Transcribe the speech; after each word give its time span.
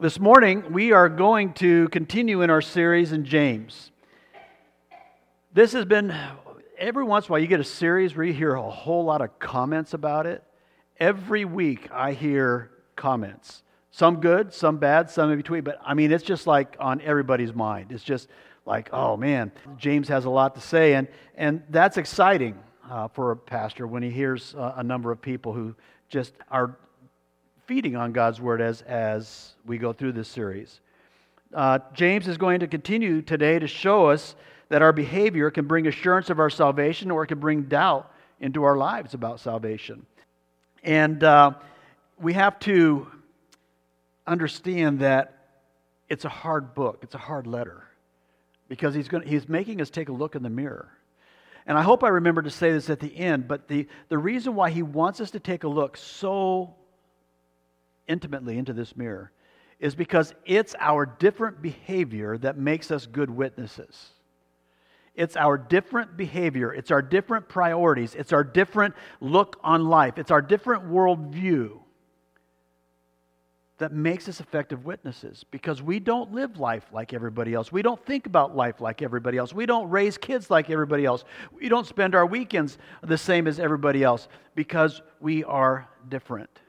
This 0.00 0.18
morning, 0.18 0.72
we 0.72 0.90
are 0.90 1.08
going 1.08 1.52
to 1.54 1.88
continue 1.90 2.42
in 2.42 2.50
our 2.50 2.60
series 2.60 3.12
in 3.12 3.24
James. 3.24 3.92
This 5.52 5.72
has 5.72 5.84
been, 5.84 6.12
every 6.76 7.04
once 7.04 7.26
in 7.26 7.30
a 7.30 7.32
while, 7.32 7.40
you 7.40 7.46
get 7.46 7.60
a 7.60 7.64
series 7.64 8.16
where 8.16 8.26
you 8.26 8.32
hear 8.32 8.56
a 8.56 8.70
whole 8.70 9.04
lot 9.04 9.20
of 9.20 9.38
comments 9.38 9.94
about 9.94 10.26
it. 10.26 10.42
Every 10.98 11.44
week, 11.44 11.88
I 11.92 12.10
hear 12.12 12.72
comments. 12.96 13.62
Some 13.92 14.16
good, 14.16 14.52
some 14.52 14.78
bad, 14.78 15.10
some 15.10 15.30
in 15.30 15.36
between, 15.36 15.62
but 15.62 15.78
I 15.86 15.94
mean, 15.94 16.10
it's 16.10 16.24
just 16.24 16.48
like 16.48 16.76
on 16.80 17.00
everybody's 17.00 17.54
mind. 17.54 17.92
It's 17.92 18.02
just 18.02 18.28
like, 18.66 18.88
oh 18.92 19.16
man, 19.16 19.52
James 19.76 20.08
has 20.08 20.24
a 20.24 20.30
lot 20.30 20.56
to 20.56 20.60
say, 20.60 20.94
and, 20.94 21.06
and 21.36 21.62
that's 21.70 21.98
exciting 21.98 22.58
uh, 22.90 23.06
for 23.06 23.30
a 23.30 23.36
pastor 23.36 23.86
when 23.86 24.02
he 24.02 24.10
hears 24.10 24.56
uh, 24.58 24.74
a 24.76 24.82
number 24.82 25.12
of 25.12 25.22
people 25.22 25.52
who 25.52 25.76
just 26.08 26.34
are 26.50 26.78
feeding 27.66 27.96
on 27.96 28.12
God's 28.12 28.40
word 28.40 28.60
as, 28.60 28.82
as 28.82 29.54
we 29.64 29.78
go 29.78 29.92
through 29.92 30.12
this 30.12 30.28
series. 30.28 30.80
Uh, 31.52 31.78
James 31.94 32.28
is 32.28 32.36
going 32.36 32.60
to 32.60 32.66
continue 32.66 33.22
today 33.22 33.58
to 33.58 33.66
show 33.66 34.06
us 34.06 34.34
that 34.68 34.82
our 34.82 34.92
behavior 34.92 35.50
can 35.50 35.66
bring 35.66 35.86
assurance 35.86 36.30
of 36.30 36.38
our 36.38 36.50
salvation 36.50 37.10
or 37.10 37.22
it 37.24 37.28
can 37.28 37.38
bring 37.38 37.62
doubt 37.62 38.12
into 38.40 38.64
our 38.64 38.76
lives 38.76 39.14
about 39.14 39.40
salvation. 39.40 40.04
And 40.82 41.22
uh, 41.24 41.52
we 42.20 42.34
have 42.34 42.58
to 42.60 43.06
understand 44.26 45.00
that 45.00 45.38
it's 46.08 46.24
a 46.24 46.28
hard 46.30 46.74
book, 46.74 46.98
it's 47.02 47.14
a 47.14 47.18
hard 47.18 47.46
letter, 47.46 47.84
because 48.68 48.94
he's, 48.94 49.08
going 49.08 49.26
he's 49.26 49.48
making 49.48 49.80
us 49.80 49.90
take 49.90 50.08
a 50.08 50.12
look 50.12 50.34
in 50.34 50.42
the 50.42 50.50
mirror. 50.50 50.90
And 51.66 51.78
I 51.78 51.82
hope 51.82 52.04
I 52.04 52.08
remember 52.08 52.42
to 52.42 52.50
say 52.50 52.72
this 52.72 52.90
at 52.90 53.00
the 53.00 53.16
end, 53.16 53.48
but 53.48 53.68
the, 53.68 53.88
the 54.10 54.18
reason 54.18 54.54
why 54.54 54.68
he 54.70 54.82
wants 54.82 55.20
us 55.20 55.30
to 55.30 55.40
take 55.40 55.64
a 55.64 55.68
look 55.68 55.96
so 55.96 56.74
intimately 58.08 58.58
into 58.58 58.72
this 58.72 58.96
mirror 58.96 59.32
is 59.78 59.94
because 59.94 60.34
it's 60.44 60.74
our 60.78 61.04
different 61.06 61.60
behavior 61.60 62.38
that 62.38 62.56
makes 62.56 62.90
us 62.90 63.06
good 63.06 63.30
witnesses. 63.30 64.10
It's 65.14 65.36
our 65.36 65.56
different 65.56 66.16
behavior, 66.16 66.72
it's 66.72 66.90
our 66.90 67.02
different 67.02 67.48
priorities, 67.48 68.14
it's 68.14 68.32
our 68.32 68.42
different 68.42 68.94
look 69.20 69.60
on 69.62 69.86
life, 69.86 70.18
it's 70.18 70.32
our 70.32 70.42
different 70.42 70.84
worldview 70.84 71.78
that 73.78 73.92
makes 73.92 74.28
us 74.28 74.40
effective 74.40 74.84
witnesses 74.84 75.44
because 75.50 75.82
we 75.82 75.98
don't 75.98 76.32
live 76.32 76.58
life 76.58 76.84
like 76.92 77.12
everybody 77.12 77.54
else. 77.54 77.72
We 77.72 77.82
don't 77.82 78.04
think 78.06 78.26
about 78.26 78.56
life 78.56 78.80
like 78.80 79.02
everybody 79.02 79.36
else. 79.36 79.52
We 79.52 79.66
don't 79.66 79.90
raise 79.90 80.16
kids 80.16 80.48
like 80.48 80.70
everybody 80.70 81.04
else. 81.04 81.24
We 81.52 81.68
don't 81.68 81.86
spend 81.86 82.14
our 82.14 82.24
weekends 82.24 82.78
the 83.02 83.18
same 83.18 83.48
as 83.48 83.58
everybody 83.58 84.04
else 84.04 84.28
because 84.54 85.02
we 85.20 85.42
are 85.44 85.88
different. 86.08 86.60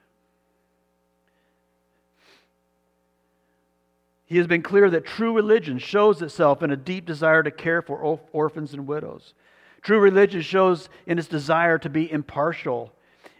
He 4.25 4.37
has 4.37 4.47
been 4.47 4.63
clear 4.63 4.89
that 4.89 5.05
true 5.05 5.33
religion 5.35 5.77
shows 5.77 6.21
itself 6.21 6.63
in 6.63 6.71
a 6.71 6.77
deep 6.77 7.05
desire 7.05 7.43
to 7.43 7.51
care 7.51 7.81
for 7.81 8.19
orphans 8.31 8.73
and 8.73 8.87
widows. 8.87 9.33
True 9.83 9.99
religion 9.99 10.41
shows 10.41 10.89
in 11.05 11.19
its 11.19 11.27
desire 11.27 11.77
to 11.77 11.89
be 11.89 12.11
impartial. 12.11 12.91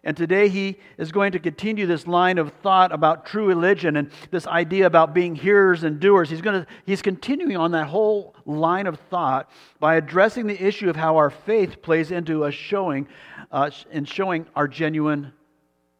And 0.03 0.15
today 0.15 0.47
he 0.47 0.77
is 0.99 1.11
going 1.11 1.31
to 1.31 1.39
continue 1.39 1.87
this 1.87 2.05
line 2.05 2.37
of 2.37 2.53
thought 2.61 2.91
about 2.91 3.25
true 3.25 3.47
religion 3.47 3.97
and 3.97 4.11
this 4.29 4.45
idea 4.45 4.85
about 4.85 5.15
being 5.15 5.33
hearers 5.33 5.83
and 5.83 5.99
doers. 5.99 6.29
He's, 6.29 6.41
going 6.41 6.61
to, 6.61 6.67
he's 6.85 7.01
continuing 7.01 7.57
on 7.57 7.71
that 7.71 7.87
whole 7.87 8.35
line 8.45 8.85
of 8.85 8.99
thought 9.09 9.49
by 9.79 9.95
addressing 9.95 10.45
the 10.45 10.63
issue 10.63 10.87
of 10.87 10.95
how 10.95 11.17
our 11.17 11.31
faith 11.31 11.81
plays 11.81 12.11
into 12.11 12.43
a 12.43 12.51
showing, 12.51 13.07
uh, 13.51 13.71
in 13.91 14.05
showing 14.05 14.45
our 14.55 14.67
genuine 14.67 15.33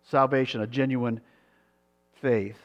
salvation, 0.04 0.62
a 0.62 0.68
genuine 0.68 1.20
faith. 2.22 2.60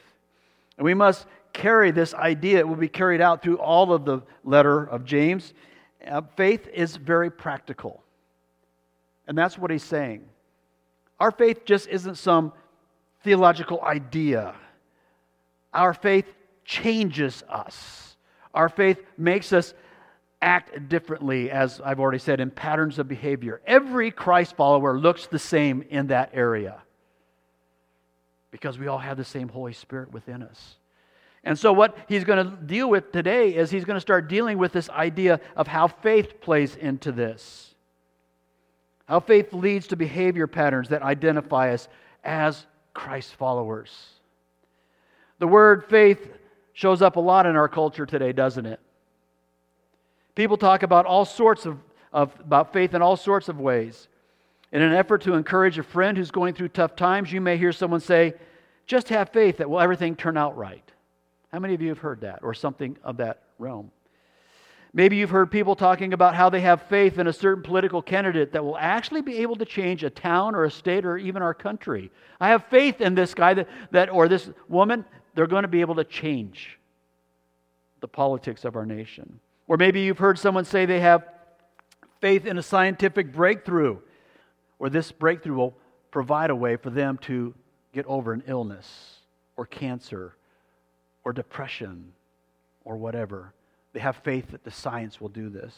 And 0.77 0.85
we 0.85 0.93
must 0.93 1.27
carry 1.53 1.91
this 1.91 2.15
idea. 2.15 2.59
It 2.59 2.69
will 2.69 2.77
be 2.77 2.89
carried 2.89 3.21
out 3.21 3.43
through 3.43 3.59
all 3.59 3.93
of 3.93 4.05
the 4.05 4.23
letter 4.45 4.85
of 4.85 5.05
James. 5.05 5.55
Uh, 6.07 6.23
faith 6.37 6.69
is 6.73 6.97
very 6.97 7.31
practical. 7.31 8.03
And 9.27 9.37
that's 9.37 9.59
what 9.59 9.71
he's 9.71 9.85
saying. 9.85 10.25
Our 11.19 11.31
faith 11.31 11.65
just 11.65 11.89
isn't 11.89 12.17
some 12.17 12.53
theological 13.23 13.83
idea. 13.83 14.55
Our 15.73 15.95
faith 15.95 16.27
changes 16.65 17.45
us. 17.49 18.17
Our 18.55 18.69
faith 18.69 18.99
makes 19.17 19.53
us 19.53 19.75
act 20.43 20.89
differently, 20.89 21.51
as 21.51 21.81
I've 21.85 22.01
already 22.01 22.19
said, 22.19 22.41
in 22.41 22.51
patterns 22.51 22.99
of 22.99 23.09
behavior. 23.09 23.61
Every 23.67 24.11
Christ 24.11 24.57
follower 24.57 24.99
looks 24.99 25.27
the 25.27 25.39
same 25.39 25.85
in 25.91 26.09
that 26.09 26.31
area 26.33 26.83
because 28.51 28.79
we 28.79 28.87
all 28.87 28.99
have 28.99 29.17
the 29.17 29.25
same 29.25 29.49
Holy 29.49 29.73
Spirit 29.73 30.13
within 30.13 30.43
us. 30.43 30.77
And 31.43 31.59
so, 31.59 31.73
what 31.73 31.97
he's 32.09 32.25
going 32.25 32.45
to 32.45 32.57
deal 32.67 32.91
with 32.91 33.13
today 33.13 33.55
is 33.55 33.71
he's 33.71 33.85
going 33.85 33.97
to 33.97 34.01
start 34.01 34.29
dealing 34.29 34.59
with 34.59 34.73
this 34.73 34.91
idea 34.91 35.41
of 35.57 35.67
how 35.67 35.89
faith 35.89 36.41
plays 36.41 36.77
into 36.77 37.13
this. 37.13 37.75
How 39.07 39.21
faith 39.21 39.53
leads 39.53 39.87
to 39.89 39.97
behavior 39.97 40.47
patterns 40.47 40.91
that 40.91 41.03
identify 41.03 41.73
us 41.73 41.89
as 42.23 42.67
Christ 42.93 43.35
followers. 43.35 44.11
The 45.39 45.49
word 45.49 45.87
faith 45.89 46.31
shows 46.75 47.01
up 47.01 47.17
a 47.17 47.21
lot 47.21 47.47
in 47.47 47.57
our 47.57 47.69
culture 47.69 48.07
today, 48.07 48.33
doesn't 48.33 48.67
it? 48.67 48.79
People 50.35 50.59
talk 50.59 50.83
about 50.83 51.07
all 51.07 51.25
sorts 51.25 51.67
of, 51.67 51.79
of 52.13 52.39
about 52.41 52.73
faith 52.73 52.95
in 52.95 53.03
all 53.03 53.17
sorts 53.17 53.49
of 53.49 53.59
ways. 53.59 54.09
In 54.73 54.83
an 54.83 54.93
effort 54.93 55.23
to 55.23 55.35
encourage 55.35 55.79
a 55.79 55.83
friend 55.83 56.17
who's 56.17 56.31
going 56.31 56.55
through 56.55 56.69
tough 56.69 56.95
times, 56.95 57.33
you 57.33 57.41
may 57.41 57.57
hear 57.57 57.73
someone 57.73 58.01
say, 58.01 58.35
just 58.87 59.09
have 59.09 59.31
faith 59.31 59.57
that 59.57 59.69
will 59.69 59.81
everything 59.81 60.15
turn 60.15 60.37
out 60.37 60.57
right. 60.57 60.91
How 61.53 61.59
many 61.59 61.75
of 61.75 61.83
you 61.83 61.89
have 61.89 61.99
heard 61.99 62.21
that 62.21 62.41
or 62.43 62.55
something 62.55 62.97
of 63.03 63.17
that 63.19 63.43
realm? 63.59 63.91
Maybe 64.93 65.17
you've 65.17 65.31
heard 65.31 65.53
people 65.53 65.77
talking 65.77 66.13
about 66.13 66.35
how 66.35 66.51
they 66.51 66.61
have 66.63 66.83
faith 66.83 67.19
in 67.19 67.29
a 67.29 67.33
certain 67.33 67.63
political 67.63 68.03
candidate 68.03 68.53
that 68.53 68.65
will 68.65 68.77
actually 68.77 69.23
be 69.23 69.39
able 69.39 69.55
to 69.57 69.65
change 69.65 70.03
a 70.03 70.11
town 70.11 70.55
or 70.55 70.65
a 70.65 70.71
state 70.71 71.05
or 71.05 71.17
even 71.17 71.43
our 71.43 71.55
country. 71.55 72.11
I 72.41 72.49
have 72.49 72.65
faith 72.67 73.01
in 73.01 73.15
this 73.15 73.33
guy 73.33 73.55
that, 73.55 73.69
that 73.93 74.11
or 74.11 74.27
this 74.27 74.51
woman, 74.69 75.05
they're 75.35 75.47
going 75.47 75.63
to 75.63 75.69
be 75.69 75.81
able 75.81 75.95
to 75.97 76.05
change 76.05 76.79
the 78.01 78.09
politics 78.09 78.65
of 78.65 78.75
our 78.75 78.87
nation. 78.87 79.39
Or 79.69 79.77
maybe 79.77 80.01
you've 80.01 80.19
heard 80.19 80.39
someone 80.39 80.65
say 80.65 80.87
they 80.87 81.01
have 81.01 81.25
faith 82.21 82.45
in 82.45 82.59
a 82.59 82.63
scientific 82.63 83.33
breakthrough, 83.33 83.99
or 84.81 84.91
this 84.91 85.13
breakthrough 85.13 85.55
will 85.55 85.77
provide 86.11 86.51
a 86.51 86.57
way 86.57 86.77
for 86.77 86.91
them 86.91 87.17
to 87.19 87.55
get 87.93 88.07
over 88.07 88.33
an 88.33 88.43
illness 88.47 89.21
or 89.57 89.67
cancer 89.67 90.35
or 91.25 91.33
depression 91.33 92.13
or 92.85 92.97
whatever. 92.97 93.53
They 93.93 94.01
have 94.01 94.17
faith 94.17 94.51
that 94.51 94.65
the 94.65 94.71
science 94.71 95.21
will 95.21 95.29
do 95.29 95.49
this. 95.49 95.75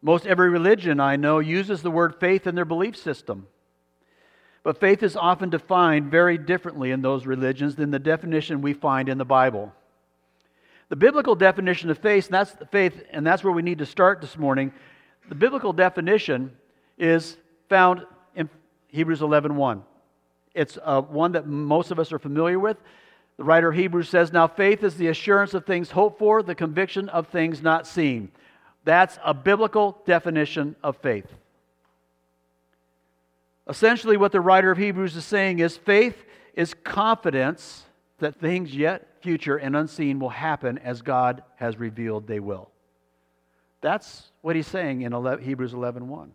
Most 0.00 0.26
every 0.26 0.50
religion 0.50 0.98
I 0.98 1.16
know 1.16 1.38
uses 1.38 1.82
the 1.82 1.90
word 1.90 2.16
faith 2.18 2.46
in 2.46 2.54
their 2.54 2.64
belief 2.64 2.96
system. 2.96 3.46
But 4.64 4.78
faith 4.78 5.02
is 5.02 5.16
often 5.16 5.50
defined 5.50 6.10
very 6.10 6.38
differently 6.38 6.90
in 6.90 7.02
those 7.02 7.26
religions 7.26 7.76
than 7.76 7.90
the 7.90 7.98
definition 7.98 8.62
we 8.62 8.74
find 8.74 9.08
in 9.08 9.18
the 9.18 9.24
Bible. 9.24 9.72
The 10.88 10.96
biblical 10.96 11.34
definition 11.34 11.90
of 11.90 11.98
faith, 11.98 12.26
and 12.26 12.34
that's 12.34 12.54
faith, 12.70 13.02
and 13.10 13.26
that's 13.26 13.42
where 13.42 13.52
we 13.52 13.62
need 13.62 13.78
to 13.78 13.86
start 13.86 14.20
this 14.20 14.36
morning. 14.36 14.72
The 15.28 15.34
biblical 15.34 15.72
definition 15.72 16.52
is 16.98 17.36
found 17.68 18.04
in 18.36 18.50
Hebrews 18.88 19.20
11:1. 19.20 19.82
It's 20.54 20.78
uh, 20.82 21.00
one 21.00 21.32
that 21.32 21.46
most 21.46 21.90
of 21.90 21.98
us 21.98 22.12
are 22.12 22.18
familiar 22.18 22.58
with. 22.58 22.76
The 23.42 23.46
writer 23.46 23.70
of 23.70 23.74
Hebrews 23.74 24.08
says, 24.08 24.32
Now 24.32 24.46
faith 24.46 24.84
is 24.84 24.94
the 24.94 25.08
assurance 25.08 25.52
of 25.52 25.66
things 25.66 25.90
hoped 25.90 26.20
for, 26.20 26.44
the 26.44 26.54
conviction 26.54 27.08
of 27.08 27.26
things 27.26 27.60
not 27.60 27.88
seen. 27.88 28.30
That's 28.84 29.18
a 29.24 29.34
biblical 29.34 30.00
definition 30.06 30.76
of 30.80 30.96
faith. 30.98 31.26
Essentially, 33.68 34.16
what 34.16 34.30
the 34.30 34.40
writer 34.40 34.70
of 34.70 34.78
Hebrews 34.78 35.16
is 35.16 35.24
saying 35.24 35.58
is 35.58 35.76
faith 35.76 36.24
is 36.54 36.72
confidence 36.84 37.82
that 38.20 38.38
things 38.38 38.76
yet 38.76 39.08
future 39.22 39.56
and 39.56 39.74
unseen 39.74 40.20
will 40.20 40.28
happen 40.28 40.78
as 40.78 41.02
God 41.02 41.42
has 41.56 41.76
revealed 41.76 42.28
they 42.28 42.38
will. 42.38 42.70
That's 43.80 44.30
what 44.42 44.54
he's 44.54 44.68
saying 44.68 45.02
in 45.02 45.10
Hebrews 45.40 45.72
11:1. 45.72 46.30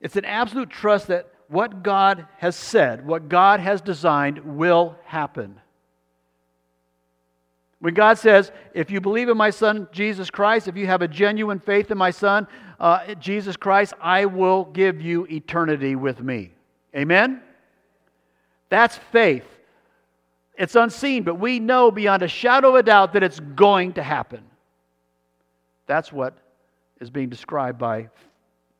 It's 0.00 0.16
an 0.16 0.24
absolute 0.24 0.70
trust 0.70 1.08
that 1.08 1.33
what 1.54 1.84
God 1.84 2.26
has 2.38 2.56
said, 2.56 3.06
what 3.06 3.28
God 3.28 3.60
has 3.60 3.80
designed, 3.80 4.40
will 4.58 4.96
happen. 5.04 5.60
When 7.78 7.94
God 7.94 8.18
says, 8.18 8.50
if 8.74 8.90
you 8.90 9.00
believe 9.00 9.28
in 9.28 9.36
my 9.36 9.50
Son, 9.50 9.86
Jesus 9.92 10.30
Christ, 10.30 10.66
if 10.66 10.76
you 10.76 10.88
have 10.88 11.00
a 11.00 11.06
genuine 11.06 11.60
faith 11.60 11.92
in 11.92 11.96
my 11.96 12.10
Son, 12.10 12.48
uh, 12.80 13.14
Jesus 13.14 13.56
Christ, 13.56 13.94
I 14.00 14.24
will 14.24 14.64
give 14.64 15.00
you 15.00 15.26
eternity 15.30 15.94
with 15.94 16.20
me. 16.20 16.50
Amen? 16.96 17.40
That's 18.68 18.96
faith. 19.12 19.46
It's 20.58 20.74
unseen, 20.74 21.22
but 21.22 21.36
we 21.36 21.60
know 21.60 21.92
beyond 21.92 22.24
a 22.24 22.28
shadow 22.28 22.70
of 22.70 22.74
a 22.74 22.82
doubt 22.82 23.12
that 23.12 23.22
it's 23.22 23.38
going 23.38 23.92
to 23.92 24.02
happen. 24.02 24.42
That's 25.86 26.12
what 26.12 26.36
is 27.00 27.10
being 27.10 27.28
described 27.28 27.78
by 27.78 28.08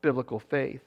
biblical 0.01 0.39
faith. 0.39 0.81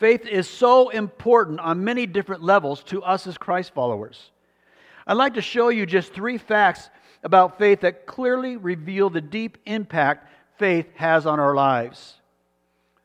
Faith 0.00 0.24
is 0.24 0.48
so 0.48 0.88
important 0.88 1.60
on 1.60 1.84
many 1.84 2.06
different 2.06 2.42
levels 2.42 2.82
to 2.84 3.02
us 3.02 3.26
as 3.26 3.36
Christ 3.36 3.74
followers. 3.74 4.30
I'd 5.06 5.12
like 5.18 5.34
to 5.34 5.42
show 5.42 5.68
you 5.68 5.84
just 5.84 6.14
three 6.14 6.38
facts 6.38 6.88
about 7.22 7.58
faith 7.58 7.82
that 7.82 8.06
clearly 8.06 8.56
reveal 8.56 9.10
the 9.10 9.20
deep 9.20 9.58
impact 9.66 10.26
faith 10.56 10.86
has 10.94 11.26
on 11.26 11.38
our 11.38 11.54
lives. 11.54 12.14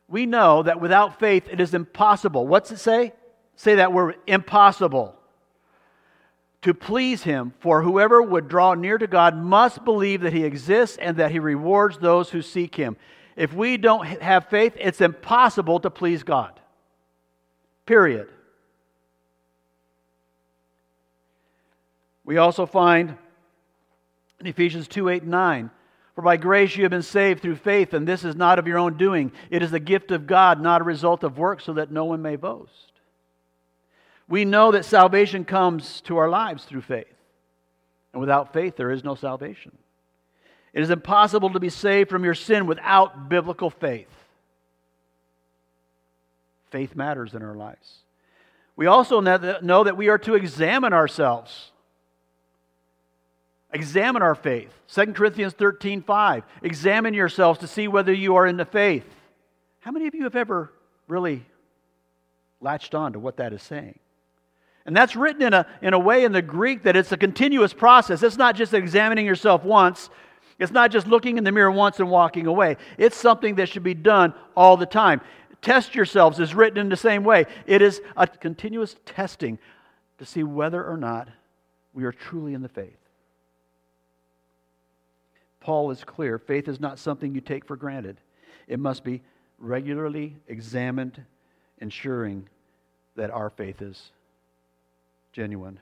We 0.08 0.24
know 0.24 0.62
that 0.62 0.80
without 0.80 1.20
faith 1.20 1.46
it 1.50 1.60
is 1.60 1.74
impossible. 1.74 2.46
What's 2.46 2.70
it 2.70 2.78
say? 2.78 3.12
Say 3.56 3.74
that 3.74 3.92
word 3.92 4.16
impossible. 4.26 5.14
To 6.62 6.72
please 6.72 7.22
him, 7.22 7.52
for 7.60 7.82
whoever 7.82 8.22
would 8.22 8.48
draw 8.48 8.72
near 8.72 8.96
to 8.96 9.06
God 9.06 9.36
must 9.36 9.84
believe 9.84 10.22
that 10.22 10.32
he 10.32 10.44
exists 10.44 10.96
and 10.96 11.18
that 11.18 11.30
he 11.30 11.40
rewards 11.40 11.98
those 11.98 12.30
who 12.30 12.40
seek 12.40 12.74
him. 12.74 12.96
If 13.36 13.52
we 13.52 13.76
don't 13.76 14.06
have 14.22 14.48
faith, 14.48 14.72
it's 14.80 15.02
impossible 15.02 15.78
to 15.80 15.90
please 15.90 16.22
God. 16.22 16.58
Period. 17.86 18.28
We 22.24 22.38
also 22.38 22.66
find 22.66 23.16
in 24.40 24.46
Ephesians 24.46 24.88
2 24.88 25.08
8 25.08 25.22
and 25.22 25.30
9, 25.30 25.70
for 26.14 26.22
by 26.22 26.36
grace 26.36 26.76
you 26.76 26.82
have 26.82 26.90
been 26.90 27.02
saved 27.02 27.40
through 27.40 27.56
faith, 27.56 27.94
and 27.94 28.06
this 28.06 28.24
is 28.24 28.34
not 28.34 28.58
of 28.58 28.66
your 28.66 28.78
own 28.78 28.96
doing. 28.96 29.32
It 29.48 29.62
is 29.62 29.70
the 29.70 29.80
gift 29.80 30.10
of 30.10 30.26
God, 30.26 30.60
not 30.60 30.80
a 30.80 30.84
result 30.84 31.22
of 31.22 31.38
works, 31.38 31.64
so 31.64 31.74
that 31.74 31.92
no 31.92 32.04
one 32.04 32.22
may 32.22 32.36
boast. 32.36 32.92
We 34.28 34.44
know 34.44 34.72
that 34.72 34.84
salvation 34.84 35.44
comes 35.44 36.00
to 36.02 36.16
our 36.16 36.28
lives 36.28 36.64
through 36.64 36.82
faith. 36.82 37.06
And 38.12 38.20
without 38.20 38.52
faith, 38.52 38.76
there 38.76 38.90
is 38.90 39.04
no 39.04 39.14
salvation. 39.14 39.76
It 40.72 40.82
is 40.82 40.90
impossible 40.90 41.50
to 41.50 41.60
be 41.60 41.68
saved 41.68 42.10
from 42.10 42.24
your 42.24 42.34
sin 42.34 42.66
without 42.66 43.28
biblical 43.28 43.70
faith. 43.70 44.08
Faith 46.70 46.96
matters 46.96 47.34
in 47.34 47.42
our 47.42 47.54
lives. 47.54 47.98
We 48.76 48.86
also 48.86 49.20
know 49.20 49.84
that 49.84 49.96
we 49.96 50.08
are 50.08 50.18
to 50.18 50.34
examine 50.34 50.92
ourselves. 50.92 51.72
Examine 53.72 54.22
our 54.22 54.34
faith. 54.34 54.72
2 54.88 55.12
Corinthians 55.12 55.54
13 55.54 56.02
5. 56.02 56.44
Examine 56.62 57.14
yourselves 57.14 57.60
to 57.60 57.66
see 57.66 57.88
whether 57.88 58.12
you 58.12 58.36
are 58.36 58.46
in 58.46 58.56
the 58.56 58.64
faith. 58.64 59.04
How 59.80 59.90
many 59.90 60.06
of 60.06 60.14
you 60.14 60.24
have 60.24 60.36
ever 60.36 60.72
really 61.08 61.46
latched 62.60 62.94
on 62.94 63.12
to 63.14 63.18
what 63.18 63.38
that 63.38 63.52
is 63.52 63.62
saying? 63.62 63.98
And 64.84 64.96
that's 64.96 65.16
written 65.16 65.42
in 65.42 65.52
a, 65.52 65.66
in 65.82 65.94
a 65.94 65.98
way 65.98 66.24
in 66.24 66.32
the 66.32 66.42
Greek 66.42 66.84
that 66.84 66.96
it's 66.96 67.12
a 67.12 67.16
continuous 67.16 67.72
process. 67.72 68.22
It's 68.22 68.36
not 68.36 68.54
just 68.54 68.72
examining 68.72 69.26
yourself 69.26 69.64
once, 69.64 70.10
it's 70.58 70.72
not 70.72 70.90
just 70.90 71.06
looking 71.06 71.38
in 71.38 71.44
the 71.44 71.52
mirror 71.52 71.70
once 71.70 72.00
and 72.00 72.08
walking 72.08 72.46
away. 72.46 72.76
It's 72.96 73.16
something 73.16 73.56
that 73.56 73.68
should 73.68 73.82
be 73.82 73.94
done 73.94 74.32
all 74.56 74.76
the 74.76 74.86
time. 74.86 75.20
Test 75.62 75.94
yourselves 75.94 76.38
is 76.38 76.54
written 76.54 76.78
in 76.78 76.88
the 76.88 76.96
same 76.96 77.24
way. 77.24 77.46
It 77.66 77.82
is 77.82 78.00
a 78.16 78.26
continuous 78.26 78.96
testing 79.04 79.58
to 80.18 80.24
see 80.24 80.42
whether 80.42 80.84
or 80.84 80.96
not 80.96 81.28
we 81.92 82.04
are 82.04 82.12
truly 82.12 82.54
in 82.54 82.62
the 82.62 82.68
faith. 82.68 82.98
Paul 85.60 85.90
is 85.90 86.04
clear 86.04 86.38
faith 86.38 86.68
is 86.68 86.78
not 86.78 86.98
something 86.98 87.34
you 87.34 87.40
take 87.40 87.64
for 87.64 87.76
granted, 87.76 88.20
it 88.68 88.78
must 88.78 89.02
be 89.02 89.22
regularly 89.58 90.36
examined, 90.48 91.20
ensuring 91.78 92.48
that 93.16 93.30
our 93.30 93.50
faith 93.50 93.82
is 93.82 94.12
genuine. 95.32 95.80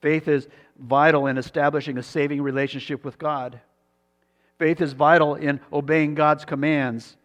Faith 0.00 0.28
is 0.28 0.48
vital 0.78 1.26
in 1.26 1.38
establishing 1.38 1.98
a 1.98 2.02
saving 2.02 2.42
relationship 2.42 3.04
with 3.04 3.18
God. 3.18 3.60
Faith 4.58 4.80
is 4.80 4.92
vital 4.92 5.34
in 5.34 5.60
obeying 5.72 6.14
God's 6.14 6.44
commands. 6.44 7.16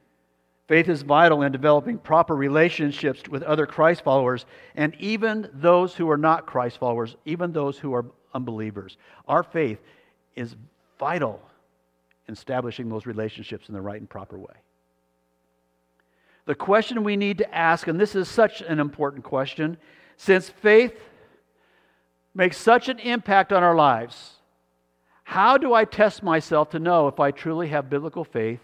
Faith 0.71 0.87
is 0.87 1.01
vital 1.01 1.41
in 1.41 1.51
developing 1.51 1.97
proper 1.97 2.33
relationships 2.33 3.23
with 3.27 3.43
other 3.43 3.65
Christ 3.65 4.05
followers 4.05 4.45
and 4.73 4.95
even 4.99 5.49
those 5.51 5.93
who 5.93 6.09
are 6.09 6.15
not 6.15 6.45
Christ 6.45 6.77
followers, 6.77 7.17
even 7.25 7.51
those 7.51 7.77
who 7.77 7.93
are 7.93 8.05
unbelievers. 8.33 8.95
Our 9.27 9.43
faith 9.43 9.79
is 10.33 10.55
vital 10.97 11.41
in 12.29 12.35
establishing 12.35 12.87
those 12.87 13.05
relationships 13.05 13.67
in 13.67 13.73
the 13.73 13.81
right 13.81 13.99
and 13.99 14.09
proper 14.09 14.39
way. 14.39 14.53
The 16.45 16.55
question 16.55 17.03
we 17.03 17.17
need 17.17 17.39
to 17.39 17.53
ask, 17.53 17.89
and 17.89 17.99
this 17.99 18.15
is 18.15 18.29
such 18.29 18.61
an 18.61 18.79
important 18.79 19.25
question, 19.25 19.75
since 20.15 20.47
faith 20.47 20.97
makes 22.33 22.55
such 22.55 22.87
an 22.87 22.99
impact 22.99 23.51
on 23.51 23.61
our 23.61 23.75
lives. 23.75 24.35
How 25.25 25.57
do 25.57 25.73
I 25.73 25.83
test 25.83 26.23
myself 26.23 26.69
to 26.69 26.79
know 26.79 27.09
if 27.09 27.19
I 27.19 27.31
truly 27.31 27.67
have 27.67 27.89
biblical 27.89 28.23
faith? 28.23 28.61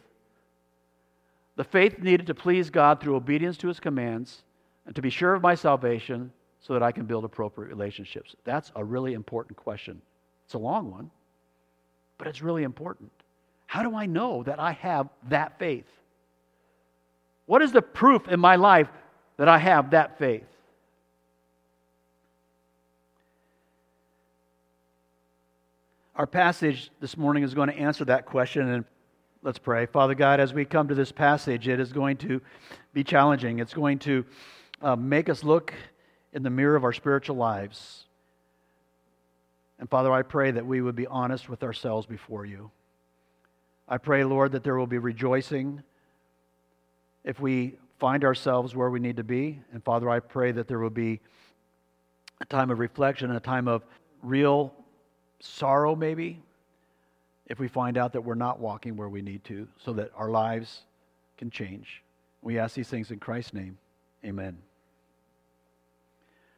The 1.58 1.64
faith 1.64 2.00
needed 2.00 2.28
to 2.28 2.36
please 2.36 2.70
God 2.70 3.02
through 3.02 3.16
obedience 3.16 3.58
to 3.58 3.68
his 3.68 3.80
commands 3.80 4.44
and 4.86 4.96
to 4.96 5.02
be 5.02 5.10
sure 5.10 5.34
of 5.34 5.42
my 5.42 5.56
salvation 5.56 6.32
so 6.62 6.74
that 6.74 6.84
I 6.84 6.92
can 6.92 7.06
build 7.06 7.26
appropriate 7.26 7.70
relationships. 7.70 8.36
That's 8.46 8.72
a 8.76 8.86
really 8.86 9.14
important 9.14 9.58
question. 9.58 10.00
It's 10.46 10.54
a 10.54 10.60
long 10.60 10.92
one, 10.92 11.10
but 12.20 12.28
it's 12.28 12.44
really 12.44 12.64
important. 12.64 13.12
How 13.66 13.82
do 13.82 13.96
I 13.96 14.06
know 14.06 14.44
that 14.44 14.60
I 14.60 14.72
have 14.74 15.10
that 15.30 15.58
faith? 15.58 15.88
What 17.48 17.64
is 17.64 17.72
the 17.72 17.82
proof 17.82 18.28
in 18.28 18.40
my 18.40 18.56
life 18.56 18.90
that 19.38 19.48
I 19.48 19.58
have 19.58 19.92
that 19.92 20.20
faith? 20.20 20.46
Our 26.16 26.28
passage 26.28 26.92
this 27.00 27.18
morning 27.18 27.44
is 27.44 27.54
going 27.54 27.70
to 27.70 27.78
answer 27.78 28.06
that 28.06 28.26
question, 28.26 28.70
and 28.70 28.86
let's 29.48 29.60
pray. 29.60 29.86
Father 29.86 30.14
God, 30.14 30.42
as 30.42 30.54
we 30.54 30.66
come 30.66 30.90
to 30.90 30.94
this 30.94 31.14
passage, 31.14 31.70
it 31.70 31.80
is 31.80 31.94
going 31.94 32.18
to 32.18 32.42
be 32.94 33.02
challenging. 33.02 33.60
It's 33.60 33.74
going 33.74 33.98
to 34.00 34.26
uh, 34.82 34.98
make 34.98 35.30
us 35.30 35.42
look 35.42 35.74
in 36.34 36.44
the 36.44 36.50
mirror 36.50 36.76
of 36.76 36.84
our 36.84 36.92
spiritual 36.92 37.38
lives. 37.38 38.04
And 39.80 39.90
Father, 39.90 40.12
I 40.12 40.24
pray 40.24 40.52
that 40.52 40.66
we 40.66 40.82
would 40.82 40.98
be 40.98 41.08
honest 41.08 41.48
with 41.48 41.64
ourselves 41.64 42.06
before 42.06 42.46
you. 42.46 42.72
I 43.88 44.00
pray, 44.00 44.26
Lord, 44.26 44.52
that 44.52 44.66
there 44.66 44.76
will 44.76 44.86
be 44.86 44.98
rejoicing 44.98 45.82
if 47.24 47.40
we 47.40 47.78
find 48.00 48.26
ourselves 48.26 48.76
where 48.76 48.90
we 48.90 49.00
need 49.00 49.16
to 49.16 49.24
be. 49.24 49.62
And 49.72 49.82
Father, 49.82 50.10
I 50.10 50.20
pray 50.20 50.52
that 50.52 50.68
there 50.68 50.80
will 50.80 50.90
be 50.90 51.22
a 52.42 52.46
time 52.46 52.70
of 52.70 52.80
reflection, 52.80 53.32
a 53.32 53.40
time 53.40 53.70
of 53.70 53.86
real 54.22 54.74
sorrow, 55.40 55.96
maybe, 55.96 56.42
if 57.48 57.60
we 57.60 57.68
find 57.68 57.98
out 57.98 58.14
that 58.14 58.22
we're 58.22 58.36
not 58.36 58.60
walking 58.60 58.96
where 58.96 59.10
we 59.10 59.22
need 59.22 59.44
to, 59.46 59.68
so 59.84 59.94
that 59.94 60.12
our 60.16 60.30
lives 60.30 60.84
can 61.38 61.50
change. 61.50 62.04
We 62.42 62.60
ask 62.60 62.76
these 62.76 62.90
things 62.90 63.12
in 63.12 63.20
Christ's 63.20 63.54
name. 63.54 63.78
Amen. 64.26 64.58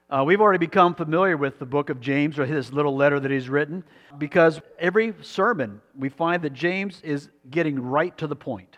Uh, 0.09 0.23
we've 0.25 0.41
already 0.41 0.57
become 0.57 0.95
familiar 0.95 1.37
with 1.37 1.59
the 1.59 1.65
book 1.65 1.91
of 1.91 2.01
James 2.01 2.39
or 2.39 2.45
his 2.45 2.73
little 2.73 2.95
letter 2.95 3.19
that 3.19 3.29
he's 3.29 3.47
written 3.47 3.83
because 4.17 4.59
every 4.79 5.13
sermon 5.21 5.81
we 5.95 6.09
find 6.09 6.41
that 6.41 6.53
James 6.53 6.99
is 7.03 7.29
getting 7.51 7.79
right 7.79 8.17
to 8.17 8.25
the 8.25 8.35
point. 8.35 8.77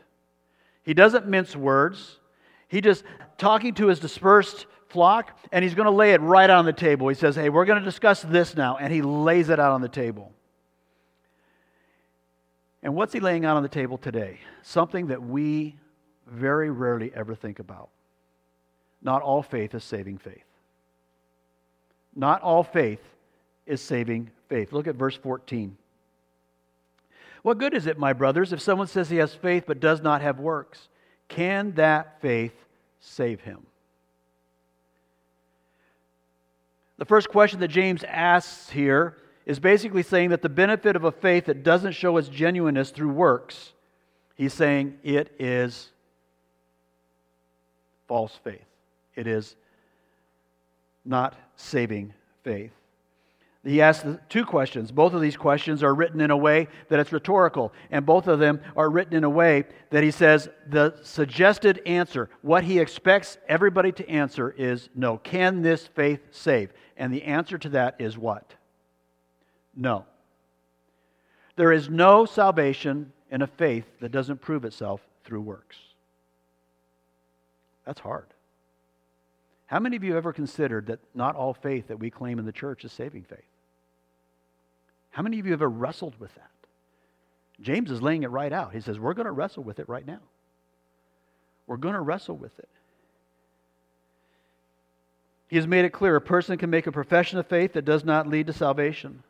He 0.83 0.93
doesn't 0.93 1.27
mince 1.27 1.55
words. 1.55 2.19
He 2.67 2.81
just 2.81 3.05
talking 3.37 3.73
to 3.75 3.87
his 3.87 3.99
dispersed 3.99 4.65
flock, 4.89 5.37
and 5.53 5.63
he's 5.63 5.73
going 5.73 5.85
to 5.85 5.91
lay 5.91 6.11
it 6.11 6.19
right 6.19 6.49
on 6.49 6.65
the 6.65 6.73
table. 6.73 7.07
He 7.07 7.15
says, 7.15 7.35
Hey, 7.35 7.47
we're 7.47 7.65
going 7.65 7.79
to 7.79 7.85
discuss 7.85 8.21
this 8.23 8.55
now. 8.55 8.75
And 8.77 8.91
he 8.91 9.01
lays 9.01 9.49
it 9.49 9.59
out 9.59 9.71
on 9.71 9.81
the 9.81 9.89
table. 9.89 10.33
And 12.83 12.95
what's 12.95 13.13
he 13.13 13.19
laying 13.19 13.45
out 13.45 13.57
on 13.57 13.63
the 13.63 13.69
table 13.69 13.97
today? 13.97 14.39
Something 14.63 15.07
that 15.07 15.21
we 15.21 15.77
very 16.27 16.69
rarely 16.69 17.11
ever 17.13 17.35
think 17.35 17.59
about. 17.59 17.89
Not 19.01 19.21
all 19.21 19.43
faith 19.43 19.75
is 19.75 19.83
saving 19.83 20.17
faith. 20.17 20.43
Not 22.15 22.41
all 22.41 22.63
faith 22.63 23.01
is 23.65 23.81
saving 23.81 24.31
faith. 24.49 24.71
Look 24.71 24.87
at 24.87 24.95
verse 24.95 25.15
14. 25.15 25.77
What 27.43 27.57
good 27.57 27.73
is 27.73 27.87
it, 27.87 27.97
my 27.97 28.13
brothers, 28.13 28.53
if 28.53 28.61
someone 28.61 28.87
says 28.87 29.09
he 29.09 29.17
has 29.17 29.33
faith 29.33 29.63
but 29.65 29.79
does 29.79 30.01
not 30.01 30.21
have 30.21 30.39
works? 30.39 30.89
Can 31.27 31.73
that 31.73 32.21
faith 32.21 32.53
save 32.99 33.41
him? 33.41 33.65
The 36.97 37.05
first 37.05 37.29
question 37.29 37.59
that 37.61 37.69
James 37.69 38.03
asks 38.03 38.69
here 38.69 39.17
is 39.45 39.59
basically 39.59 40.03
saying 40.03 40.29
that 40.29 40.41
the 40.41 40.49
benefit 40.49 40.95
of 40.95 41.03
a 41.03 41.11
faith 41.11 41.45
that 41.45 41.63
doesn't 41.63 41.93
show 41.93 42.17
its 42.17 42.29
genuineness 42.29 42.91
through 42.91 43.11
works, 43.11 43.73
he's 44.35 44.53
saying 44.53 44.97
it 45.03 45.33
is 45.39 45.91
false 48.07 48.37
faith. 48.43 48.65
It 49.15 49.27
is 49.27 49.55
not 51.05 51.35
saving 51.55 52.13
faith. 52.43 52.71
He 53.63 53.79
asks 53.79 54.07
two 54.27 54.43
questions. 54.43 54.91
Both 54.91 55.13
of 55.13 55.21
these 55.21 55.37
questions 55.37 55.83
are 55.83 55.93
written 55.93 56.19
in 56.19 56.31
a 56.31 56.37
way 56.37 56.67
that 56.89 56.99
it's 56.99 57.11
rhetorical, 57.11 57.71
and 57.91 58.05
both 58.05 58.27
of 58.27 58.39
them 58.39 58.59
are 58.75 58.89
written 58.89 59.13
in 59.13 59.23
a 59.23 59.29
way 59.29 59.65
that 59.91 60.03
he 60.03 60.09
says 60.09 60.49
the 60.67 60.95
suggested 61.03 61.79
answer, 61.85 62.29
what 62.41 62.63
he 62.63 62.79
expects 62.79 63.37
everybody 63.47 63.91
to 63.91 64.09
answer, 64.09 64.49
is 64.57 64.89
no. 64.95 65.17
Can 65.17 65.61
this 65.61 65.85
faith 65.85 66.21
save? 66.31 66.73
And 66.97 67.13
the 67.13 67.23
answer 67.23 67.59
to 67.59 67.69
that 67.69 67.97
is 67.99 68.17
what? 68.17 68.55
No. 69.75 70.05
There 71.55 71.71
is 71.71 71.89
no 71.89 72.25
salvation 72.25 73.11
in 73.29 73.41
a 73.41 73.47
faith 73.47 73.85
that 73.99 74.11
doesn't 74.11 74.41
prove 74.41 74.65
itself 74.65 75.01
through 75.23 75.41
works. 75.41 75.77
That's 77.85 77.99
hard. 77.99 78.27
How 79.65 79.79
many 79.79 79.95
of 79.95 80.03
you 80.03 80.17
ever 80.17 80.33
considered 80.33 80.87
that 80.87 80.99
not 81.15 81.35
all 81.35 81.53
faith 81.53 81.87
that 81.87 81.99
we 81.99 82.09
claim 82.09 82.39
in 82.39 82.45
the 82.45 82.51
church 82.51 82.83
is 82.83 82.91
saving 82.91 83.23
faith? 83.23 83.39
How 85.11 85.23
many 85.23 85.39
of 85.39 85.45
you 85.45 85.53
have 85.53 85.61
ever 85.61 85.69
wrestled 85.69 86.19
with 86.19 86.33
that? 86.35 86.49
James 87.61 87.91
is 87.91 88.01
laying 88.01 88.23
it 88.23 88.31
right 88.31 88.51
out. 88.51 88.73
He 88.73 88.81
says, 88.81 88.99
We're 88.99 89.13
going 89.13 89.25
to 89.25 89.31
wrestle 89.31 89.63
with 89.63 89.79
it 89.79 89.87
right 89.87 90.05
now. 90.05 90.19
We're 91.67 91.77
going 91.77 91.93
to 91.93 92.01
wrestle 92.01 92.35
with 92.35 92.57
it. 92.59 92.69
He 95.47 95.57
has 95.57 95.67
made 95.67 95.85
it 95.85 95.91
clear 95.91 96.15
a 96.15 96.21
person 96.21 96.57
can 96.57 96.69
make 96.69 96.87
a 96.87 96.91
profession 96.91 97.37
of 97.37 97.47
faith 97.47 97.73
that 97.73 97.85
does 97.85 98.03
not 98.03 98.27
lead 98.27 98.47
to 98.47 98.53
salvation. 98.53 99.23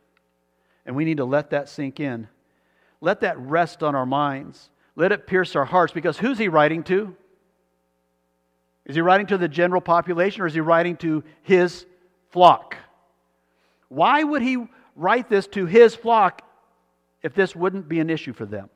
And 0.84 0.96
we 0.96 1.04
need 1.04 1.18
to 1.18 1.24
let 1.24 1.50
that 1.50 1.68
sink 1.68 2.00
in. 2.00 2.28
Let 3.00 3.20
that 3.20 3.38
rest 3.38 3.82
on 3.82 3.94
our 3.94 4.06
minds. 4.06 4.70
Let 4.96 5.12
it 5.12 5.26
pierce 5.26 5.56
our 5.56 5.64
hearts 5.64 5.92
because 5.92 6.18
who's 6.18 6.38
he 6.38 6.48
writing 6.48 6.82
to? 6.84 7.16
Is 8.84 8.94
he 8.94 9.00
writing 9.00 9.26
to 9.28 9.38
the 9.38 9.48
general 9.48 9.80
population 9.80 10.42
or 10.42 10.46
is 10.46 10.54
he 10.54 10.60
writing 10.60 10.96
to 10.98 11.22
his 11.42 11.86
flock? 12.30 12.76
Why 13.88 14.22
would 14.22 14.42
he 14.42 14.66
write 14.96 15.28
this 15.28 15.46
to 15.48 15.66
his 15.66 15.94
flock 15.94 16.42
if 17.22 17.34
this 17.34 17.54
wouldn't 17.54 17.88
be 17.88 18.00
an 18.00 18.10
issue 18.10 18.32
for 18.32 18.46
them? 18.46 18.68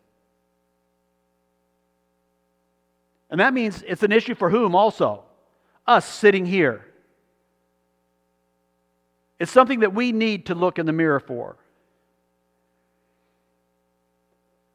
And 3.30 3.40
that 3.40 3.52
means 3.52 3.82
it's 3.86 4.02
an 4.02 4.12
issue 4.12 4.34
for 4.34 4.50
whom 4.50 4.75
also? 4.75 5.25
Us 5.86 6.06
sitting 6.06 6.46
here. 6.46 6.84
It's 9.38 9.52
something 9.52 9.80
that 9.80 9.92
we 9.92 10.12
need 10.12 10.46
to 10.46 10.54
look 10.54 10.78
in 10.78 10.86
the 10.86 10.92
mirror 10.92 11.20
for. 11.20 11.56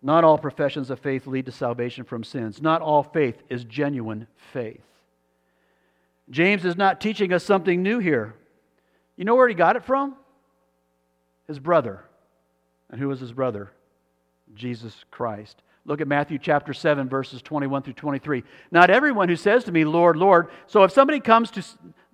Not 0.01 0.23
all 0.23 0.37
professions 0.37 0.89
of 0.89 0.99
faith 0.99 1.27
lead 1.27 1.45
to 1.45 1.51
salvation 1.51 2.03
from 2.03 2.23
sins. 2.23 2.61
Not 2.61 2.81
all 2.81 3.03
faith 3.03 3.41
is 3.49 3.63
genuine 3.63 4.27
faith. 4.51 4.81
James 6.29 6.65
is 6.65 6.75
not 6.75 7.01
teaching 7.01 7.33
us 7.33 7.43
something 7.43 7.83
new 7.83 7.99
here. 7.99 8.33
You 9.15 9.25
know 9.25 9.35
where 9.35 9.47
he 9.47 9.53
got 9.53 9.75
it 9.75 9.83
from? 9.83 10.15
His 11.47 11.59
brother. 11.59 12.03
And 12.89 12.99
who 12.99 13.09
was 13.09 13.19
his 13.19 13.33
brother? 13.33 13.71
Jesus 14.55 15.05
Christ. 15.11 15.61
Look 15.85 16.01
at 16.01 16.07
Matthew 16.07 16.37
chapter 16.37 16.73
7, 16.73 17.09
verses 17.09 17.41
21 17.41 17.83
through 17.83 17.93
23. 17.93 18.43
Not 18.71 18.89
everyone 18.89 19.29
who 19.29 19.35
says 19.35 19.63
to 19.65 19.71
me, 19.71 19.83
Lord, 19.83 20.15
Lord. 20.15 20.47
So 20.67 20.83
if 20.83 20.91
somebody 20.91 21.19
comes 21.19 21.51
to 21.51 21.63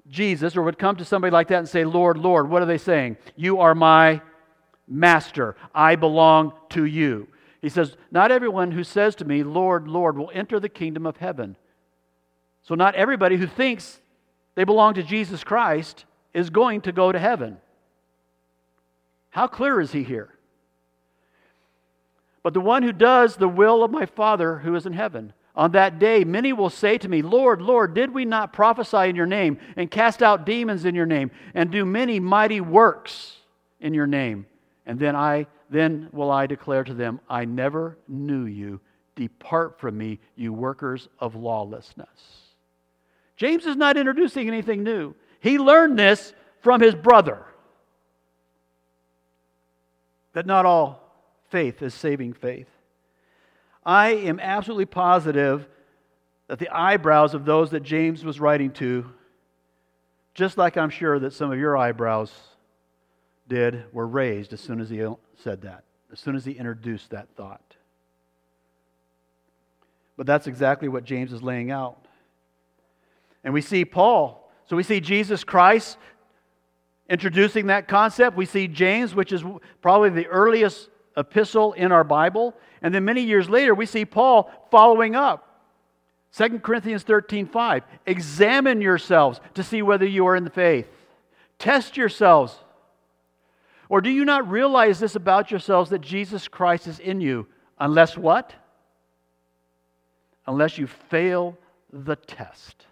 Jesus 0.08 0.56
or 0.56 0.62
would 0.64 0.80
come 0.80 0.96
to 0.98 1.06
somebody 1.06 1.32
like 1.32 1.50
that 1.50 1.60
and 1.60 1.70
say, 1.70 1.84
Lord, 1.84 2.18
Lord, 2.18 2.50
what 2.50 2.62
are 2.62 2.66
they 2.66 2.78
saying? 2.78 3.18
You 3.36 3.60
are 3.60 3.76
my 3.76 4.22
master. 4.88 5.56
I 5.76 5.96
belong 5.96 6.54
to 6.70 6.86
you. 6.86 7.28
He 7.62 7.70
says, 7.70 7.96
Not 8.12 8.32
everyone 8.32 8.72
who 8.72 8.84
says 8.84 9.16
to 9.16 9.26
me, 9.26 9.44
Lord, 9.44 9.88
Lord, 9.88 10.18
will 10.18 10.32
enter 10.34 10.60
the 10.60 10.70
kingdom 10.70 11.06
of 11.06 11.18
heaven. 11.18 11.56
So, 12.64 12.76
not 12.76 12.96
everybody 12.96 13.38
who 13.38 13.48
thinks 13.48 14.00
they 14.56 14.64
belong 14.64 14.96
to 14.96 15.04
Jesus 15.04 15.44
Christ 15.44 16.06
is 16.34 16.50
going 16.50 16.82
to 16.82 16.92
go 16.92 17.12
to 17.12 17.20
heaven. 17.20 17.58
How 19.30 19.48
clear 19.48 19.80
is 19.80 19.92
he 19.92 20.04
here? 20.04 20.30
But 22.44 22.54
the 22.54 22.62
one 22.62 22.84
who 22.84 22.92
does 22.92 23.36
the 23.36 23.48
will 23.48 23.84
of 23.84 23.92
my 23.92 24.06
Father 24.06 24.58
who 24.58 24.76
is 24.76 24.86
in 24.86 24.94
heaven. 24.94 25.34
On 25.56 25.72
that 25.72 25.98
day, 25.98 26.24
many 26.24 26.54
will 26.54 26.70
say 26.70 26.98
to 27.00 27.10
me, 27.10 27.22
Lord, 27.22 27.62
Lord, 27.62 27.94
did 27.94 28.14
we 28.14 28.26
not 28.26 28.54
prophesy 28.54 29.10
in 29.10 29.16
your 29.16 29.26
name, 29.26 29.58
and 29.76 29.90
cast 29.90 30.22
out 30.22 30.46
demons 30.46 30.86
in 30.86 30.94
your 30.94 31.08
name, 31.08 31.32
and 31.56 31.72
do 31.72 31.84
many 31.84 32.20
mighty 32.20 32.62
works 32.62 33.38
in 33.80 33.94
your 33.94 34.06
name? 34.06 34.46
And 34.86 35.00
then 35.00 35.16
I 35.16 35.48
then 35.70 36.10
will 36.12 36.32
I 36.32 36.48
declare 36.48 36.84
to 36.84 36.94
them, 36.94 37.20
I 37.30 37.46
never 37.46 37.98
knew 38.08 38.46
you. 38.46 38.80
Depart 39.16 39.80
from 39.80 39.98
me, 39.98 40.20
you 40.36 40.54
workers 40.54 41.10
of 41.20 41.36
lawlessness. 41.36 42.08
James 43.36 43.66
is 43.66 43.76
not 43.76 43.98
introducing 43.98 44.48
anything 44.48 44.84
new. 44.84 45.16
He 45.40 45.58
learned 45.58 45.98
this 45.98 46.34
from 46.62 46.82
his 46.82 46.96
brother. 46.96 47.46
That 50.34 50.46
not 50.46 50.66
all 50.66 51.02
faith 51.50 51.82
is 51.82 51.94
saving 51.94 52.34
faith. 52.34 52.68
I 53.86 54.10
am 54.10 54.40
absolutely 54.40 54.86
positive 54.86 55.68
that 56.48 56.60
the 56.60 56.70
eyebrows 56.70 57.34
of 57.34 57.46
those 57.46 57.72
that 57.72 57.84
James 57.84 58.24
was 58.24 58.40
writing 58.40 58.72
to, 58.74 59.10
just 60.34 60.58
like 60.58 60.78
I'm 60.78 60.90
sure 60.90 61.20
that 61.20 61.34
some 61.34 61.52
of 61.52 61.60
your 61.60 61.78
eyebrows 61.78 62.32
did, 63.48 63.86
were 63.94 64.08
raised 64.08 64.54
as 64.54 64.62
soon 64.62 64.80
as 64.80 64.90
he 64.90 65.06
said 65.42 65.62
that, 65.62 65.84
as 66.12 66.20
soon 66.20 66.36
as 66.36 66.46
he 66.46 66.52
introduced 66.52 67.12
that 67.12 67.28
thought. 67.36 67.76
But 70.16 70.26
that's 70.26 70.48
exactly 70.48 70.88
what 70.88 71.04
James 71.04 71.32
is 71.32 71.44
laying 71.44 71.72
out. 71.72 72.06
And 73.44 73.54
we 73.54 73.62
see 73.62 73.86
Paul. 73.86 74.52
So 74.66 74.76
we 74.76 74.84
see 74.84 75.00
Jesus 75.00 75.44
Christ 75.44 75.98
introducing 77.10 77.68
that 77.68 77.88
concept. 77.88 78.36
We 78.36 78.46
see 78.46 78.68
James, 78.68 79.16
which 79.16 79.32
is 79.32 79.44
probably 79.82 80.10
the 80.10 80.28
earliest 80.28 80.90
epistle 81.16 81.74
in 81.74 81.92
our 81.92 82.04
Bible. 82.04 82.54
And 82.82 82.94
then 82.94 83.06
many 83.06 83.22
years 83.22 83.50
later, 83.50 83.74
we 83.74 83.86
see 83.86 84.06
Paul 84.06 84.52
following 84.72 85.16
up. 85.16 85.44
2 86.36 86.60
Corinthians 86.60 87.04
13 87.04 87.48
5. 87.48 87.84
Examine 88.06 88.82
yourselves 88.82 89.40
to 89.54 89.64
see 89.64 89.82
whether 89.82 90.06
you 90.06 90.28
are 90.28 90.36
in 90.36 90.44
the 90.44 90.50
faith. 90.50 90.88
Test 91.58 91.96
yourselves. 91.96 92.56
Or 93.90 94.02
do 94.02 94.10
you 94.10 94.26
not 94.26 94.50
realize 94.50 95.00
this 95.00 95.16
about 95.16 95.52
yourselves 95.52 95.90
that 95.92 96.02
Jesus 96.02 96.48
Christ 96.48 96.88
is 96.88 97.00
in 97.00 97.22
you? 97.22 97.48
Unless 97.80 98.18
what? 98.18 98.54
Unless 100.46 100.78
you 100.78 100.88
fail 100.88 101.58
the 101.92 102.16
test. 102.16 102.86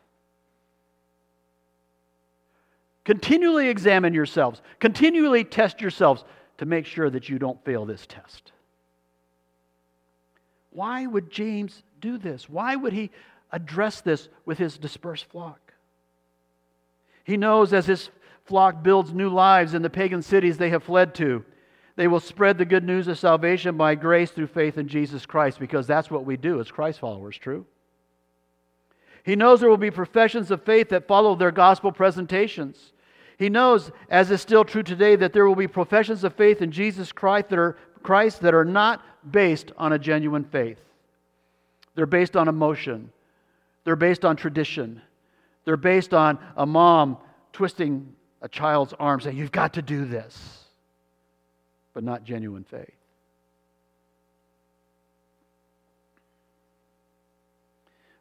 Continually 3.04 3.70
examine 3.70 4.14
yourselves, 4.14 4.62
continually 4.80 5.44
test 5.44 5.80
yourselves 5.80 6.24
to 6.58 6.66
make 6.66 6.86
sure 6.86 7.10
that 7.10 7.30
you 7.30 7.38
don't 7.38 7.64
fail 7.64 7.86
this 7.86 8.06
test. 8.08 8.52
Why 10.72 11.06
would 11.06 11.30
James 11.30 11.84
do 12.02 12.18
this? 12.18 12.50
Why 12.50 12.76
would 12.76 12.94
he 12.94 13.12
address 13.52 14.02
this 14.02 14.28
with 14.46 14.58
his 14.58 14.78
dispersed 14.78 15.26
flock? 15.26 15.74
He 17.24 17.38
knows 17.38 17.74
as 17.74 17.86
his 17.86 18.10
flock 18.46 18.84
builds 18.84 19.14
new 19.14 19.30
lives 19.30 19.74
in 19.74 19.82
the 19.82 19.90
pagan 19.90 20.22
cities 20.22 20.58
they 20.58 20.70
have 20.70 20.84
fled 20.84 21.14
to, 21.16 21.44
they 21.96 22.08
will 22.08 22.20
spread 22.20 22.58
the 22.58 22.66
good 22.66 22.84
news 22.84 23.08
of 23.08 23.18
salvation 23.18 23.78
by 23.78 23.96
grace 23.96 24.32
through 24.32 24.48
faith 24.48 24.78
in 24.78 24.88
Jesus 24.88 25.26
Christ 25.26 25.60
because 25.60 25.88
that's 25.88 26.12
what 26.12 26.26
we 26.26 26.38
do 26.38 26.60
as 26.60 26.70
Christ 26.70 27.00
followers, 27.00 27.38
true? 27.38 27.66
He 29.24 29.36
knows 29.36 29.60
there 29.60 29.70
will 29.70 29.78
be 29.78 29.92
professions 29.92 30.52
of 30.52 30.64
faith 30.64 30.90
that 30.90 31.08
follow 31.08 31.36
their 31.36 31.52
gospel 31.52 31.92
presentations. 31.92 32.94
He 33.40 33.50
knows, 33.50 33.92
as 34.10 34.30
is 34.30 34.42
still 34.42 34.64
true 34.64 34.84
today, 34.84 35.16
that 35.16 35.34
there 35.34 35.48
will 35.48 35.56
be 35.56 35.68
professions 35.68 36.24
of 36.24 36.36
faith 36.36 36.62
in 36.62 36.72
Jesus 36.72 37.12
Christ 37.12 37.50
that 37.50 37.58
are, 37.58 37.78
Christ 38.04 38.42
that 38.42 38.54
are 38.54 38.66
not 38.66 39.02
based 39.32 39.72
on 39.78 39.94
a 39.94 40.00
genuine 40.00 40.44
faith. 40.44 40.80
They're 41.96 42.06
based 42.06 42.36
on 42.36 42.48
emotion, 42.48 43.12
they're 43.84 43.96
based 43.96 44.26
on 44.26 44.36
tradition, 44.36 45.02
they're 45.64 45.78
based 45.78 46.14
on 46.14 46.38
a 46.56 46.66
mom 46.66 47.18
twisting 47.52 48.14
a 48.42 48.50
child's 48.50 48.94
arm 49.00 49.22
saying, 49.22 49.38
You've 49.38 49.52
got 49.52 49.74
to 49.74 49.82
do 49.82 50.06
this, 50.06 50.66
but 51.94 52.04
not 52.04 52.24
genuine 52.24 52.64
faith. 52.64 52.94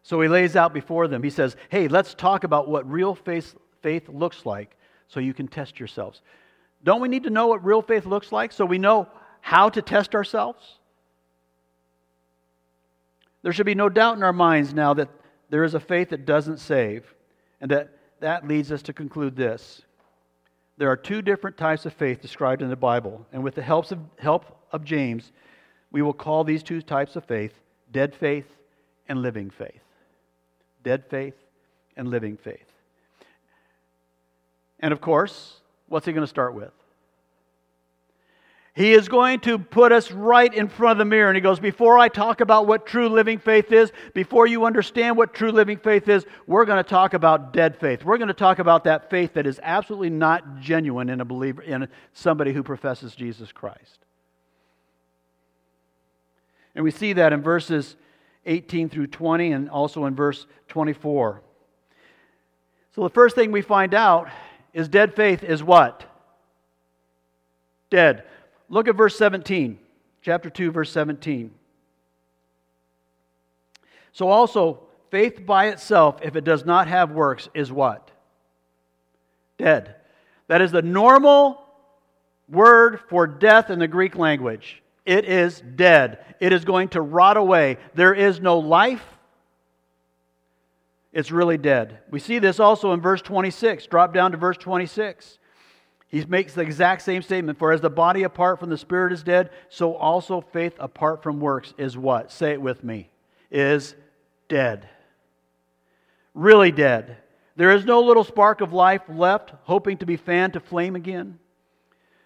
So 0.03 0.21
he 0.21 0.29
lays 0.29 0.55
out 0.55 0.75
before 0.75 1.09
them, 1.09 1.23
he 1.23 1.31
says, 1.31 1.57
Hey, 1.71 1.89
let's 1.89 2.15
talk 2.15 2.45
about 2.45 2.69
what 2.69 2.91
real 2.91 3.15
faith, 3.15 3.55
faith 3.83 4.09
looks 4.09 4.45
like 4.45 4.77
so 5.09 5.21
you 5.21 5.35
can 5.35 5.49
test 5.49 5.79
yourselves. 5.79 6.21
Don't 6.85 7.01
we 7.01 7.09
need 7.09 7.25
to 7.25 7.31
know 7.31 7.47
what 7.47 7.65
real 7.65 7.81
faith 7.81 8.05
looks 8.05 8.31
like 8.31 8.53
so 8.53 8.67
we 8.67 8.79
know 8.79 9.09
how 9.41 9.71
to 9.71 9.81
test 9.81 10.15
ourselves? 10.15 10.79
There 13.43 13.53
should 13.53 13.67
be 13.67 13.75
no 13.75 13.89
doubt 13.89 14.17
in 14.17 14.23
our 14.23 14.33
minds 14.33 14.75
now 14.75 14.95
that 14.95 15.09
there 15.51 15.65
is 15.65 15.75
a 15.75 15.81
faith 15.81 16.11
that 16.11 16.25
doesn't 16.27 16.59
save, 16.59 17.15
and 17.61 17.71
that 17.71 17.91
that 18.21 18.49
leads 18.49 18.73
us 18.73 18.83
to 18.83 18.93
conclude 18.93 19.37
this. 19.37 19.83
There 20.77 20.91
are 20.91 20.97
two 20.97 21.23
different 21.23 21.57
types 21.57 21.87
of 21.87 21.93
faith 21.93 22.21
described 22.21 22.63
in 22.63 22.69
the 22.69 22.77
Bible, 22.77 23.27
and 23.33 23.45
with 23.45 23.55
the 23.55 23.63
help 23.63 23.91
of, 23.93 23.99
help 24.19 24.45
of 24.73 24.85
James, 24.85 25.33
we 25.93 26.03
will 26.03 26.13
call 26.13 26.43
these 26.43 26.63
two 26.63 26.83
types 26.83 27.17
of 27.17 27.25
faith 27.25 27.53
dead 27.93 28.15
faith 28.15 28.47
and 29.09 29.23
living 29.23 29.51
faith. 29.51 29.83
Dead 30.83 31.05
faith 31.09 31.37
and 31.97 32.09
living 32.09 32.37
faith. 32.37 32.67
And 34.81 34.93
of 34.93 35.01
course, 35.01 35.61
what's 35.87 36.07
he 36.07 36.13
going 36.13 36.25
to 36.25 36.29
start 36.29 36.55
with? 36.55 36.73
He 38.75 38.93
is 38.93 39.09
going 39.09 39.39
to 39.41 39.57
put 39.57 39.93
us 39.93 40.11
right 40.11 40.53
in 40.53 40.69
front 40.69 40.93
of 40.93 40.99
the 40.99 41.05
mirror. 41.05 41.29
And 41.29 41.37
he 41.37 41.41
goes, 41.41 41.61
Before 41.61 41.97
I 41.97 42.09
talk 42.09 42.41
about 42.41 42.67
what 42.67 42.87
true 42.87 43.09
living 43.09 43.39
faith 43.39 43.71
is, 43.71 43.93
before 44.15 44.49
you 44.49 44.65
understand 44.65 45.17
what 45.17 45.33
true 45.33 45.53
living 45.53 45.79
faith 45.79 46.09
is, 46.09 46.27
we're 46.49 46.65
going 46.65 46.83
to 46.83 46.89
talk 46.89 47.15
about 47.15 47.53
dead 47.53 47.77
faith. 47.79 48.05
We're 48.05 48.19
going 48.19 48.29
to 48.29 48.35
talk 48.35 48.59
about 48.59 48.85
that 48.85 49.11
faith 49.11 49.35
that 49.35 49.47
is 49.47 49.61
absolutely 49.63 50.11
not 50.11 50.59
genuine 50.59 51.09
in 51.09 51.21
a 51.21 51.25
believer, 51.25 51.63
in 51.63 51.87
somebody 52.13 52.53
who 52.53 52.65
professes 52.65 53.15
Jesus 53.15 53.53
Christ. 53.53 54.01
And 56.75 56.83
we 56.83 56.91
see 56.91 57.13
that 57.13 57.33
in 57.33 57.43
verses 57.43 57.95
18 58.45 58.89
through 58.89 59.07
20 59.07 59.53
and 59.53 59.71
also 59.71 60.05
in 60.07 60.17
verse 60.17 60.47
24. 60.67 61.43
So 62.97 63.03
the 63.03 63.11
first 63.11 63.37
thing 63.37 63.53
we 63.53 63.63
find 63.63 63.95
out 63.95 64.29
is 64.73 64.89
dead 64.89 65.15
faith 65.15 65.45
is 65.45 65.63
what? 65.63 66.05
Dead. 67.89 68.25
Look 68.69 68.89
at 68.89 68.97
verse 68.97 69.17
17, 69.17 69.79
chapter 70.23 70.51
2, 70.51 70.71
verse 70.71 70.91
17. 70.91 71.51
So 74.13 74.29
also, 74.29 74.81
faith 75.11 75.45
by 75.45 75.69
itself, 75.69 76.21
if 76.23 76.37
it 76.37 76.45
does 76.45 76.65
not 76.65 76.89
have 76.89 77.11
works, 77.11 77.49
is 77.55 77.71
what? 77.71 78.11
Dead. 79.59 79.97
That 80.49 80.63
is 80.63 80.73
the 80.73 80.83
normal 80.83 81.61
word 82.49 83.01
for 83.09 83.27
death 83.27 83.71
in 83.71 83.79
the 83.79 83.89
Greek 83.89 84.17
language. 84.17 84.83
It 85.05 85.25
is 85.25 85.63
dead. 85.75 86.25
It 86.41 86.53
is 86.53 86.65
going 86.65 86.89
to 86.91 87.01
rot 87.01 87.37
away. 87.37 87.79
There 87.95 88.15
is 88.15 88.41
no 88.41 88.59
life. 88.59 89.05
It's 91.13 91.31
really 91.31 91.59
dead. 91.59 91.99
We 92.11 92.19
see 92.21 92.39
this 92.39 92.59
also 92.59 92.93
in 92.93 93.01
verse 93.01 93.23
26. 93.23 93.87
Drop 93.87 94.13
down 94.13 94.33
to 94.33 94.37
verse 94.37 94.57
26. 94.57 95.39
He 96.15 96.25
makes 96.27 96.55
the 96.55 96.61
exact 96.61 97.03
same 97.03 97.23
statement 97.23 97.59
For 97.59 97.73
as 97.73 97.81
the 97.81 97.91
body 97.91 98.23
apart 98.23 98.61
from 98.61 98.71
the 98.71 98.79
spirit 98.79 99.13
is 99.13 99.25
dead, 99.25 99.51
so 99.69 99.97
also 99.97 100.41
faith 100.41 100.75
apart 100.79 101.25
from 101.25 101.41
works 101.41 101.75
is 101.77 101.99
what? 101.99 102.31
Say 102.31 102.53
it 102.53 102.63
with 102.63 102.85
me. 102.85 103.11
Is 103.51 103.97
dead. 104.49 104.89
Really 106.33 106.71
dead. 106.71 107.17
There 107.57 107.73
is 107.73 107.85
no 107.85 108.01
little 108.01 108.23
spark 108.23 108.61
of 108.61 108.73
life 108.73 109.03
left, 109.09 109.55
hoping 109.65 109.99
to 109.99 110.07
be 110.07 110.17
fanned 110.17 110.53
to 110.53 110.61
flame 110.61 110.95
again. 110.95 111.41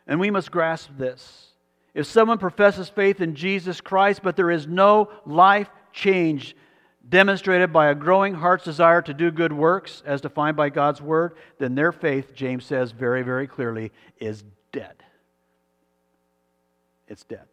And 0.07 0.21
we 0.21 0.31
must 0.31 0.51
grasp 0.51 0.91
this. 0.99 1.47
If 1.95 2.05
someone 2.05 2.37
professes 2.37 2.91
faith 2.91 3.23
in 3.23 3.37
Jesus 3.37 3.81
Christ, 3.81 4.21
but 4.23 4.37
there 4.37 4.51
is 4.51 4.67
no 4.67 5.09
life 5.25 5.71
change 5.95 6.55
demonstrated 7.09 7.73
by 7.73 7.89
a 7.89 7.95
growing 7.95 8.35
heart's 8.35 8.65
desire 8.65 9.03
to 9.03 9.15
do 9.15 9.31
good 9.31 9.53
works, 9.53 10.03
as 10.05 10.21
defined 10.21 10.57
by 10.57 10.69
God's 10.69 11.01
Word, 11.01 11.37
then 11.59 11.75
their 11.75 11.93
faith, 11.93 12.35
James 12.35 12.65
says 12.65 12.93
very, 12.93 13.23
very 13.23 13.47
clearly, 13.47 13.93
is 14.19 14.45
dead. 14.73 14.95
It's 17.07 17.25
dead. 17.25 17.47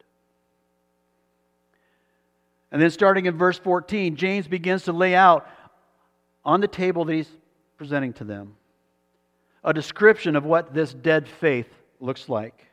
And 2.72 2.82
then 2.82 2.92
starting 2.92 3.26
in 3.26 3.38
verse 3.38 3.58
14, 3.58 4.16
James 4.18 4.48
begins 4.48 4.84
to 4.84 4.92
lay 4.92 5.16
out 5.16 5.48
on 6.44 6.60
the 6.60 6.68
table 6.68 7.06
that 7.06 7.14
he's 7.14 7.30
presenting 7.78 8.14
to 8.14 8.24
them 8.24 8.56
a 9.64 9.74
description 9.74 10.36
of 10.36 10.46
what 10.46 10.74
this 10.74 10.94
dead 10.94 11.28
faith 11.28 11.68
looks 12.00 12.30
like. 12.30 12.68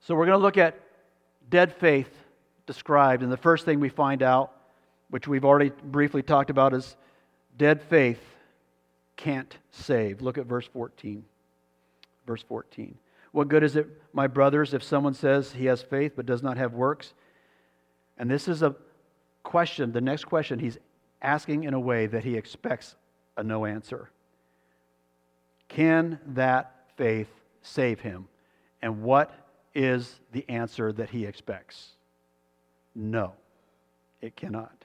So 0.00 0.14
we're 0.14 0.26
going 0.26 0.38
to 0.38 0.42
look 0.42 0.58
at 0.58 0.78
dead 1.50 1.74
faith 1.74 2.08
described. 2.66 3.22
And 3.22 3.32
the 3.32 3.36
first 3.36 3.64
thing 3.64 3.80
we 3.80 3.88
find 3.88 4.22
out, 4.22 4.52
which 5.14 5.28
we've 5.28 5.44
already 5.44 5.70
briefly 5.70 6.24
talked 6.24 6.50
about, 6.50 6.74
is 6.74 6.96
dead 7.56 7.80
faith 7.80 8.18
can't 9.14 9.56
save. 9.70 10.20
Look 10.20 10.38
at 10.38 10.46
verse 10.46 10.66
14. 10.66 11.24
Verse 12.26 12.42
14. 12.42 12.98
What 13.30 13.46
good 13.46 13.62
is 13.62 13.76
it, 13.76 13.86
my 14.12 14.26
brothers, 14.26 14.74
if 14.74 14.82
someone 14.82 15.14
says 15.14 15.52
he 15.52 15.66
has 15.66 15.80
faith 15.82 16.14
but 16.16 16.26
does 16.26 16.42
not 16.42 16.56
have 16.56 16.74
works? 16.74 17.14
And 18.18 18.28
this 18.28 18.48
is 18.48 18.64
a 18.64 18.74
question, 19.44 19.92
the 19.92 20.00
next 20.00 20.24
question 20.24 20.58
he's 20.58 20.78
asking 21.22 21.62
in 21.62 21.74
a 21.74 21.80
way 21.80 22.08
that 22.08 22.24
he 22.24 22.36
expects 22.36 22.96
a 23.36 23.44
no 23.44 23.66
answer. 23.66 24.10
Can 25.68 26.18
that 26.26 26.88
faith 26.96 27.28
save 27.62 28.00
him? 28.00 28.26
And 28.82 29.02
what 29.02 29.32
is 29.76 30.18
the 30.32 30.44
answer 30.48 30.92
that 30.92 31.10
he 31.10 31.24
expects? 31.24 31.90
No, 32.96 33.34
it 34.20 34.34
cannot. 34.34 34.83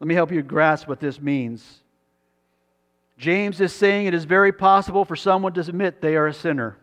Let 0.00 0.08
me 0.08 0.14
help 0.14 0.32
you 0.32 0.42
grasp 0.42 0.88
what 0.88 1.00
this 1.00 1.20
means. 1.20 1.80
James 3.16 3.60
is 3.60 3.72
saying 3.72 4.06
it 4.06 4.14
is 4.14 4.24
very 4.24 4.52
possible 4.52 5.04
for 5.04 5.16
someone 5.16 5.52
to 5.54 5.60
admit 5.60 6.00
they 6.00 6.16
are 6.16 6.26
a 6.26 6.34
sinner. 6.34 6.76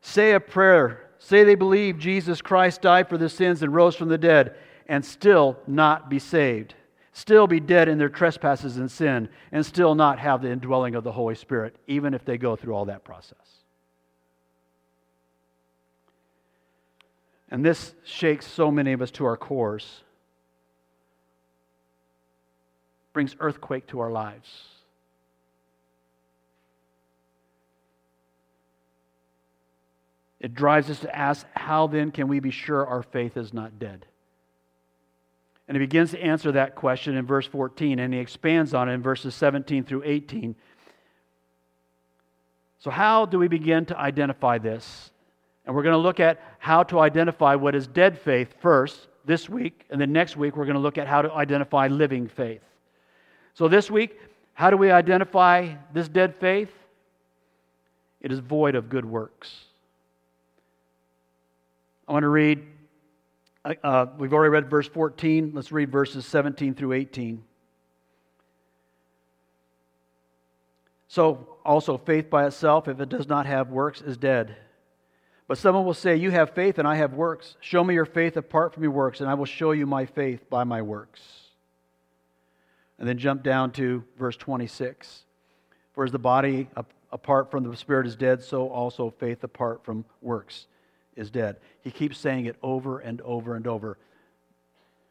Say 0.00 0.32
a 0.32 0.40
prayer, 0.40 1.10
say 1.18 1.44
they 1.44 1.54
believe 1.54 1.98
Jesus 1.98 2.40
Christ 2.40 2.82
died 2.82 3.08
for 3.08 3.18
their 3.18 3.28
sins 3.28 3.62
and 3.62 3.74
rose 3.74 3.96
from 3.96 4.08
the 4.08 4.18
dead, 4.18 4.56
and 4.86 5.04
still 5.04 5.56
not 5.66 6.08
be 6.08 6.18
saved. 6.18 6.74
Still 7.12 7.46
be 7.46 7.60
dead 7.60 7.88
in 7.88 7.98
their 7.98 8.08
trespasses 8.08 8.78
and 8.78 8.90
sin, 8.90 9.28
and 9.50 9.64
still 9.66 9.94
not 9.94 10.18
have 10.18 10.42
the 10.42 10.50
indwelling 10.50 10.94
of 10.94 11.04
the 11.04 11.12
Holy 11.12 11.34
Spirit, 11.34 11.76
even 11.86 12.14
if 12.14 12.24
they 12.24 12.38
go 12.38 12.56
through 12.56 12.74
all 12.74 12.86
that 12.86 13.04
process. 13.04 13.36
And 17.50 17.62
this 17.62 17.94
shakes 18.02 18.46
so 18.46 18.70
many 18.70 18.94
of 18.94 19.02
us 19.02 19.10
to 19.12 19.26
our 19.26 19.36
cores, 19.36 20.02
brings 23.12 23.36
earthquake 23.40 23.86
to 23.88 24.00
our 24.00 24.10
lives. 24.10 24.48
It 30.40 30.54
drives 30.54 30.90
us 30.90 30.98
to 31.00 31.16
ask, 31.16 31.46
how 31.54 31.86
then 31.86 32.10
can 32.10 32.26
we 32.26 32.40
be 32.40 32.50
sure 32.50 32.84
our 32.84 33.02
faith 33.02 33.36
is 33.36 33.54
not 33.54 33.78
dead? 33.78 34.06
And 35.68 35.76
he 35.76 35.78
begins 35.78 36.10
to 36.10 36.20
answer 36.20 36.50
that 36.52 36.74
question 36.74 37.16
in 37.16 37.24
verse 37.24 37.46
14, 37.46 38.00
and 38.00 38.12
he 38.12 38.18
expands 38.18 38.74
on 38.74 38.88
it 38.88 38.94
in 38.94 39.02
verses 39.02 39.36
17 39.36 39.84
through 39.84 40.02
18. 40.04 40.56
So, 42.80 42.90
how 42.90 43.26
do 43.26 43.38
we 43.38 43.46
begin 43.46 43.86
to 43.86 43.96
identify 43.96 44.58
this? 44.58 45.12
And 45.64 45.76
we're 45.76 45.84
going 45.84 45.92
to 45.92 45.98
look 45.98 46.18
at 46.18 46.40
how 46.58 46.82
to 46.84 46.98
identify 46.98 47.54
what 47.54 47.76
is 47.76 47.86
dead 47.86 48.18
faith 48.18 48.52
first 48.60 49.06
this 49.24 49.48
week, 49.48 49.86
and 49.90 50.00
then 50.00 50.12
next 50.12 50.36
week 50.36 50.56
we're 50.56 50.64
going 50.64 50.74
to 50.74 50.80
look 50.80 50.98
at 50.98 51.06
how 51.06 51.22
to 51.22 51.32
identify 51.32 51.86
living 51.86 52.26
faith. 52.26 52.62
So, 53.54 53.68
this 53.68 53.90
week, 53.90 54.18
how 54.54 54.70
do 54.70 54.76
we 54.76 54.90
identify 54.90 55.74
this 55.92 56.08
dead 56.08 56.36
faith? 56.36 56.70
It 58.20 58.32
is 58.32 58.38
void 58.38 58.74
of 58.74 58.88
good 58.88 59.04
works. 59.04 59.64
I 62.08 62.12
want 62.12 62.22
to 62.22 62.28
read, 62.28 62.62
uh, 63.82 64.06
we've 64.18 64.32
already 64.32 64.50
read 64.50 64.70
verse 64.70 64.88
14. 64.88 65.52
Let's 65.54 65.72
read 65.72 65.90
verses 65.90 66.26
17 66.26 66.74
through 66.74 66.92
18. 66.92 67.42
So, 71.08 71.46
also, 71.64 71.98
faith 71.98 72.30
by 72.30 72.46
itself, 72.46 72.88
if 72.88 73.00
it 73.00 73.08
does 73.08 73.28
not 73.28 73.44
have 73.46 73.68
works, 73.68 74.00
is 74.00 74.16
dead. 74.16 74.56
But 75.46 75.58
someone 75.58 75.84
will 75.84 75.94
say, 75.94 76.16
You 76.16 76.30
have 76.30 76.54
faith 76.54 76.78
and 76.78 76.88
I 76.88 76.96
have 76.96 77.12
works. 77.12 77.56
Show 77.60 77.84
me 77.84 77.92
your 77.92 78.06
faith 78.06 78.36
apart 78.38 78.72
from 78.72 78.82
your 78.82 78.92
works, 78.92 79.20
and 79.20 79.28
I 79.28 79.34
will 79.34 79.44
show 79.44 79.72
you 79.72 79.86
my 79.86 80.06
faith 80.06 80.48
by 80.48 80.64
my 80.64 80.80
works. 80.80 81.20
And 83.02 83.08
then 83.08 83.18
jump 83.18 83.42
down 83.42 83.72
to 83.72 84.04
verse 84.16 84.36
26. 84.36 85.24
For 85.92 86.04
as 86.04 86.12
the 86.12 86.20
body 86.20 86.68
apart 87.10 87.50
from 87.50 87.64
the 87.64 87.76
spirit 87.76 88.06
is 88.06 88.14
dead, 88.14 88.44
so 88.44 88.68
also 88.68 89.12
faith 89.18 89.42
apart 89.42 89.84
from 89.84 90.04
works 90.20 90.68
is 91.16 91.28
dead. 91.28 91.56
He 91.80 91.90
keeps 91.90 92.16
saying 92.16 92.46
it 92.46 92.54
over 92.62 93.00
and 93.00 93.20
over 93.22 93.56
and 93.56 93.66
over. 93.66 93.98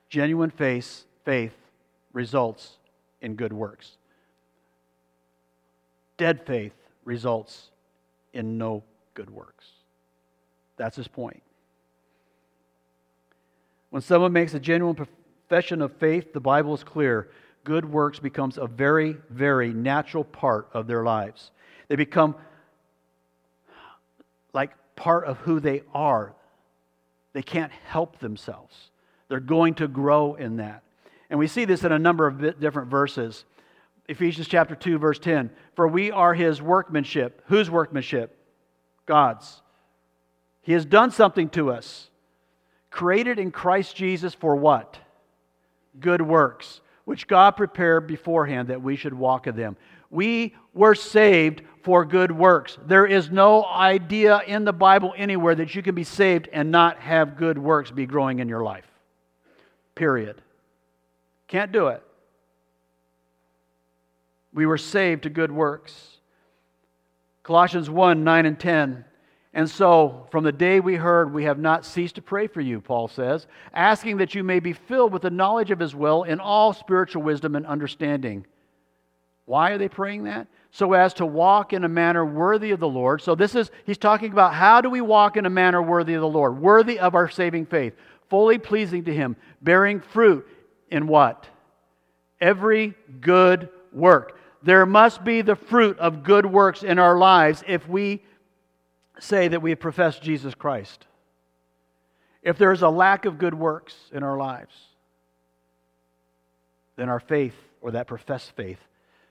Genuine 0.07 0.51
faith, 0.51 1.03
faith 1.25 1.51
results 2.13 2.77
in 3.19 3.35
good 3.35 3.51
works. 3.51 3.97
Dead 6.15 6.45
faith 6.45 6.73
results 7.03 7.71
in 8.31 8.57
no 8.57 8.85
good 9.15 9.29
works. 9.29 9.65
That's 10.77 10.95
his 10.95 11.09
point. 11.09 11.43
When 13.89 14.01
someone 14.01 14.31
makes 14.31 14.53
a 14.53 14.61
genuine 14.61 14.95
profession 14.95 15.81
of 15.81 15.91
faith, 15.97 16.31
the 16.31 16.39
Bible 16.39 16.73
is 16.73 16.85
clear. 16.85 17.27
Good 17.63 17.85
works 17.85 18.19
becomes 18.19 18.57
a 18.57 18.67
very, 18.67 19.17
very 19.29 19.73
natural 19.73 20.23
part 20.23 20.69
of 20.73 20.87
their 20.87 21.03
lives. 21.03 21.51
They 21.87 21.95
become 21.95 22.35
like 24.53 24.71
part 24.95 25.25
of 25.25 25.37
who 25.39 25.59
they 25.59 25.83
are. 25.93 26.33
They 27.33 27.43
can't 27.43 27.71
help 27.71 28.19
themselves. 28.19 28.89
They're 29.27 29.39
going 29.39 29.75
to 29.75 29.87
grow 29.87 30.35
in 30.35 30.57
that. 30.57 30.83
And 31.29 31.39
we 31.39 31.47
see 31.47 31.65
this 31.65 31.83
in 31.83 31.91
a 31.91 31.99
number 31.99 32.27
of 32.27 32.59
different 32.59 32.89
verses. 32.89 33.45
Ephesians 34.09 34.47
chapter 34.47 34.75
2 34.75 34.97
verse 34.97 35.19
10, 35.19 35.49
for 35.75 35.87
we 35.87 36.11
are 36.11 36.33
his 36.33 36.61
workmanship. 36.61 37.41
Whose 37.45 37.69
workmanship? 37.69 38.37
God's 39.05 39.61
he 40.61 40.73
has 40.73 40.85
done 40.85 41.11
something 41.11 41.49
to 41.49 41.71
us. 41.71 42.09
Created 42.89 43.39
in 43.39 43.51
Christ 43.51 43.95
Jesus 43.95 44.33
for 44.33 44.55
what? 44.55 44.97
Good 45.99 46.21
works, 46.21 46.81
which 47.05 47.27
God 47.27 47.51
prepared 47.51 48.07
beforehand 48.07 48.69
that 48.69 48.81
we 48.81 48.95
should 48.95 49.13
walk 49.13 49.47
in 49.47 49.55
them. 49.55 49.77
We 50.09 50.55
were 50.73 50.95
saved 50.95 51.61
for 51.83 52.05
good 52.05 52.31
works. 52.31 52.77
There 52.85 53.05
is 53.05 53.31
no 53.31 53.65
idea 53.65 54.41
in 54.45 54.65
the 54.65 54.73
Bible 54.73 55.13
anywhere 55.17 55.55
that 55.55 55.73
you 55.73 55.81
can 55.81 55.95
be 55.95 56.03
saved 56.03 56.49
and 56.51 56.71
not 56.71 56.99
have 56.99 57.37
good 57.37 57.57
works 57.57 57.91
be 57.91 58.05
growing 58.05 58.39
in 58.39 58.47
your 58.47 58.63
life. 58.63 58.85
Period. 59.95 60.41
Can't 61.47 61.71
do 61.71 61.87
it. 61.87 62.03
We 64.53 64.65
were 64.65 64.77
saved 64.77 65.23
to 65.23 65.29
good 65.29 65.51
works. 65.51 66.17
Colossians 67.43 67.89
1 67.89 68.23
9 68.23 68.45
and 68.45 68.59
10. 68.59 69.05
And 69.53 69.69
so, 69.69 70.27
from 70.31 70.45
the 70.45 70.51
day 70.53 70.79
we 70.79 70.95
heard, 70.95 71.33
we 71.33 71.43
have 71.43 71.59
not 71.59 71.85
ceased 71.85 72.15
to 72.15 72.21
pray 72.21 72.47
for 72.47 72.61
you, 72.61 72.79
Paul 72.79 73.09
says, 73.09 73.47
asking 73.73 74.17
that 74.17 74.33
you 74.33 74.45
may 74.45 74.61
be 74.61 74.71
filled 74.71 75.11
with 75.11 75.23
the 75.23 75.29
knowledge 75.29 75.71
of 75.71 75.79
his 75.79 75.93
will 75.93 76.23
in 76.23 76.39
all 76.39 76.71
spiritual 76.71 77.23
wisdom 77.23 77.55
and 77.55 77.65
understanding. 77.65 78.45
Why 79.45 79.71
are 79.71 79.77
they 79.77 79.89
praying 79.89 80.23
that? 80.23 80.47
So 80.71 80.93
as 80.93 81.13
to 81.15 81.25
walk 81.25 81.73
in 81.73 81.83
a 81.83 81.89
manner 81.89 82.25
worthy 82.25 82.71
of 82.71 82.79
the 82.79 82.87
Lord. 82.87 83.21
So 83.21 83.35
this 83.35 83.53
is, 83.55 83.69
he's 83.85 83.97
talking 83.97 84.31
about 84.31 84.53
how 84.53 84.79
do 84.79 84.89
we 84.89 85.01
walk 85.01 85.35
in 85.35 85.45
a 85.45 85.49
manner 85.49 85.81
worthy 85.81 86.13
of 86.13 86.21
the 86.21 86.29
Lord, 86.29 86.61
worthy 86.61 86.97
of 86.97 87.13
our 87.13 87.29
saving 87.29 87.65
faith, 87.65 87.93
fully 88.29 88.57
pleasing 88.57 89.03
to 89.03 89.13
Him, 89.13 89.35
bearing 89.61 89.99
fruit 89.99 90.47
in 90.89 91.07
what? 91.07 91.45
Every 92.39 92.93
good 93.19 93.67
work. 93.91 94.39
There 94.63 94.85
must 94.85 95.25
be 95.25 95.41
the 95.41 95.57
fruit 95.57 95.99
of 95.99 96.23
good 96.23 96.45
works 96.45 96.83
in 96.83 96.97
our 96.97 97.17
lives 97.17 97.61
if 97.67 97.85
we 97.89 98.23
say 99.21 99.47
that 99.47 99.61
we 99.61 99.75
profess 99.75 100.19
Jesus 100.19 100.55
Christ. 100.55 101.05
If 102.41 102.57
there's 102.57 102.81
a 102.81 102.89
lack 102.89 103.25
of 103.25 103.37
good 103.37 103.53
works 103.53 103.95
in 104.11 104.23
our 104.23 104.37
lives, 104.37 104.73
then 106.95 107.07
our 107.07 107.19
faith, 107.19 107.55
or 107.81 107.91
that 107.91 108.07
professed 108.07 108.51
faith, 108.55 108.79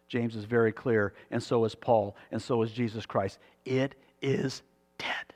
James 0.08 0.36
is 0.36 0.44
very 0.44 0.72
clear, 0.72 1.12
and 1.30 1.42
so 1.42 1.64
is 1.64 1.74
Paul, 1.74 2.16
and 2.30 2.40
so 2.40 2.62
is 2.62 2.70
Jesus 2.72 3.04
Christ. 3.04 3.38
It 3.64 3.94
is 4.22 4.62
dead. 4.98 5.34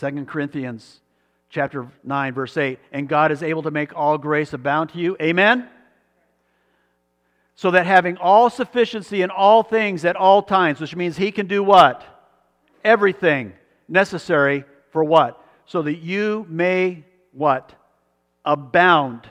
2 0.00 0.24
Corinthians 0.24 1.00
chapter 1.48 1.86
9 2.02 2.32
verse 2.32 2.56
8 2.56 2.78
and 2.90 3.08
God 3.08 3.30
is 3.30 3.42
able 3.42 3.62
to 3.62 3.70
make 3.70 3.94
all 3.94 4.18
grace 4.18 4.52
abound 4.52 4.90
to 4.90 4.98
you. 4.98 5.16
Amen. 5.20 5.68
So 7.54 7.70
that 7.72 7.86
having 7.86 8.16
all 8.16 8.50
sufficiency 8.50 9.22
in 9.22 9.30
all 9.30 9.62
things 9.62 10.04
at 10.04 10.16
all 10.16 10.42
times, 10.42 10.80
which 10.80 10.96
means 10.96 11.16
he 11.16 11.30
can 11.30 11.46
do 11.46 11.62
what? 11.62 12.04
Everything 12.82 13.52
necessary 13.88 14.64
for 14.90 15.04
what? 15.04 15.44
So 15.66 15.82
that 15.82 15.98
you 15.98 16.46
may 16.48 17.04
what? 17.32 17.72
Abound. 18.44 19.28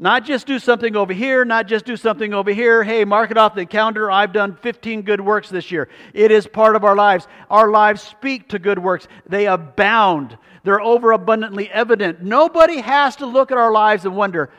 Not 0.00 0.24
just 0.24 0.46
do 0.46 0.60
something 0.60 0.94
over 0.94 1.12
here, 1.12 1.44
not 1.44 1.66
just 1.66 1.84
do 1.84 1.96
something 1.96 2.32
over 2.32 2.52
here. 2.52 2.84
Hey, 2.84 3.04
mark 3.04 3.32
it 3.32 3.36
off 3.36 3.56
the 3.56 3.66
calendar. 3.66 4.08
I've 4.10 4.32
done 4.32 4.56
15 4.62 5.02
good 5.02 5.20
works 5.20 5.48
this 5.48 5.72
year. 5.72 5.88
It 6.14 6.30
is 6.30 6.46
part 6.46 6.76
of 6.76 6.84
our 6.84 6.94
lives. 6.94 7.26
Our 7.50 7.68
lives 7.70 8.00
speak 8.00 8.48
to 8.50 8.60
good 8.60 8.78
works, 8.78 9.08
they 9.28 9.46
abound, 9.46 10.38
they're 10.62 10.80
overabundantly 10.80 11.68
evident. 11.70 12.22
Nobody 12.22 12.80
has 12.80 13.16
to 13.16 13.26
look 13.26 13.50
at 13.50 13.58
our 13.58 13.72
lives 13.72 14.04
and 14.04 14.14
wonder, 14.14 14.50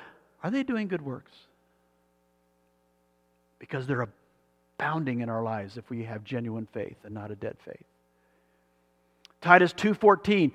are 0.43 0.51
they 0.51 0.63
doing 0.63 0.89
good 0.89 1.01
works? 1.01 1.31
Because 3.59 3.85
they're 3.85 4.07
abounding 4.77 5.21
in 5.21 5.29
our 5.29 5.43
lives 5.43 5.77
if 5.77 5.89
we 5.89 6.03
have 6.03 6.23
genuine 6.23 6.67
faith 6.71 6.97
and 7.03 7.13
not 7.13 7.31
a 7.31 7.35
dead 7.35 7.57
faith. 7.63 7.85
Titus 9.41 9.73
2:14 9.73 10.51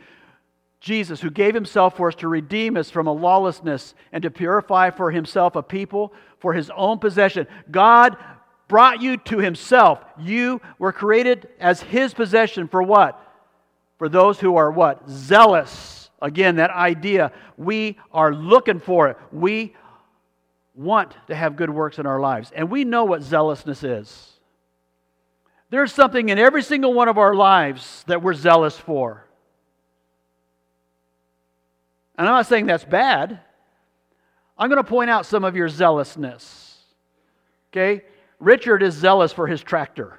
Jesus 0.80 1.22
who 1.22 1.30
gave 1.30 1.54
himself 1.54 1.96
for 1.96 2.08
us 2.08 2.14
to 2.16 2.28
redeem 2.28 2.76
us 2.76 2.90
from 2.90 3.06
a 3.06 3.12
lawlessness 3.12 3.94
and 4.12 4.22
to 4.22 4.30
purify 4.30 4.90
for 4.90 5.10
himself 5.10 5.56
a 5.56 5.62
people 5.62 6.12
for 6.40 6.52
his 6.52 6.70
own 6.76 6.98
possession. 6.98 7.46
God 7.70 8.18
brought 8.68 9.00
you 9.00 9.16
to 9.16 9.38
himself. 9.38 10.04
You 10.18 10.60
were 10.78 10.92
created 10.92 11.48
as 11.58 11.80
his 11.80 12.12
possession 12.12 12.68
for 12.68 12.82
what? 12.82 13.18
For 13.96 14.10
those 14.10 14.38
who 14.38 14.56
are 14.56 14.70
what? 14.70 15.08
Zealous. 15.08 16.10
Again, 16.20 16.56
that 16.56 16.70
idea. 16.70 17.32
We 17.56 17.96
are 18.12 18.34
looking 18.34 18.80
for 18.80 19.08
it. 19.08 19.16
We 19.32 19.74
want 20.74 21.14
to 21.28 21.34
have 21.34 21.56
good 21.56 21.70
works 21.70 21.98
in 21.98 22.06
our 22.06 22.20
lives. 22.20 22.52
And 22.54 22.70
we 22.70 22.84
know 22.84 23.04
what 23.04 23.22
zealousness 23.22 23.82
is. 23.84 24.32
There's 25.70 25.92
something 25.92 26.28
in 26.28 26.38
every 26.38 26.62
single 26.62 26.92
one 26.92 27.08
of 27.08 27.18
our 27.18 27.34
lives 27.34 28.04
that 28.06 28.22
we're 28.22 28.34
zealous 28.34 28.76
for. 28.76 29.24
And 32.16 32.28
I'm 32.28 32.34
not 32.34 32.46
saying 32.46 32.66
that's 32.66 32.84
bad. 32.84 33.40
I'm 34.56 34.68
going 34.68 34.82
to 34.82 34.88
point 34.88 35.10
out 35.10 35.26
some 35.26 35.44
of 35.44 35.56
your 35.56 35.68
zealousness. 35.68 36.78
Okay? 37.72 38.04
Richard 38.38 38.82
is 38.82 38.94
zealous 38.94 39.32
for 39.32 39.46
his 39.46 39.62
tractor. 39.62 40.18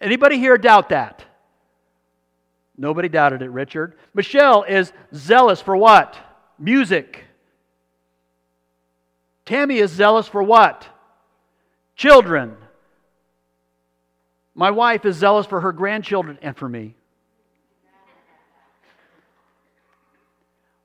Anybody 0.00 0.38
here 0.38 0.56
doubt 0.56 0.90
that? 0.90 1.24
Nobody 2.76 3.08
doubted 3.08 3.42
it, 3.42 3.50
Richard. 3.50 3.96
Michelle 4.14 4.62
is 4.62 4.92
zealous 5.14 5.60
for 5.60 5.76
what? 5.76 6.16
Music. 6.58 7.24
Tammy 9.50 9.78
is 9.78 9.90
zealous 9.90 10.28
for 10.28 10.44
what? 10.44 10.86
Children. 11.96 12.56
My 14.54 14.70
wife 14.70 15.04
is 15.04 15.16
zealous 15.16 15.44
for 15.44 15.60
her 15.60 15.72
grandchildren 15.72 16.38
and 16.40 16.56
for 16.56 16.68
me. 16.68 16.94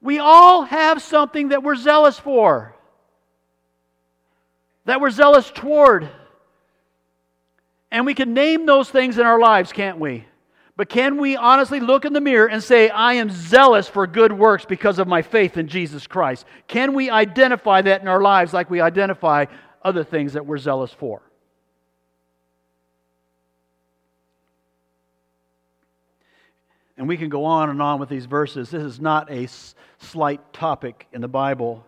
We 0.02 0.18
all 0.18 0.64
have 0.64 1.00
something 1.04 1.50
that 1.50 1.62
we're 1.62 1.76
zealous 1.76 2.18
for, 2.18 2.74
that 4.86 5.00
we're 5.00 5.12
zealous 5.12 5.52
toward. 5.52 6.10
And 7.92 8.08
we 8.08 8.16
can 8.16 8.34
name 8.34 8.66
those 8.66 8.90
things 8.90 9.20
in 9.20 9.28
our 9.28 9.40
lives, 9.40 9.72
can't 9.74 10.00
we? 10.00 10.26
But 10.78 10.90
can 10.90 11.18
we 11.18 11.38
honestly 11.38 11.80
look 11.80 12.04
in 12.04 12.12
the 12.12 12.20
mirror 12.20 12.48
and 12.48 12.62
say, 12.62 12.90
I 12.90 13.14
am 13.14 13.30
zealous 13.30 13.88
for 13.88 14.06
good 14.08 14.34
works 14.34 14.66
because 14.66 15.00
of 15.00 15.08
my 15.08 15.22
faith 15.22 15.58
in 15.58 15.68
Jesus 15.70 16.06
Christ? 16.06 16.46
Can 16.68 16.94
we 16.94 17.10
identify 17.10 17.82
that 17.82 18.02
in 18.02 18.10
our 18.10 18.22
lives 18.22 18.54
like 18.54 18.70
we 18.70 18.82
identify 18.82 19.46
other 19.82 20.04
things 20.04 20.34
that 20.34 20.46
we're 20.46 20.58
zealous 20.58 20.92
for? 20.92 21.22
And 26.98 27.08
we 27.08 27.18
can 27.18 27.30
go 27.30 27.46
on 27.46 27.70
and 27.70 27.82
on 27.82 28.00
with 28.00 28.10
these 28.10 28.26
verses. 28.26 28.70
This 28.70 28.84
is 28.84 29.00
not 29.00 29.32
a 29.32 29.48
slight 30.00 30.54
topic 30.54 31.08
in 31.14 31.22
the 31.22 31.28
Bible. 31.28 31.86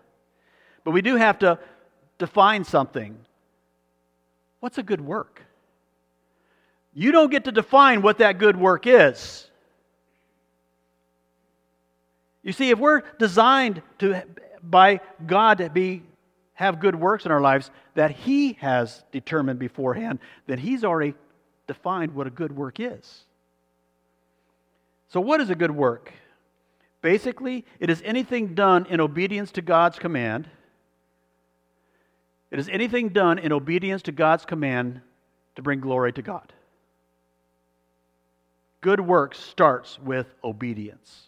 But 0.85 0.91
we 0.91 1.01
do 1.01 1.15
have 1.15 1.39
to 1.39 1.59
define 2.17 2.63
something. 2.63 3.17
What's 4.59 4.77
a 4.77 4.83
good 4.83 5.01
work? 5.01 5.46
You 6.99 7.11
don't 7.11 7.29
get 7.29 7.43
to 7.43 7.51
define 7.51 8.01
what 8.01 8.17
that 8.17 8.39
good 8.39 8.57
work 8.57 8.87
is. 8.87 9.47
You 12.41 12.51
see, 12.51 12.71
if 12.71 12.79
we're 12.79 13.01
designed 13.19 13.83
to 13.99 14.23
by 14.63 15.01
God 15.27 15.59
to 15.59 15.69
be 15.69 16.01
have 16.55 16.79
good 16.79 16.95
works 16.95 17.23
in 17.23 17.31
our 17.31 17.39
lives 17.39 17.69
that 17.93 18.09
He 18.09 18.53
has 18.53 19.03
determined 19.11 19.59
beforehand, 19.59 20.17
then 20.47 20.57
He's 20.57 20.83
already 20.83 21.13
defined 21.67 22.15
what 22.15 22.25
a 22.25 22.31
good 22.31 22.51
work 22.51 22.79
is. 22.79 23.25
So, 25.09 25.21
what 25.21 25.39
is 25.39 25.51
a 25.51 25.55
good 25.55 25.69
work? 25.69 26.11
Basically, 27.03 27.63
it 27.79 27.91
is 27.91 28.01
anything 28.03 28.55
done 28.55 28.87
in 28.87 28.99
obedience 28.99 29.51
to 29.51 29.61
God's 29.61 29.99
command. 29.99 30.49
It 32.49 32.57
is 32.57 32.67
anything 32.69 33.09
done 33.09 33.37
in 33.37 33.51
obedience 33.51 34.01
to 34.03 34.11
God's 34.11 34.45
command 34.45 35.01
to 35.57 35.61
bring 35.61 35.79
glory 35.79 36.11
to 36.13 36.23
God. 36.23 36.53
Good 38.87 39.01
work 39.01 39.35
starts 39.35 39.99
with 39.99 40.33
obedience. 40.45 41.27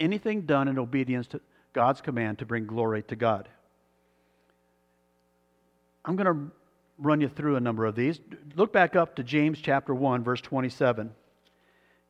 Anything 0.00 0.46
done 0.46 0.68
in 0.68 0.78
obedience 0.78 1.26
to 1.26 1.42
God's 1.74 2.00
command 2.00 2.38
to 2.38 2.46
bring 2.46 2.66
glory 2.66 3.02
to 3.08 3.14
God. 3.14 3.46
I'm 6.02 6.16
going 6.16 6.34
to 6.34 6.50
run 6.96 7.20
you 7.20 7.28
through 7.28 7.56
a 7.56 7.60
number 7.60 7.84
of 7.84 7.94
these. 7.94 8.18
Look 8.56 8.72
back 8.72 8.96
up 8.96 9.16
to 9.16 9.22
James 9.22 9.60
chapter 9.60 9.94
1, 9.94 10.24
verse 10.24 10.40
27. 10.40 11.10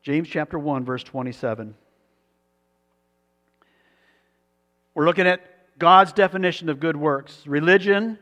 James 0.01 0.29
chapter 0.29 0.57
1, 0.57 0.85
verse 0.85 1.03
27. 1.03 1.75
We're 4.93 5.05
looking 5.05 5.27
at 5.27 5.41
God's 5.77 6.13
definition 6.13 6.69
of 6.69 6.79
good 6.79 6.95
works. 6.95 7.45
Religion 7.45 8.17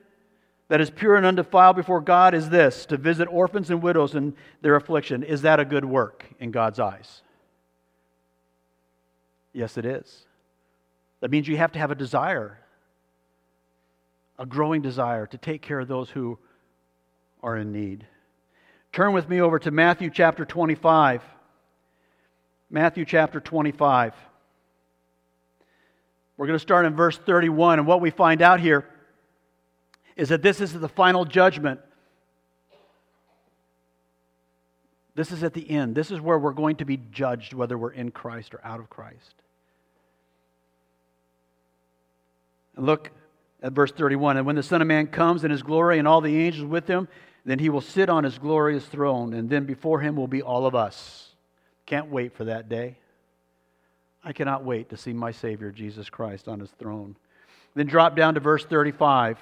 that 0.69 0.82
is 0.82 0.89
pure 0.89 1.15
and 1.15 1.25
undefiled 1.25 1.75
before 1.75 2.01
God 2.01 2.34
is 2.34 2.49
this 2.49 2.86
to 2.88 2.97
visit 2.97 3.27
orphans 3.32 3.69
and 3.69 3.82
widows 3.82 4.15
in 4.15 4.36
their 4.62 4.75
affliction. 4.75 5.23
Is 5.23 5.43
that 5.43 5.60
a 5.60 5.65
good 5.65 5.86
work 5.86 6.25
in 6.39 6.51
God's 6.51 6.80
eyes? 6.80 7.21
Yes, 9.53 9.77
it 9.77 9.86
is. 9.86 10.25
That 11.21 11.32
means 11.32 11.47
you 11.47 11.58
have 11.58 11.71
to 11.71 11.80
have 11.80 11.89
a 11.89 11.95
desire, 11.95 12.60
a 14.38 14.45
growing 14.45 14.82
desire 14.82 15.25
to 15.27 15.38
take 15.38 15.62
care 15.62 15.80
of 15.80 15.88
those 15.88 16.10
who 16.10 16.38
are 17.41 17.58
in 17.58 17.71
need. 17.71 18.06
Turn 18.91 19.13
with 19.13 19.30
me 19.30 19.41
over 19.41 19.58
to 19.60 19.71
Matthew 19.71 20.10
chapter 20.10 20.45
25. 20.45 21.23
Matthew 22.69 23.06
chapter 23.06 23.39
25. 23.39 24.13
We're 26.36 26.45
going 26.45 26.56
to 26.56 26.60
start 26.60 26.86
in 26.86 26.95
verse 26.95 27.17
31, 27.17 27.80
and 27.80 27.88
what 27.88 28.01
we 28.01 28.12
find 28.12 28.41
out 28.41 28.60
here 28.60 28.86
is 30.17 30.30
that 30.30 30.41
this 30.41 30.60
is 30.60 30.73
the 30.73 30.89
final 30.89 31.23
judgment. 31.23 31.80
This 35.15 35.32
is 35.32 35.43
at 35.43 35.53
the 35.53 35.69
end. 35.69 35.95
This 35.95 36.12
is 36.12 36.19
where 36.19 36.38
we're 36.38 36.51
going 36.51 36.75
to 36.77 36.86
be 36.86 36.97
judged 37.12 37.53
whether 37.53 37.77
we're 37.77 37.91
in 37.91 38.12
Christ 38.12 38.53
or 38.53 38.62
out 38.63 38.80
of 38.80 38.89
Christ. 38.89 39.36
And 42.75 42.86
look 42.86 43.12
at 43.62 43.73
verse 43.73 43.91
31. 43.91 44.38
And 44.38 44.45
when 44.45 44.56
the 44.56 44.63
Son 44.63 44.82
of 44.82 44.88
Man 44.88 45.08
comes 45.08 45.43
in 45.43 45.51
his 45.51 45.63
glory 45.63 45.99
and 45.99 46.08
all 46.08 46.21
the 46.21 46.36
angels 46.36 46.65
with 46.65 46.88
him, 46.88 47.08
then 47.45 47.60
he 47.60 47.69
will 47.69 47.82
sit 47.82 48.10
on 48.10 48.23
his 48.23 48.38
glorious 48.38 48.86
throne, 48.86 49.34
and 49.34 49.49
then 49.49 49.65
before 49.65 50.01
him 50.01 50.17
will 50.17 50.27
be 50.27 50.41
all 50.41 50.65
of 50.65 50.75
us. 50.75 51.30
Can't 51.86 52.12
wait 52.12 52.34
for 52.34 52.43
that 52.43 52.67
day. 52.67 52.97
I 54.23 54.34
cannot 54.34 54.65
wait 54.65 54.89
to 54.89 54.97
see 54.97 55.13
my 55.13 55.32
Savior, 55.32 55.71
Jesus 55.71 56.10
Christ, 56.10 56.49
on 56.49 56.60
his 56.60 56.71
throne. 56.71 57.15
Then 57.73 57.88
drop 57.88 58.15
down 58.17 58.34
to 58.34 58.41
verse 58.41 58.65
35. 58.65 59.38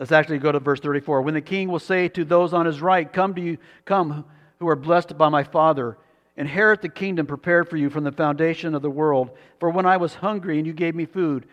Let's 0.00 0.12
actually 0.12 0.38
go 0.38 0.50
to 0.50 0.60
verse 0.60 0.80
34. 0.80 1.20
When 1.20 1.34
the 1.34 1.42
king 1.42 1.68
will 1.68 1.78
say 1.78 2.08
to 2.08 2.24
those 2.24 2.54
on 2.54 2.64
his 2.64 2.80
right, 2.80 3.12
Come 3.12 3.34
to 3.34 3.42
you, 3.42 3.58
come 3.84 4.24
who 4.58 4.66
are 4.66 4.74
blessed 4.74 5.18
by 5.18 5.28
my 5.28 5.44
Father, 5.44 5.98
inherit 6.38 6.80
the 6.80 6.88
kingdom 6.88 7.26
prepared 7.26 7.68
for 7.68 7.76
you 7.76 7.90
from 7.90 8.04
the 8.04 8.10
foundation 8.10 8.74
of 8.74 8.80
the 8.80 8.90
world. 8.90 9.30
For 9.58 9.68
when 9.68 9.84
I 9.84 9.98
was 9.98 10.14
hungry 10.14 10.56
and 10.56 10.66
you 10.66 10.72
gave 10.72 10.94
me 10.94 11.04
food, 11.04 11.46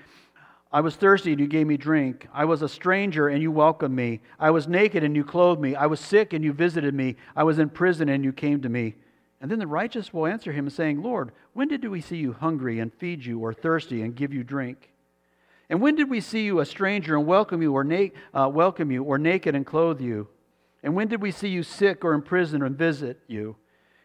I 0.71 0.79
was 0.79 0.95
thirsty 0.95 1.33
and 1.33 1.41
you 1.41 1.47
gave 1.47 1.67
me 1.67 1.75
drink. 1.75 2.25
I 2.33 2.45
was 2.45 2.61
a 2.61 2.69
stranger 2.69 3.27
and 3.27 3.41
you 3.41 3.51
welcomed 3.51 3.93
me. 3.93 4.21
I 4.39 4.51
was 4.51 4.65
naked 4.65 5.03
and 5.03 5.13
you 5.13 5.25
clothed 5.25 5.59
me. 5.59 5.75
I 5.75 5.87
was 5.87 5.99
sick 5.99 6.31
and 6.31 6.41
you 6.41 6.53
visited 6.53 6.93
me. 6.93 7.17
I 7.35 7.43
was 7.43 7.59
in 7.59 7.67
prison 7.67 8.07
and 8.07 8.23
you 8.23 8.31
came 8.31 8.61
to 8.61 8.69
me. 8.69 8.95
And 9.41 9.51
then 9.51 9.59
the 9.59 9.67
righteous 9.67 10.13
will 10.13 10.25
answer 10.25 10.53
him, 10.53 10.69
saying, 10.69 11.03
Lord, 11.03 11.33
when 11.51 11.67
did 11.67 11.83
we 11.83 11.99
see 11.99 12.17
you 12.17 12.31
hungry 12.31 12.79
and 12.79 12.93
feed 12.93 13.25
you, 13.25 13.39
or 13.39 13.53
thirsty 13.53 14.01
and 14.01 14.15
give 14.15 14.33
you 14.33 14.45
drink? 14.45 14.93
And 15.69 15.81
when 15.81 15.95
did 15.95 16.09
we 16.09 16.21
see 16.21 16.45
you 16.45 16.59
a 16.59 16.65
stranger 16.65 17.17
and 17.17 17.27
welcome 17.27 17.61
you, 17.61 17.73
or 17.73 17.83
na- 17.83 18.09
uh, 18.33 18.49
welcome 18.49 18.91
you, 18.91 19.03
or 19.03 19.17
naked 19.17 19.53
and 19.53 19.65
clothe 19.65 19.99
you? 19.99 20.27
And 20.81 20.95
when 20.95 21.07
did 21.07 21.21
we 21.21 21.31
see 21.31 21.49
you 21.49 21.63
sick 21.63 22.05
or 22.05 22.13
in 22.13 22.21
prison 22.21 22.61
and 22.61 22.77
visit 22.77 23.19
you? 23.27 23.57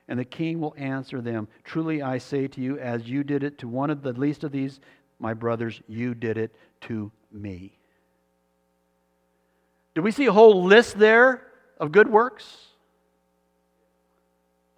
And 0.09 0.19
the 0.19 0.25
king 0.25 0.61
will 0.61 0.75
answer 0.77 1.21
them, 1.21 1.47
Truly 1.63 2.03
I 2.03 2.19
say 2.19 2.49
to 2.49 2.61
you, 2.61 2.79
as 2.79 3.09
you 3.09 3.23
did 3.23 3.45
it 3.45 3.59
to 3.59 3.69
one 3.69 3.91
of 3.91 4.03
the 4.03 4.13
least 4.13 4.43
of 4.43 4.51
these, 4.51 4.81
my 5.19 5.35
brothers, 5.35 5.81
you 5.87 6.15
did 6.15 6.37
it 6.37 6.55
to 6.83 7.13
me. 7.31 7.79
Do 9.95 10.03
we 10.03 10.11
see 10.11 10.27
a 10.27 10.33
whole 10.33 10.65
list 10.65 10.99
there 10.99 11.47
of 11.79 11.93
good 11.93 12.11
works? 12.11 12.57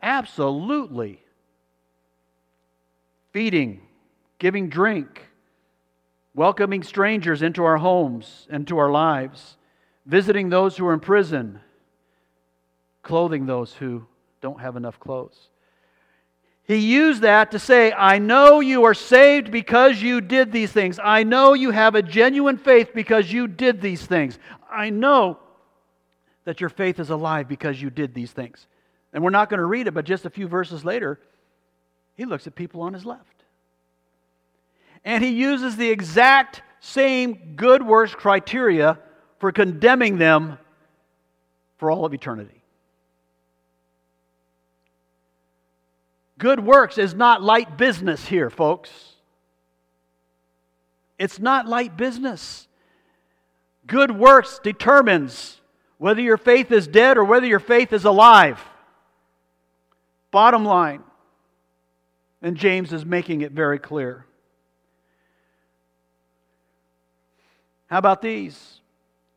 Absolutely. 0.03 1.23
Feeding, 3.33 3.81
giving 4.38 4.68
drink, 4.68 5.23
welcoming 6.35 6.83
strangers 6.83 7.42
into 7.42 7.64
our 7.64 7.77
homes 7.77 8.47
and 8.51 8.66
to 8.68 8.79
our 8.79 8.90
lives, 8.90 9.57
visiting 10.05 10.49
those 10.49 10.77
who 10.77 10.87
are 10.87 10.92
in 10.92 11.01
prison, 11.01 11.61
clothing 13.03 13.47
those 13.47 13.73
who 13.73 14.05
don't 14.40 14.61
have 14.61 14.77
enough 14.77 14.99
clothes. 14.99 15.49
He 16.66 16.77
used 16.77 17.23
that 17.23 17.51
to 17.51 17.59
say, 17.59 17.92
I 17.92 18.18
know 18.18 18.61
you 18.61 18.85
are 18.85 18.94
saved 18.94 19.51
because 19.51 20.01
you 20.01 20.23
did 20.23 20.51
these 20.51 20.73
things. 20.73 20.99
I 21.03 21.23
know 21.23 21.53
you 21.53 21.70
have 21.70 21.94
a 21.94 22.03
genuine 22.03 22.57
faith 22.57 22.90
because 22.94 23.31
you 23.31 23.47
did 23.47 23.83
these 23.83 24.05
things. 24.05 24.38
I 24.70 24.88
know 24.90 25.38
that 26.44 26.61
your 26.61 26.70
faith 26.70 26.99
is 26.99 27.11
alive 27.11 27.49
because 27.49 27.81
you 27.81 27.90
did 27.90 28.14
these 28.14 28.33
things. 28.33 28.66
And 29.12 29.23
we're 29.23 29.31
not 29.31 29.51
going 29.51 29.59
to 29.59 29.66
read 29.66 29.87
it, 29.87 29.94
but 29.94 30.07
just 30.07 30.25
a 30.25 30.31
few 30.31 30.49
verses 30.49 30.85
later, 30.85 31.20
he 32.16 32.25
looks 32.25 32.47
at 32.47 32.55
people 32.55 32.81
on 32.81 32.94
his 32.94 33.05
left. 33.05 33.34
And 35.05 35.23
he 35.23 35.31
uses 35.31 35.77
the 35.77 35.90
exact 35.90 36.62
same 36.81 37.55
good 37.57 37.85
works 37.87 38.14
criteria 38.14 38.99
for 39.38 39.53
condemning 39.53 40.19
them 40.19 40.59
for 41.77 41.90
all 41.90 42.05
of 42.05 42.14
eternity. 42.14 42.62
Good 46.38 46.61
works 46.61 46.99
is 46.99 47.14
not 47.14 47.43
light 47.43 47.77
business 47.77 48.25
here, 48.25 48.51
folks. 48.51 48.90
It's 51.19 51.38
not 51.38 51.69
light 51.69 51.97
business. 51.97 52.67
Good 53.87 54.11
works 54.11 54.59
determines 54.62 55.61
whether 55.99 56.21
your 56.21 56.37
faith 56.37 56.73
is 56.73 56.88
dead 56.88 57.17
or 57.17 57.25
whether 57.25 57.47
your 57.47 57.61
faith 57.61 57.93
is 57.93 58.05
alive. 58.05 58.61
Bottom 60.31 60.64
line. 60.64 61.03
And 62.43 62.57
James 62.57 62.93
is 62.93 63.05
making 63.07 63.43
it 63.43 63.53
very 63.53 63.79
clear. 63.79 64.27
How 67.95 67.99
about 67.99 68.23
these? 68.23 68.81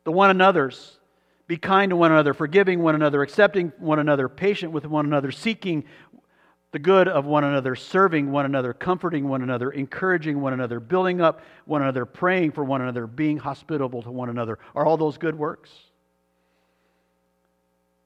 The 0.02 0.10
one 0.10 0.30
another's. 0.30 0.98
Be 1.46 1.56
kind 1.56 1.90
to 1.90 1.96
one 1.96 2.10
another, 2.10 2.34
forgiving 2.34 2.82
one 2.82 2.96
another, 2.96 3.22
accepting 3.22 3.72
one 3.78 4.00
another, 4.00 4.28
patient 4.28 4.72
with 4.72 4.84
one 4.84 5.06
another, 5.06 5.30
seeking 5.30 5.84
the 6.72 6.80
good 6.80 7.06
of 7.06 7.24
one 7.24 7.44
another, 7.44 7.76
serving 7.76 8.32
one 8.32 8.46
another, 8.46 8.72
comforting 8.72 9.28
one 9.28 9.42
another, 9.42 9.70
encouraging 9.70 10.40
one 10.40 10.54
another, 10.54 10.80
building 10.80 11.20
up 11.20 11.40
one 11.66 11.82
another, 11.82 12.04
praying 12.04 12.50
for 12.50 12.64
one 12.64 12.80
another, 12.80 13.06
being 13.06 13.36
hospitable 13.36 14.02
to 14.02 14.10
one 14.10 14.28
another. 14.28 14.58
Are 14.74 14.84
all 14.84 14.96
those 14.96 15.18
good 15.18 15.38
works? 15.38 15.70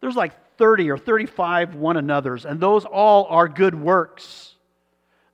There's 0.03 0.17
like 0.17 0.35
30 0.59 0.91
or 0.91 0.99
35 0.99 1.77
one 1.77 1.97
another's, 1.97 2.45
and 2.45 2.61
those 2.61 2.85
all 2.85 3.25
are 3.31 3.49
good 3.49 3.75
works. 3.75 4.52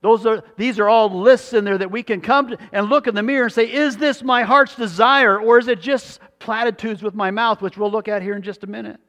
Those 0.01 0.25
are, 0.25 0.43
these 0.55 0.79
are 0.79 0.87
all 0.87 1.09
lists 1.09 1.53
in 1.53 1.65
there 1.65 1.77
that 1.77 1.91
we 1.91 2.03
can 2.03 2.21
come 2.21 2.55
and 2.71 2.89
look 2.89 3.07
in 3.07 3.15
the 3.15 3.23
mirror 3.23 3.45
and 3.45 3.53
say, 3.53 3.71
Is 3.71 3.97
this 3.97 4.23
my 4.23 4.43
heart's 4.43 4.75
desire, 4.75 5.37
or 5.39 5.59
is 5.59 5.67
it 5.67 5.81
just 5.81 6.21
platitudes 6.39 7.03
with 7.03 7.13
my 7.13 7.31
mouth, 7.31 7.61
which 7.61 7.77
we'll 7.77 7.91
look 7.91 8.07
at 8.07 8.21
here 8.21 8.35
in 8.35 8.41
just 8.41 8.63
a 8.63 8.67
minute? 8.67 8.99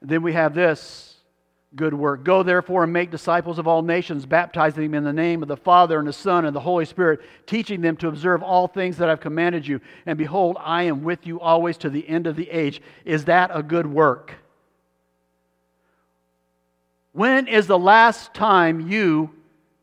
Then 0.00 0.22
we 0.22 0.32
have 0.32 0.54
this 0.54 1.16
good 1.74 1.94
work. 1.94 2.22
Go 2.22 2.42
therefore 2.42 2.84
and 2.84 2.92
make 2.92 3.10
disciples 3.10 3.58
of 3.58 3.66
all 3.66 3.82
nations, 3.82 4.26
baptizing 4.26 4.82
them 4.82 4.94
in 4.94 5.04
the 5.04 5.12
name 5.12 5.42
of 5.42 5.48
the 5.48 5.56
Father 5.56 5.98
and 5.98 6.06
the 6.06 6.12
Son 6.12 6.44
and 6.44 6.54
the 6.54 6.60
Holy 6.60 6.84
Spirit, 6.84 7.20
teaching 7.46 7.80
them 7.80 7.96
to 7.96 8.08
observe 8.08 8.42
all 8.42 8.68
things 8.68 8.98
that 8.98 9.08
I've 9.08 9.20
commanded 9.20 9.66
you. 9.66 9.80
And 10.06 10.18
behold, 10.18 10.56
I 10.60 10.84
am 10.84 11.02
with 11.02 11.26
you 11.26 11.40
always 11.40 11.76
to 11.78 11.90
the 11.90 12.06
end 12.08 12.26
of 12.26 12.36
the 12.36 12.50
age. 12.50 12.82
Is 13.04 13.24
that 13.24 13.50
a 13.52 13.62
good 13.62 13.86
work? 13.86 14.34
When 17.12 17.46
is 17.46 17.66
the 17.66 17.78
last 17.78 18.32
time 18.32 18.88
you 18.88 19.30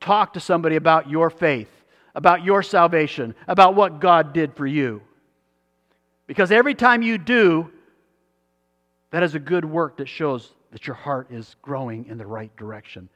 talked 0.01 0.33
to 0.33 0.39
somebody 0.39 0.75
about 0.75 1.09
your 1.09 1.29
faith, 1.29 1.69
about 2.15 2.43
your 2.43 2.63
salvation, 2.63 3.35
about 3.47 3.75
what 3.75 3.99
God 3.99 4.33
did 4.33 4.55
for 4.55 4.65
you? 4.65 5.01
Because 6.25 6.51
every 6.51 6.75
time 6.75 7.01
you 7.01 7.17
do, 7.17 7.71
that 9.11 9.23
is 9.23 9.35
a 9.35 9.39
good 9.39 9.65
work 9.65 9.97
that 9.97 10.07
shows 10.07 10.53
that 10.71 10.87
your 10.87 10.95
heart 10.95 11.31
is 11.31 11.55
growing 11.61 12.05
in 12.05 12.17
the 12.17 12.25
right 12.25 12.55
direction. 12.55 13.09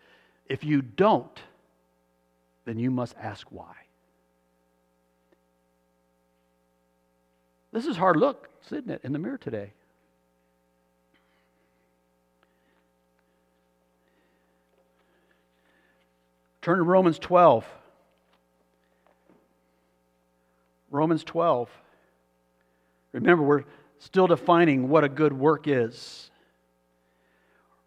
If 0.48 0.64
you 0.64 0.82
don't, 0.82 1.40
then 2.66 2.80
you 2.80 2.92
must 2.92 3.16
ask 3.20 3.48
why. 3.50 3.74
This 7.72 7.86
is 7.86 7.98
hard 7.98 8.18
look, 8.18 8.50
isn't 8.68 8.90
it, 8.90 9.02
in 9.04 9.14
the 9.14 9.20
mirror 9.20 9.38
today? 9.38 9.74
Turn 16.64 16.78
to 16.78 16.84
Romans 16.84 17.20
12. 17.20 17.66
Romans 20.92 21.22
12. 21.26 21.70
Remember, 23.12 23.44
we're 23.44 23.66
still 24.00 24.28
defining 24.28 24.88
what 24.88 25.04
a 25.04 25.10
good 25.10 25.34
work 25.34 25.68
is. 25.68 26.32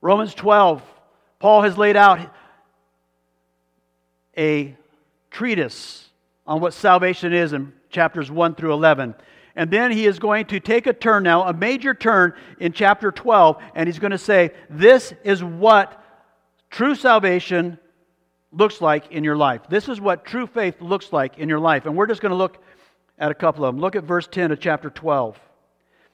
Romans 0.03 0.35
12, 0.35 0.83
Paul 1.39 1.63
has 1.63 1.79
laid 1.79 1.97
out 1.97 2.21
a 4.37 4.77
treatise 5.31 6.11
on 6.47 6.61
what 6.61 6.75
salvation 6.75 7.33
is 7.33 7.55
in 7.55 7.73
chapters 7.89 8.31
1 8.31 8.57
through 8.57 8.75
11. 8.75 9.15
And 9.55 9.71
then 9.71 9.91
he 9.91 10.05
is 10.05 10.19
going 10.19 10.45
to 10.49 10.61
take 10.61 10.87
a 10.87 10.93
turn 10.93 11.23
now, 11.23 11.45
a 11.45 11.55
major 11.55 11.95
turn 11.95 12.35
in 12.61 12.73
chapter 12.73 13.11
12, 13.11 13.57
and 13.75 13.89
he's 13.89 13.99
going 13.99 14.11
to 14.11 14.19
say, 14.19 14.51
This 14.69 15.15
is 15.25 15.43
what 15.43 15.99
true 16.69 16.95
salvation 16.95 17.79
looks 18.57 18.81
like 18.81 19.13
in 19.13 19.23
your 19.23 19.37
life. 19.37 19.63
This 19.69 19.89
is 19.89 20.01
what 20.01 20.25
true 20.25 20.47
faith 20.47 20.81
looks 20.81 21.13
like 21.13 21.39
in 21.39 21.49
your 21.49 21.61
life. 21.61 21.87
And 21.87 21.95
we're 21.97 22.07
just 22.07 22.23
going 22.23 22.31
to 22.31 22.37
look 22.37 22.63
at 23.19 23.31
a 23.31 23.35
couple 23.35 23.65
of 23.65 23.75
them. 23.75 23.81
Look 23.81 23.97
at 23.97 24.05
verse 24.05 24.27
10 24.27 24.53
of 24.53 24.61
chapter 24.61 24.91
12. 24.91 25.39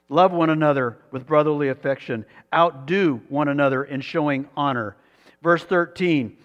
Love 0.09 0.31
one 0.31 0.49
another 0.49 0.97
with 1.11 1.25
brotherly 1.25 1.69
affection. 1.69 2.25
Outdo 2.53 3.21
one 3.29 3.47
another 3.47 3.83
in 3.83 4.01
showing 4.01 4.47
honor. 4.55 4.95
Verse 5.41 5.63
13. 5.63 6.37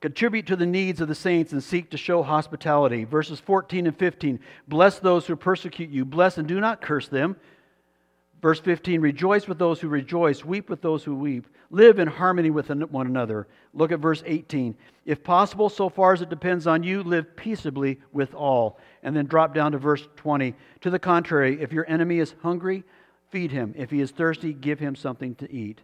Contribute 0.00 0.46
to 0.46 0.56
the 0.56 0.66
needs 0.66 1.00
of 1.00 1.08
the 1.08 1.14
saints 1.14 1.52
and 1.52 1.62
seek 1.62 1.90
to 1.90 1.96
show 1.96 2.22
hospitality. 2.22 3.04
Verses 3.04 3.40
14 3.40 3.86
and 3.86 3.96
15. 3.96 4.40
Bless 4.68 4.98
those 4.98 5.26
who 5.26 5.36
persecute 5.36 5.90
you. 5.90 6.04
Bless 6.04 6.36
and 6.36 6.48
do 6.48 6.60
not 6.60 6.82
curse 6.82 7.08
them. 7.08 7.36
Verse 8.44 8.60
15. 8.60 9.00
Rejoice 9.00 9.48
with 9.48 9.58
those 9.58 9.80
who 9.80 9.88
rejoice. 9.88 10.44
Weep 10.44 10.68
with 10.68 10.82
those 10.82 11.02
who 11.02 11.14
weep. 11.14 11.46
Live 11.70 11.98
in 11.98 12.06
harmony 12.06 12.50
with 12.50 12.68
one 12.68 13.06
another. 13.06 13.48
Look 13.72 13.90
at 13.90 14.00
verse 14.00 14.22
18. 14.26 14.76
If 15.06 15.24
possible, 15.24 15.70
so 15.70 15.88
far 15.88 16.12
as 16.12 16.20
it 16.20 16.28
depends 16.28 16.66
on 16.66 16.82
you, 16.82 17.02
live 17.02 17.34
peaceably 17.36 18.02
with 18.12 18.34
all 18.34 18.78
and 19.02 19.16
then 19.16 19.24
drop 19.24 19.54
down 19.54 19.72
to 19.72 19.78
verse 19.78 20.06
20. 20.16 20.54
To 20.82 20.90
the 20.90 20.98
contrary, 20.98 21.56
if 21.62 21.72
your 21.72 21.88
enemy 21.88 22.18
is 22.18 22.34
hungry, 22.42 22.84
feed 23.30 23.50
him. 23.50 23.72
If 23.78 23.90
he 23.90 24.02
is 24.02 24.10
thirsty, 24.10 24.52
give 24.52 24.78
him 24.78 24.94
something 24.94 25.36
to 25.36 25.50
eat. 25.50 25.80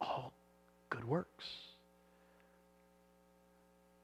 All 0.00 0.32
good 0.90 1.04
works. 1.04 1.44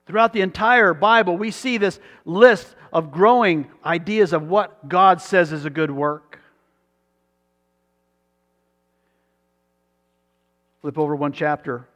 Throughout 0.06 0.32
the 0.32 0.40
entire 0.40 0.92
Bible, 0.92 1.36
we 1.38 1.52
see 1.52 1.78
this 1.78 2.00
list 2.24 2.74
of 2.92 3.12
growing 3.12 3.70
ideas 3.84 4.32
of 4.32 4.48
what 4.48 4.88
God 4.88 5.22
says 5.22 5.52
is 5.52 5.64
a 5.64 5.70
good 5.70 5.92
work. 5.92 6.29
Flip 10.80 10.98
over 10.98 11.14
one 11.14 11.32
chapter, 11.32 11.86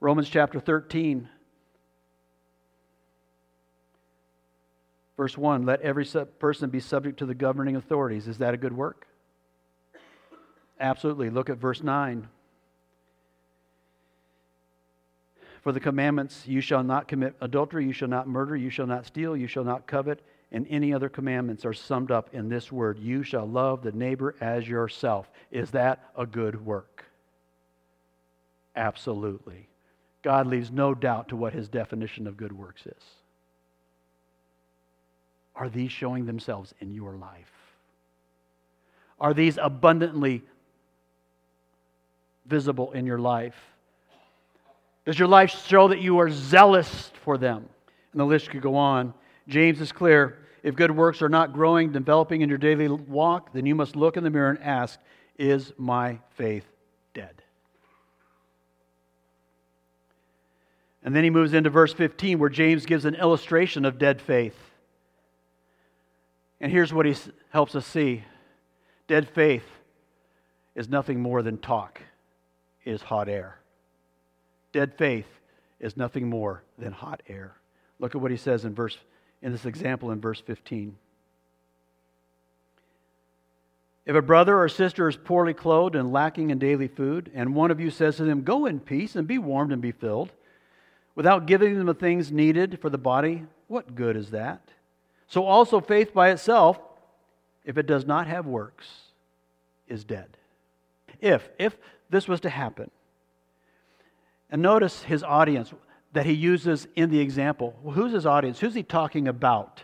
Romans 0.00 0.28
chapter 0.28 0.60
13. 0.60 1.28
Verse 5.16 5.38
1 5.38 5.64
Let 5.64 5.80
every 5.80 6.04
person 6.38 6.68
be 6.68 6.80
subject 6.80 7.18
to 7.20 7.26
the 7.26 7.34
governing 7.34 7.76
authorities. 7.76 8.28
Is 8.28 8.38
that 8.38 8.54
a 8.54 8.58
good 8.58 8.76
work? 8.76 9.06
Absolutely. 10.78 11.30
Look 11.30 11.48
at 11.48 11.58
verse 11.58 11.82
9. 11.82 12.28
For 15.62 15.70
the 15.70 15.80
commandments, 15.80 16.46
you 16.46 16.60
shall 16.60 16.82
not 16.82 17.06
commit 17.06 17.36
adultery, 17.40 17.86
you 17.86 17.92
shall 17.92 18.08
not 18.08 18.26
murder, 18.26 18.56
you 18.56 18.68
shall 18.68 18.86
not 18.86 19.06
steal, 19.06 19.36
you 19.36 19.46
shall 19.46 19.62
not 19.62 19.86
covet, 19.86 20.20
and 20.50 20.66
any 20.68 20.92
other 20.92 21.08
commandments 21.08 21.64
are 21.64 21.72
summed 21.72 22.10
up 22.10 22.34
in 22.34 22.48
this 22.48 22.72
word 22.72 22.98
you 22.98 23.22
shall 23.22 23.48
love 23.48 23.82
the 23.82 23.92
neighbor 23.92 24.34
as 24.40 24.68
yourself. 24.68 25.30
Is 25.52 25.70
that 25.70 26.10
a 26.16 26.26
good 26.26 26.66
work? 26.66 27.11
Absolutely. 28.74 29.68
God 30.22 30.46
leaves 30.46 30.70
no 30.70 30.94
doubt 30.94 31.28
to 31.28 31.36
what 31.36 31.52
his 31.52 31.68
definition 31.68 32.26
of 32.26 32.36
good 32.36 32.52
works 32.52 32.86
is. 32.86 33.04
Are 35.54 35.68
these 35.68 35.92
showing 35.92 36.26
themselves 36.26 36.72
in 36.80 36.94
your 36.94 37.16
life? 37.16 37.52
Are 39.20 39.34
these 39.34 39.58
abundantly 39.60 40.42
visible 42.46 42.92
in 42.92 43.06
your 43.06 43.18
life? 43.18 43.56
Does 45.04 45.18
your 45.18 45.28
life 45.28 45.50
show 45.66 45.88
that 45.88 46.00
you 46.00 46.18
are 46.20 46.30
zealous 46.30 47.10
for 47.22 47.36
them? 47.36 47.68
And 48.12 48.20
the 48.20 48.24
list 48.24 48.50
could 48.50 48.62
go 48.62 48.76
on. 48.76 49.12
James 49.48 49.80
is 49.80 49.92
clear. 49.92 50.38
If 50.62 50.76
good 50.76 50.92
works 50.92 51.22
are 51.22 51.28
not 51.28 51.52
growing, 51.52 51.90
developing 51.90 52.42
in 52.42 52.48
your 52.48 52.58
daily 52.58 52.88
walk, 52.88 53.52
then 53.52 53.66
you 53.66 53.74
must 53.74 53.96
look 53.96 54.16
in 54.16 54.22
the 54.22 54.30
mirror 54.30 54.50
and 54.50 54.62
ask, 54.62 54.98
Is 55.38 55.72
my 55.76 56.20
faith 56.30 56.64
dead? 57.14 57.41
And 61.04 61.14
then 61.14 61.24
he 61.24 61.30
moves 61.30 61.52
into 61.52 61.70
verse 61.70 61.92
15, 61.92 62.38
where 62.38 62.48
James 62.48 62.86
gives 62.86 63.04
an 63.04 63.14
illustration 63.14 63.84
of 63.84 63.98
dead 63.98 64.20
faith. 64.20 64.56
And 66.60 66.70
here's 66.70 66.92
what 66.92 67.06
he 67.06 67.16
helps 67.50 67.74
us 67.74 67.86
see 67.86 68.24
dead 69.08 69.28
faith 69.28 69.66
is 70.74 70.88
nothing 70.88 71.20
more 71.20 71.42
than 71.42 71.58
talk, 71.58 72.00
it 72.84 72.92
is 72.92 73.02
hot 73.02 73.28
air. 73.28 73.58
Dead 74.72 74.94
faith 74.96 75.26
is 75.80 75.96
nothing 75.96 76.28
more 76.28 76.62
than 76.78 76.92
hot 76.92 77.22
air. 77.28 77.56
Look 77.98 78.14
at 78.14 78.20
what 78.20 78.30
he 78.30 78.36
says 78.36 78.64
in 78.64 78.74
verse 78.74 78.96
in 79.42 79.52
this 79.52 79.66
example 79.66 80.12
in 80.12 80.20
verse 80.20 80.40
15. 80.40 80.96
If 84.04 84.16
a 84.16 84.22
brother 84.22 84.58
or 84.58 84.68
sister 84.68 85.08
is 85.08 85.16
poorly 85.16 85.54
clothed 85.54 85.94
and 85.94 86.12
lacking 86.12 86.50
in 86.50 86.58
daily 86.58 86.88
food, 86.88 87.30
and 87.34 87.54
one 87.54 87.70
of 87.70 87.80
you 87.80 87.90
says 87.90 88.16
to 88.16 88.24
them, 88.24 88.42
Go 88.42 88.66
in 88.66 88.80
peace 88.80 89.14
and 89.14 89.28
be 89.28 89.38
warmed 89.38 89.72
and 89.72 89.82
be 89.82 89.92
filled, 89.92 90.30
without 91.14 91.46
giving 91.46 91.76
them 91.76 91.86
the 91.86 91.94
things 91.94 92.32
needed 92.32 92.78
for 92.80 92.90
the 92.90 92.98
body, 92.98 93.44
what 93.68 93.94
good 93.94 94.16
is 94.16 94.30
that? 94.30 94.62
So 95.26 95.44
also 95.44 95.80
faith 95.80 96.12
by 96.12 96.30
itself, 96.30 96.78
if 97.64 97.78
it 97.78 97.86
does 97.86 98.06
not 98.06 98.26
have 98.26 98.46
works, 98.46 98.86
is 99.88 100.04
dead. 100.04 100.36
If, 101.20 101.48
if 101.58 101.76
this 102.10 102.28
was 102.28 102.40
to 102.40 102.50
happen, 102.50 102.90
and 104.50 104.60
notice 104.60 105.02
his 105.02 105.22
audience 105.22 105.72
that 106.12 106.26
he 106.26 106.32
uses 106.32 106.86
in 106.94 107.10
the 107.10 107.20
example. 107.20 107.74
Well, 107.82 107.94
who's 107.94 108.12
his 108.12 108.26
audience? 108.26 108.60
Who's 108.60 108.74
he 108.74 108.82
talking 108.82 109.28
about? 109.28 109.82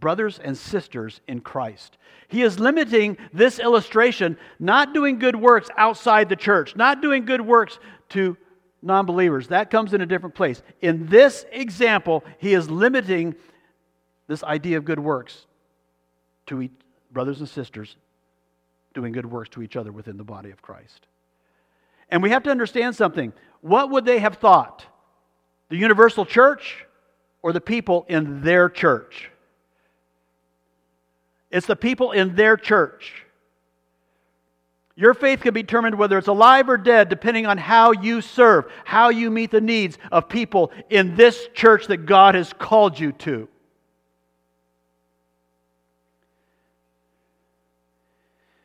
Brothers 0.00 0.40
and 0.42 0.56
sisters 0.56 1.20
in 1.28 1.40
Christ. 1.40 1.98
He 2.28 2.42
is 2.42 2.58
limiting 2.58 3.18
this 3.34 3.58
illustration, 3.58 4.38
not 4.58 4.94
doing 4.94 5.18
good 5.18 5.36
works 5.36 5.68
outside 5.76 6.30
the 6.30 6.36
church, 6.36 6.74
not 6.74 7.02
doing 7.02 7.26
good 7.26 7.42
works 7.42 7.78
to 8.10 8.38
non 8.82 9.06
believers. 9.06 9.48
That 9.48 9.70
comes 9.70 9.94
in 9.94 10.00
a 10.00 10.06
different 10.06 10.34
place. 10.34 10.62
In 10.80 11.06
this 11.06 11.44
example, 11.52 12.24
he 12.38 12.54
is 12.54 12.70
limiting 12.70 13.34
this 14.26 14.42
idea 14.44 14.78
of 14.78 14.84
good 14.84 15.00
works 15.00 15.46
to 16.46 16.62
each, 16.62 16.72
brothers 17.10 17.40
and 17.40 17.48
sisters 17.48 17.96
doing 18.94 19.12
good 19.12 19.26
works 19.26 19.50
to 19.50 19.62
each 19.62 19.76
other 19.76 19.92
within 19.92 20.16
the 20.16 20.24
body 20.24 20.50
of 20.50 20.62
Christ. 20.62 21.06
And 22.10 22.22
we 22.22 22.30
have 22.30 22.42
to 22.44 22.50
understand 22.50 22.96
something. 22.96 23.32
What 23.60 23.90
would 23.90 24.04
they 24.04 24.18
have 24.18 24.36
thought? 24.36 24.84
The 25.68 25.76
universal 25.76 26.26
church 26.26 26.86
or 27.42 27.52
the 27.52 27.60
people 27.60 28.04
in 28.08 28.42
their 28.42 28.68
church? 28.68 29.30
It's 31.50 31.66
the 31.66 31.76
people 31.76 32.12
in 32.12 32.34
their 32.34 32.56
church. 32.56 33.24
Your 35.00 35.14
faith 35.14 35.40
can 35.40 35.54
be 35.54 35.62
determined 35.62 35.96
whether 35.96 36.18
it's 36.18 36.28
alive 36.28 36.68
or 36.68 36.76
dead 36.76 37.08
depending 37.08 37.46
on 37.46 37.56
how 37.56 37.92
you 37.92 38.20
serve, 38.20 38.66
how 38.84 39.08
you 39.08 39.30
meet 39.30 39.50
the 39.50 39.62
needs 39.62 39.96
of 40.12 40.28
people 40.28 40.72
in 40.90 41.16
this 41.16 41.48
church 41.54 41.86
that 41.86 42.04
God 42.04 42.34
has 42.34 42.52
called 42.52 43.00
you 43.00 43.12
to. 43.12 43.48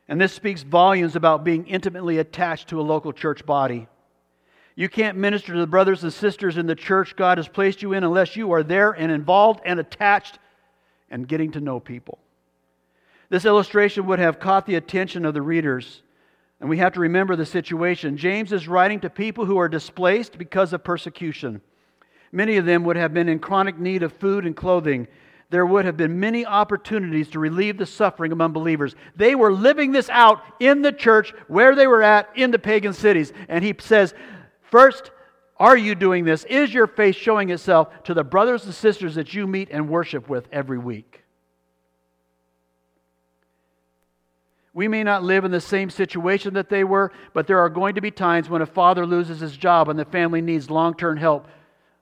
And 0.10 0.19
this 0.19 0.34
speaks 0.34 0.62
volumes 0.62 1.15
about 1.15 1.45
being 1.45 1.67
intimately 1.67 2.17
attached 2.17 2.67
to 2.67 2.82
a 2.82 2.84
local 2.84 3.13
church 3.13 3.45
body. 3.45 3.88
You 4.76 4.89
can't 4.89 5.17
minister 5.17 5.54
to 5.54 5.60
the 5.60 5.65
brothers 5.65 6.04
and 6.04 6.12
sisters 6.12 6.58
in 6.58 6.65
the 6.65 6.76
church 6.76 7.15
God 7.15 7.38
has 7.38 7.48
placed 7.48 7.82
you 7.82 7.93
in 7.93 8.04
unless 8.04 8.36
you 8.36 8.52
are 8.52 8.62
there 8.62 8.91
and 8.91 9.10
involved 9.10 9.62
and 9.63 9.80
attached 9.80 10.38
and 11.10 11.30
getting 11.30 11.54
to 11.54 11.62
know 11.62 11.80
people. 11.80 12.17
This 13.30 13.45
illustration 13.45 14.06
would 14.08 14.19
have 14.19 14.41
caught 14.41 14.65
the 14.65 14.76
attention 14.76 15.24
of 15.24 15.34
the 15.34 15.41
readers, 15.41 16.02
and 16.65 16.69
we 16.69 16.80
have 16.80 16.93
to 16.93 16.99
remember 16.99 17.36
the 17.36 17.45
situation. 17.45 18.17
James 18.17 18.51
is 18.51 18.67
writing 18.67 18.99
to 19.01 19.10
people 19.10 19.45
who 19.45 19.58
are 19.58 19.69
displaced 19.69 20.38
because 20.38 20.73
of 20.73 20.84
persecution. 20.84 21.62
Many 22.32 22.58
of 22.58 22.65
them 22.65 22.84
would 22.86 22.97
have 22.97 23.13
been 23.13 23.30
in 23.30 23.38
chronic 23.38 23.78
need 23.78 24.01
of 24.01 24.12
food 24.13 24.45
and 24.45 24.56
clothing 24.56 25.08
there 25.49 25.65
would 25.65 25.86
have 25.86 25.95
been 25.95 26.19
many 26.19 26.45
opportunities 26.45 27.30
to 27.30 27.39
relieve 27.39 27.78
the 27.78 27.86
suffering 27.86 28.32
among 28.32 28.51
believers. 28.54 28.95
They 29.15 29.36
were 29.36 29.54
living 29.54 29.91
this 29.91 30.10
out 30.10 30.41
in 30.60 30.82
the 30.82 30.91
church 30.91 31.34
where 31.47 31.75
they 31.75 31.88
were 31.88 32.01
at 32.01 32.30
in 32.36 32.51
the 32.51 32.60
pagan 32.60 32.93
cities. 32.93 33.32
And 33.47 33.63
he 33.63 33.75
says, 33.80 34.13
First, 34.63 35.12
are 35.58 35.78
you 35.78 35.95
doing 35.95 36.25
this? 36.25 36.43
Is 36.45 36.73
your 36.73 36.88
faith 36.88 37.15
showing 37.15 37.51
itself 37.51 37.89
to 38.06 38.13
the 38.13 38.23
brothers 38.23 38.65
and 38.65 38.73
sisters 38.73 39.15
that 39.15 39.34
you 39.34 39.47
meet 39.47 39.69
and 39.71 39.88
worship 39.88 40.28
with 40.28 40.47
every 40.51 40.80
week? 40.80 41.24
We 44.75 44.89
may 44.89 45.05
not 45.05 45.23
live 45.23 45.45
in 45.45 45.51
the 45.51 45.61
same 45.61 45.89
situation 45.89 46.53
that 46.55 46.67
they 46.67 46.83
were, 46.83 47.13
but 47.33 47.47
there 47.47 47.59
are 47.59 47.69
going 47.69 47.95
to 47.95 48.01
be 48.01 48.11
times 48.11 48.49
when 48.49 48.61
a 48.61 48.65
father 48.65 49.05
loses 49.05 49.39
his 49.39 49.55
job 49.55 49.88
and 49.88 49.97
the 49.97 50.03
family 50.03 50.41
needs 50.41 50.69
long 50.69 50.93
term 50.95 51.15
help 51.15 51.47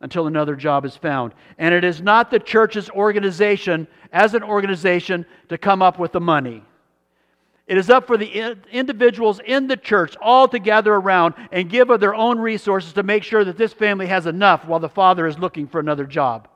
until 0.02 0.26
another 0.26 0.56
job 0.56 0.84
is 0.84 0.98
found. 0.98 1.36
And 1.60 1.76
it 1.76 1.84
is 1.84 2.02
not 2.02 2.32
the 2.32 2.40
church's 2.40 2.90
organization, 2.90 3.88
as 4.12 4.34
an 4.34 4.42
organization, 4.42 5.28
to 5.50 5.58
come 5.60 5.84
up 5.84 6.00
with 6.00 6.14
the 6.14 6.20
money. 6.20 6.64
It 7.68 7.78
is 7.78 7.92
up 7.92 8.08
for 8.08 8.18
the 8.18 8.58
individuals 8.72 9.40
in 9.46 9.68
the 9.68 9.78
church 9.78 10.16
all 10.20 10.48
to 10.48 10.58
gather 10.58 10.96
around 10.96 11.36
and 11.52 11.70
give 11.70 11.92
of 11.92 12.00
their 12.00 12.16
own 12.16 12.40
resources 12.40 12.94
to 12.94 13.04
make 13.04 13.24
sure 13.24 13.46
that 13.46 13.56
this 13.56 13.72
family 13.72 14.08
has 14.08 14.26
enough 14.26 14.66
while 14.66 14.80
the 14.80 14.90
father 14.90 15.28
is 15.28 15.38
looking 15.38 15.68
for 15.68 15.80
another 15.80 16.08
job. 16.08 16.48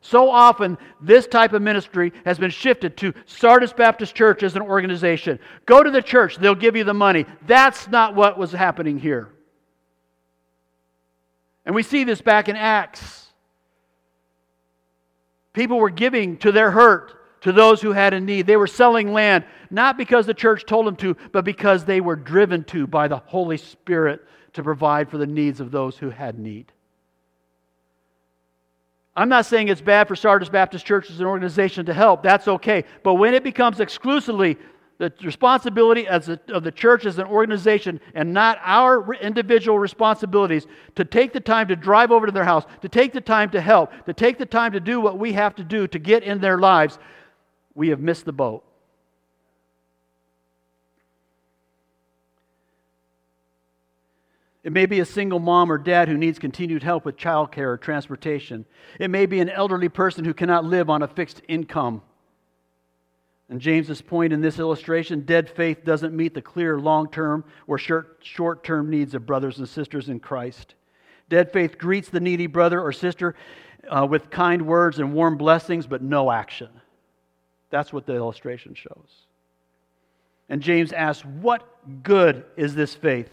So 0.00 0.30
often, 0.30 0.78
this 1.00 1.26
type 1.26 1.52
of 1.52 1.62
ministry 1.62 2.12
has 2.24 2.38
been 2.38 2.50
shifted 2.50 2.96
to 2.98 3.14
Sardis 3.26 3.72
Baptist 3.72 4.14
Church 4.14 4.42
as 4.42 4.56
an 4.56 4.62
organization. 4.62 5.38
Go 5.64 5.82
to 5.82 5.90
the 5.90 6.02
church, 6.02 6.36
they'll 6.36 6.54
give 6.54 6.76
you 6.76 6.84
the 6.84 6.94
money. 6.94 7.26
That's 7.46 7.88
not 7.88 8.14
what 8.14 8.38
was 8.38 8.52
happening 8.52 8.98
here. 8.98 9.30
And 11.64 11.74
we 11.74 11.82
see 11.82 12.04
this 12.04 12.20
back 12.20 12.48
in 12.48 12.56
Acts. 12.56 13.26
People 15.52 15.78
were 15.78 15.90
giving 15.90 16.36
to 16.38 16.52
their 16.52 16.70
hurt 16.70 17.12
to 17.40 17.52
those 17.52 17.80
who 17.80 17.92
had 17.92 18.14
a 18.14 18.20
need. 18.20 18.46
They 18.46 18.56
were 18.56 18.66
selling 18.66 19.12
land, 19.12 19.44
not 19.70 19.96
because 19.96 20.26
the 20.26 20.34
church 20.34 20.66
told 20.66 20.86
them 20.86 20.96
to, 20.96 21.16
but 21.32 21.44
because 21.44 21.84
they 21.84 22.00
were 22.00 22.16
driven 22.16 22.62
to 22.64 22.86
by 22.86 23.08
the 23.08 23.18
Holy 23.18 23.56
Spirit 23.56 24.20
to 24.52 24.62
provide 24.62 25.10
for 25.10 25.18
the 25.18 25.26
needs 25.26 25.60
of 25.60 25.70
those 25.70 25.96
who 25.96 26.10
had 26.10 26.38
need. 26.38 26.72
I'm 29.16 29.30
not 29.30 29.46
saying 29.46 29.68
it's 29.68 29.80
bad 29.80 30.08
for 30.08 30.14
Sardis 30.14 30.50
Baptist 30.50 30.84
Church 30.84 31.10
as 31.10 31.20
an 31.20 31.26
organization 31.26 31.86
to 31.86 31.94
help. 31.94 32.22
That's 32.22 32.46
okay. 32.46 32.84
But 33.02 33.14
when 33.14 33.32
it 33.32 33.42
becomes 33.42 33.80
exclusively 33.80 34.58
the 34.98 35.12
responsibility 35.22 36.06
as 36.06 36.28
a, 36.28 36.40
of 36.48 36.64
the 36.64 36.72
church 36.72 37.04
as 37.04 37.18
an 37.18 37.26
organization 37.26 38.00
and 38.14 38.32
not 38.32 38.58
our 38.62 39.14
individual 39.14 39.78
responsibilities 39.78 40.66
to 40.94 41.04
take 41.04 41.32
the 41.32 41.40
time 41.40 41.68
to 41.68 41.76
drive 41.76 42.10
over 42.10 42.26
to 42.26 42.32
their 42.32 42.44
house, 42.44 42.64
to 42.82 42.88
take 42.88 43.12
the 43.12 43.20
time 43.20 43.50
to 43.50 43.60
help, 43.60 43.90
to 44.06 44.12
take 44.12 44.38
the 44.38 44.46
time 44.46 44.72
to 44.72 44.80
do 44.80 45.00
what 45.00 45.18
we 45.18 45.32
have 45.32 45.54
to 45.56 45.64
do 45.64 45.86
to 45.88 45.98
get 45.98 46.22
in 46.22 46.40
their 46.40 46.58
lives, 46.58 46.98
we 47.74 47.88
have 47.88 48.00
missed 48.00 48.24
the 48.24 48.32
boat. 48.32 48.64
It 54.66 54.72
may 54.72 54.86
be 54.86 54.98
a 54.98 55.04
single 55.04 55.38
mom 55.38 55.70
or 55.70 55.78
dad 55.78 56.08
who 56.08 56.18
needs 56.18 56.40
continued 56.40 56.82
help 56.82 57.04
with 57.04 57.16
childcare 57.16 57.68
or 57.68 57.76
transportation. 57.76 58.66
It 58.98 59.10
may 59.10 59.26
be 59.26 59.38
an 59.38 59.48
elderly 59.48 59.88
person 59.88 60.24
who 60.24 60.34
cannot 60.34 60.64
live 60.64 60.90
on 60.90 61.04
a 61.04 61.06
fixed 61.06 61.40
income. 61.46 62.02
And 63.48 63.60
James's 63.60 64.02
point 64.02 64.32
in 64.32 64.40
this 64.40 64.58
illustration 64.58 65.20
dead 65.20 65.48
faith 65.48 65.84
doesn't 65.84 66.16
meet 66.16 66.34
the 66.34 66.42
clear 66.42 66.80
long 66.80 67.08
term 67.12 67.44
or 67.68 67.78
short 67.78 68.64
term 68.64 68.90
needs 68.90 69.14
of 69.14 69.24
brothers 69.24 69.58
and 69.58 69.68
sisters 69.68 70.08
in 70.08 70.18
Christ. 70.18 70.74
Dead 71.28 71.52
faith 71.52 71.78
greets 71.78 72.08
the 72.08 72.18
needy 72.18 72.48
brother 72.48 72.80
or 72.80 72.90
sister 72.90 73.36
uh, 73.88 74.04
with 74.10 74.30
kind 74.30 74.66
words 74.66 74.98
and 74.98 75.14
warm 75.14 75.36
blessings, 75.36 75.86
but 75.86 76.02
no 76.02 76.28
action. 76.28 76.70
That's 77.70 77.92
what 77.92 78.04
the 78.04 78.16
illustration 78.16 78.74
shows. 78.74 79.26
And 80.48 80.60
James 80.60 80.92
asks, 80.92 81.24
What 81.24 82.02
good 82.02 82.44
is 82.56 82.74
this 82.74 82.96
faith? 82.96 83.30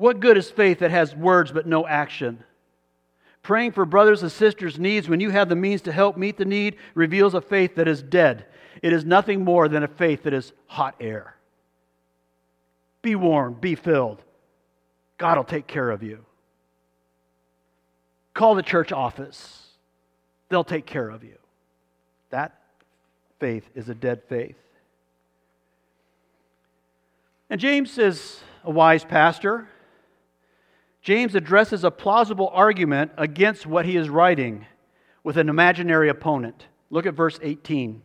What 0.00 0.20
good 0.20 0.38
is 0.38 0.50
faith 0.50 0.78
that 0.78 0.90
has 0.90 1.14
words 1.14 1.52
but 1.52 1.66
no 1.66 1.86
action? 1.86 2.42
Praying 3.42 3.72
for 3.72 3.84
brothers 3.84 4.22
and 4.22 4.32
sisters' 4.32 4.78
needs 4.78 5.10
when 5.10 5.20
you 5.20 5.28
have 5.28 5.50
the 5.50 5.54
means 5.54 5.82
to 5.82 5.92
help 5.92 6.16
meet 6.16 6.38
the 6.38 6.46
need 6.46 6.76
reveals 6.94 7.34
a 7.34 7.42
faith 7.42 7.74
that 7.74 7.86
is 7.86 8.02
dead. 8.02 8.46
It 8.82 8.94
is 8.94 9.04
nothing 9.04 9.44
more 9.44 9.68
than 9.68 9.82
a 9.82 9.88
faith 9.88 10.22
that 10.22 10.32
is 10.32 10.54
hot 10.68 10.94
air. 11.00 11.36
Be 13.02 13.14
warm, 13.14 13.52
be 13.60 13.74
filled. 13.74 14.22
God 15.18 15.36
will 15.36 15.44
take 15.44 15.66
care 15.66 15.90
of 15.90 16.02
you. 16.02 16.24
Call 18.32 18.54
the 18.54 18.62
church 18.62 18.92
office, 18.92 19.66
they'll 20.48 20.64
take 20.64 20.86
care 20.86 21.10
of 21.10 21.24
you. 21.24 21.36
That 22.30 22.58
faith 23.38 23.68
is 23.74 23.90
a 23.90 23.94
dead 23.94 24.22
faith. 24.30 24.56
And 27.50 27.60
James 27.60 27.98
is 27.98 28.40
a 28.64 28.70
wise 28.70 29.04
pastor. 29.04 29.68
James 31.02 31.34
addresses 31.34 31.84
a 31.84 31.90
plausible 31.90 32.50
argument 32.52 33.12
against 33.16 33.66
what 33.66 33.86
he 33.86 33.96
is 33.96 34.08
writing 34.08 34.66
with 35.24 35.36
an 35.36 35.48
imaginary 35.48 36.08
opponent. 36.08 36.66
Look 36.90 37.06
at 37.06 37.14
verse 37.14 37.38
18. 37.42 38.02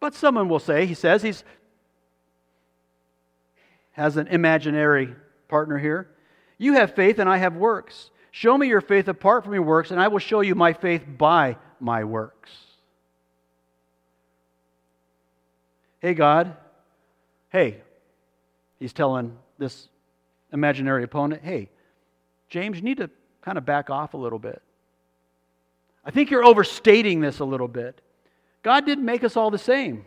But 0.00 0.14
someone 0.14 0.48
will 0.48 0.58
say, 0.58 0.86
he 0.86 0.94
says, 0.94 1.22
he's 1.22 1.42
has 3.92 4.18
an 4.18 4.26
imaginary 4.26 5.14
partner 5.48 5.78
here. 5.78 6.10
You 6.58 6.74
have 6.74 6.94
faith 6.94 7.18
and 7.18 7.30
I 7.30 7.38
have 7.38 7.56
works. 7.56 8.10
Show 8.30 8.58
me 8.58 8.68
your 8.68 8.82
faith 8.82 9.08
apart 9.08 9.44
from 9.44 9.54
your 9.54 9.62
works, 9.62 9.90
and 9.90 9.98
I 9.98 10.08
will 10.08 10.18
show 10.18 10.42
you 10.42 10.54
my 10.54 10.74
faith 10.74 11.02
by 11.16 11.56
my 11.80 12.04
works. 12.04 12.50
Hey, 16.00 16.12
God. 16.12 16.54
Hey, 17.48 17.80
he's 18.78 18.92
telling 18.92 19.38
this 19.56 19.88
imaginary 20.52 21.04
opponent, 21.04 21.42
hey, 21.42 21.68
James, 22.48 22.76
you 22.76 22.82
need 22.82 22.98
to 22.98 23.10
kind 23.42 23.58
of 23.58 23.64
back 23.64 23.90
off 23.90 24.14
a 24.14 24.16
little 24.16 24.38
bit. 24.38 24.62
I 26.04 26.10
think 26.10 26.30
you're 26.30 26.44
overstating 26.44 27.20
this 27.20 27.40
a 27.40 27.44
little 27.44 27.68
bit. 27.68 28.00
God 28.62 28.86
didn't 28.86 29.04
make 29.04 29.24
us 29.24 29.36
all 29.36 29.50
the 29.50 29.58
same. 29.58 30.04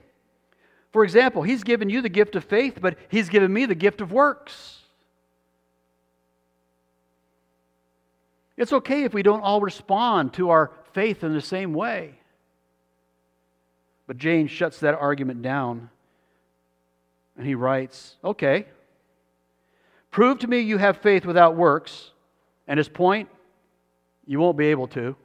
For 0.92 1.04
example, 1.04 1.44
He's 1.44 1.64
given 1.64 1.90
you 1.90 2.02
the 2.02 2.10
gift 2.10 2.36
of 2.36 2.44
faith, 2.44 2.80
but 2.82 2.98
He's 3.10 3.30
given 3.30 3.52
me 3.52 3.66
the 3.66 3.76
gift 3.76 4.02
of 4.02 4.12
works. 4.12 4.80
It's 8.58 8.74
okay 8.74 9.04
if 9.04 9.14
we 9.14 9.24
don't 9.24 9.42
all 9.42 9.62
respond 9.62 10.34
to 10.34 10.50
our 10.50 10.72
faith 10.94 11.24
in 11.24 11.34
the 11.34 11.42
same 11.42 11.74
way. 11.74 12.16
But 14.08 14.18
James 14.18 14.52
shuts 14.52 14.80
that 14.80 14.96
argument 14.96 15.42
down 15.42 15.90
and 17.40 17.48
he 17.48 17.56
writes, 17.56 18.18
Okay, 18.22 18.66
prove 20.12 20.40
to 20.40 20.48
me 20.48 20.60
you 20.60 20.78
have 20.78 20.98
faith 20.98 21.26
without 21.26 21.56
works. 21.56 22.12
And 22.68 22.78
his 22.78 22.90
point, 22.90 23.30
you 24.26 24.40
won't 24.40 24.58
be 24.58 24.68
able 24.68 24.88
to. 24.90 25.16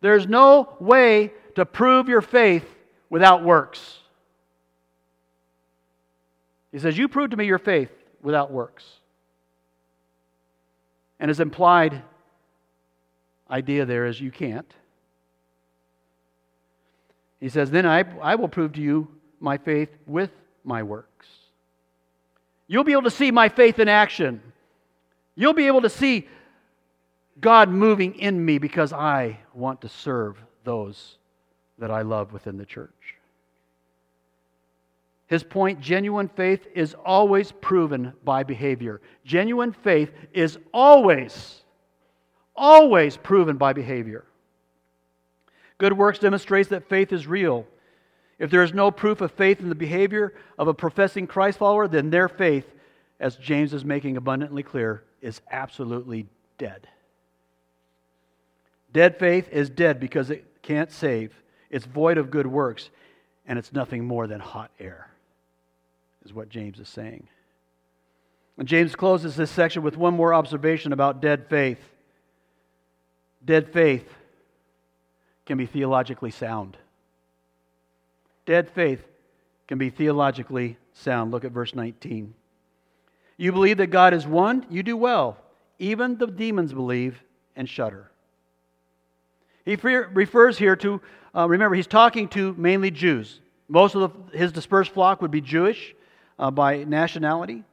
There's 0.00 0.26
no 0.26 0.76
way 0.80 1.32
to 1.54 1.66
prove 1.66 2.08
your 2.08 2.22
faith 2.22 2.64
without 3.10 3.44
works. 3.44 3.98
He 6.72 6.78
says, 6.78 6.96
You 6.96 7.08
prove 7.08 7.30
to 7.30 7.36
me 7.36 7.46
your 7.46 7.58
faith 7.58 7.90
without 8.22 8.50
works. 8.50 8.84
And 11.18 11.28
his 11.28 11.40
implied 11.40 12.02
idea 13.50 13.84
there 13.86 14.06
is 14.06 14.20
you 14.20 14.30
can't. 14.30 14.70
He 17.40 17.48
says, 17.48 17.70
Then 17.70 17.86
I, 17.86 18.04
I 18.20 18.34
will 18.34 18.48
prove 18.48 18.72
to 18.74 18.80
you 18.80 19.08
my 19.40 19.58
faith 19.58 19.90
with 20.06 20.30
my 20.64 20.82
works. 20.82 21.26
You'll 22.68 22.84
be 22.84 22.92
able 22.92 23.02
to 23.02 23.10
see 23.10 23.30
my 23.30 23.48
faith 23.48 23.78
in 23.78 23.88
action. 23.88 24.40
You'll 25.34 25.54
be 25.54 25.66
able 25.66 25.82
to 25.82 25.90
see 25.90 26.28
God 27.40 27.68
moving 27.68 28.14
in 28.14 28.44
me 28.44 28.58
because 28.58 28.92
I 28.92 29.38
want 29.54 29.82
to 29.82 29.88
serve 29.88 30.36
those 30.64 31.18
that 31.78 31.90
I 31.90 32.02
love 32.02 32.32
within 32.32 32.56
the 32.56 32.64
church. 32.64 32.90
His 35.26 35.42
point 35.42 35.80
genuine 35.80 36.28
faith 36.28 36.66
is 36.74 36.94
always 37.04 37.52
proven 37.52 38.12
by 38.24 38.42
behavior. 38.44 39.00
Genuine 39.24 39.72
faith 39.72 40.12
is 40.32 40.58
always 40.72 41.62
always 42.56 43.16
proven 43.16 43.56
by 43.56 43.72
behavior. 43.72 44.24
Good 45.78 45.92
works 45.92 46.18
demonstrates 46.18 46.70
that 46.70 46.88
faith 46.88 47.12
is 47.12 47.26
real. 47.26 47.66
If 48.38 48.50
there 48.50 48.62
is 48.62 48.74
no 48.74 48.90
proof 48.90 49.20
of 49.20 49.32
faith 49.32 49.60
in 49.60 49.68
the 49.68 49.74
behavior 49.74 50.34
of 50.58 50.68
a 50.68 50.74
professing 50.74 51.26
Christ 51.26 51.58
follower, 51.58 51.88
then 51.88 52.10
their 52.10 52.28
faith, 52.28 52.66
as 53.18 53.36
James 53.36 53.72
is 53.72 53.84
making 53.84 54.16
abundantly 54.16 54.62
clear, 54.62 55.04
is 55.22 55.40
absolutely 55.50 56.26
dead. 56.58 56.86
Dead 58.92 59.18
faith 59.18 59.48
is 59.50 59.70
dead 59.70 60.00
because 60.00 60.30
it 60.30 60.44
can't 60.62 60.92
save. 60.92 61.34
It's 61.70 61.86
void 61.86 62.18
of 62.18 62.30
good 62.30 62.46
works, 62.46 62.90
and 63.46 63.58
it's 63.58 63.72
nothing 63.72 64.04
more 64.04 64.26
than 64.26 64.40
hot 64.40 64.70
air, 64.78 65.10
is 66.24 66.32
what 66.32 66.48
James 66.48 66.78
is 66.78 66.88
saying. 66.88 67.28
And 68.58 68.68
James 68.68 68.94
closes 68.94 69.36
this 69.36 69.50
section 69.50 69.82
with 69.82 69.96
one 69.96 70.14
more 70.14 70.32
observation 70.32 70.92
about 70.92 71.20
dead 71.20 71.46
faith. 71.48 71.80
Dead 73.44 73.72
faith 73.72 74.08
can 75.44 75.58
be 75.58 75.66
theologically 75.66 76.30
sound. 76.30 76.76
Dead 78.46 78.70
faith 78.70 79.04
can 79.66 79.78
be 79.78 79.90
theologically 79.90 80.78
sound. 80.92 81.32
Look 81.32 81.44
at 81.44 81.52
verse 81.52 81.74
19. 81.74 82.32
You 83.36 83.52
believe 83.52 83.78
that 83.78 83.88
God 83.88 84.14
is 84.14 84.26
one, 84.26 84.64
you 84.70 84.82
do 84.82 84.96
well. 84.96 85.36
Even 85.78 86.16
the 86.16 86.26
demons 86.26 86.72
believe 86.72 87.22
and 87.54 87.68
shudder. 87.68 88.10
He 89.64 89.74
refers 89.74 90.56
here 90.56 90.76
to, 90.76 91.00
uh, 91.34 91.48
remember, 91.48 91.74
he's 91.74 91.88
talking 91.88 92.28
to 92.28 92.54
mainly 92.56 92.90
Jews. 92.90 93.40
Most 93.68 93.94
of 93.96 94.12
the, 94.30 94.38
his 94.38 94.52
dispersed 94.52 94.92
flock 94.92 95.20
would 95.20 95.32
be 95.32 95.40
Jewish 95.40 95.94
uh, 96.38 96.50
by 96.50 96.84
nationality. 96.84 97.64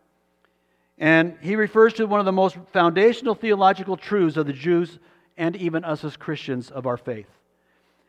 And 0.98 1.38
he 1.42 1.56
refers 1.56 1.94
to 1.94 2.06
one 2.06 2.20
of 2.20 2.26
the 2.26 2.32
most 2.32 2.58
foundational 2.72 3.36
theological 3.36 3.96
truths 3.96 4.38
of 4.38 4.48
the 4.48 4.54
Jews 4.54 5.00
and 5.38 5.56
even 5.56 5.84
us 5.84 6.04
as 6.04 6.18
Christians 6.18 6.72
of 6.72 6.88
our 6.88 6.98
faith. 6.98 7.30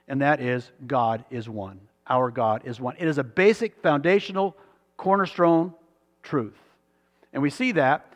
And 0.08 0.20
that 0.22 0.40
is 0.40 0.70
God 0.86 1.24
is 1.30 1.48
one. 1.48 1.80
Our 2.08 2.30
God 2.30 2.62
is 2.64 2.80
one. 2.80 2.96
It 2.98 3.08
is 3.08 3.18
a 3.18 3.24
basic, 3.24 3.80
foundational, 3.82 4.56
cornerstone 4.96 5.74
truth. 6.22 6.58
And 7.32 7.42
we 7.42 7.50
see 7.50 7.72
that 7.72 8.14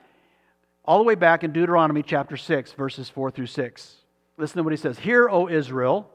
all 0.85 0.99
the 0.99 1.05
way 1.05 1.15
back 1.15 1.45
in 1.45 1.53
Deuteronomy 1.53 2.03
chapter 2.03 2.37
6, 2.37 2.73
verses 2.73 3.09
4 3.09 3.31
through 3.31 3.47
6. 3.47 3.97
Listen 4.37 4.57
to 4.59 4.63
what 4.63 4.73
he 4.73 4.77
says 4.77 4.99
Hear, 4.99 5.29
O 5.29 5.49
Israel, 5.49 6.09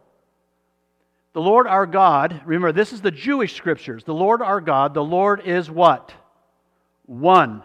the 1.34 1.42
Lord 1.42 1.68
our 1.68 1.86
God, 1.86 2.42
remember, 2.46 2.72
this 2.72 2.94
is 2.94 3.02
the 3.02 3.12
Jewish 3.12 3.56
scriptures. 3.56 4.04
The 4.04 4.14
Lord 4.14 4.42
our 4.42 4.62
God, 4.62 4.94
the 4.94 5.04
Lord 5.04 5.42
is 5.46 5.70
what? 5.70 6.14
One. 7.06 7.64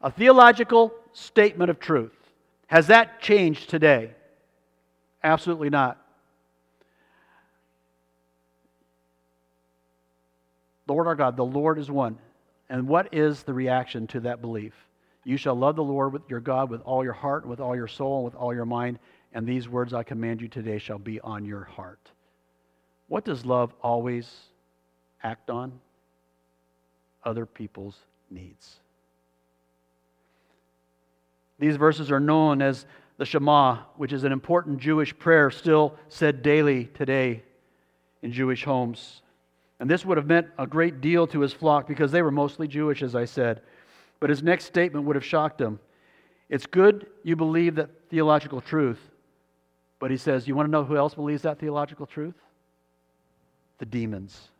A 0.00 0.10
theological 0.10 0.94
statement 1.12 1.70
of 1.70 1.80
truth. 1.80 2.14
Has 2.68 2.86
that 2.86 3.20
changed 3.20 3.68
today? 3.68 4.12
Absolutely 5.22 5.68
not. 5.68 5.99
Lord 10.90 11.06
our 11.06 11.14
God, 11.14 11.36
the 11.36 11.44
Lord 11.44 11.78
is 11.78 11.90
one. 11.90 12.18
And 12.68 12.88
what 12.88 13.12
is 13.12 13.42
the 13.44 13.54
reaction 13.54 14.06
to 14.08 14.20
that 14.20 14.40
belief? 14.40 14.74
You 15.24 15.36
shall 15.36 15.54
love 15.54 15.76
the 15.76 15.84
Lord 15.84 16.12
with 16.12 16.22
your 16.28 16.40
God 16.40 16.70
with 16.70 16.80
all 16.82 17.04
your 17.04 17.12
heart, 17.12 17.46
with 17.46 17.60
all 17.60 17.76
your 17.76 17.88
soul, 17.88 18.16
and 18.16 18.24
with 18.24 18.34
all 18.34 18.54
your 18.54 18.64
mind, 18.64 18.98
and 19.32 19.46
these 19.46 19.68
words 19.68 19.94
I 19.94 20.02
command 20.02 20.40
you 20.40 20.48
today 20.48 20.78
shall 20.78 20.98
be 20.98 21.20
on 21.20 21.44
your 21.44 21.64
heart. 21.64 22.10
What 23.08 23.24
does 23.24 23.44
love 23.44 23.72
always 23.82 24.28
act 25.22 25.50
on? 25.50 25.78
Other 27.24 27.46
people's 27.46 27.96
needs. 28.30 28.76
These 31.58 31.76
verses 31.76 32.10
are 32.10 32.20
known 32.20 32.62
as 32.62 32.86
the 33.18 33.26
Shema, 33.26 33.80
which 33.96 34.12
is 34.12 34.24
an 34.24 34.32
important 34.32 34.78
Jewish 34.78 35.16
prayer 35.18 35.50
still 35.50 35.94
said 36.08 36.40
daily 36.42 36.86
today 36.86 37.42
in 38.22 38.32
Jewish 38.32 38.64
homes. 38.64 39.20
And 39.80 39.90
this 39.90 40.04
would 40.04 40.16
have 40.16 40.26
meant 40.26 40.46
a 40.58 40.66
great 40.66 41.00
deal 41.00 41.26
to 41.28 41.40
his 41.40 41.52
flock 41.52 41.88
because 41.88 42.12
they 42.12 42.22
were 42.22 42.30
mostly 42.30 42.68
Jewish, 42.68 43.02
as 43.02 43.16
I 43.16 43.24
said. 43.24 43.62
But 44.20 44.30
his 44.30 44.42
next 44.42 44.66
statement 44.66 45.06
would 45.06 45.16
have 45.16 45.24
shocked 45.24 45.60
him. 45.60 45.80
It's 46.48 46.66
good 46.66 47.06
you 47.22 47.34
believe 47.34 47.76
that 47.76 47.90
theological 48.10 48.60
truth, 48.60 49.00
but 49.98 50.10
he 50.10 50.16
says, 50.16 50.46
You 50.46 50.54
want 50.54 50.66
to 50.68 50.70
know 50.70 50.84
who 50.84 50.96
else 50.96 51.14
believes 51.14 51.42
that 51.42 51.58
theological 51.58 52.06
truth? 52.06 52.34
the 53.80 53.86
demons. 53.86 54.50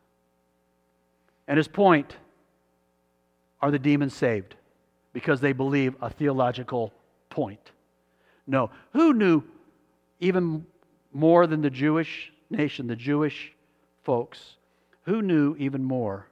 And 1.46 1.56
his 1.56 1.68
point 1.68 2.16
are 3.60 3.70
the 3.70 3.78
demons 3.78 4.14
saved 4.14 4.56
because 5.12 5.40
they 5.40 5.52
believe 5.52 5.94
a 6.00 6.10
theological 6.10 6.92
point? 7.28 7.70
No. 8.46 8.70
Who 8.94 9.12
knew 9.12 9.44
even 10.18 10.66
more 11.12 11.46
than 11.46 11.60
the 11.60 11.70
Jewish 11.70 12.32
nation, 12.48 12.88
the 12.88 12.96
Jewish 12.96 13.52
folks? 14.02 14.56
Who 15.10 15.22
knew 15.22 15.56
even 15.58 15.82
more 15.82 16.28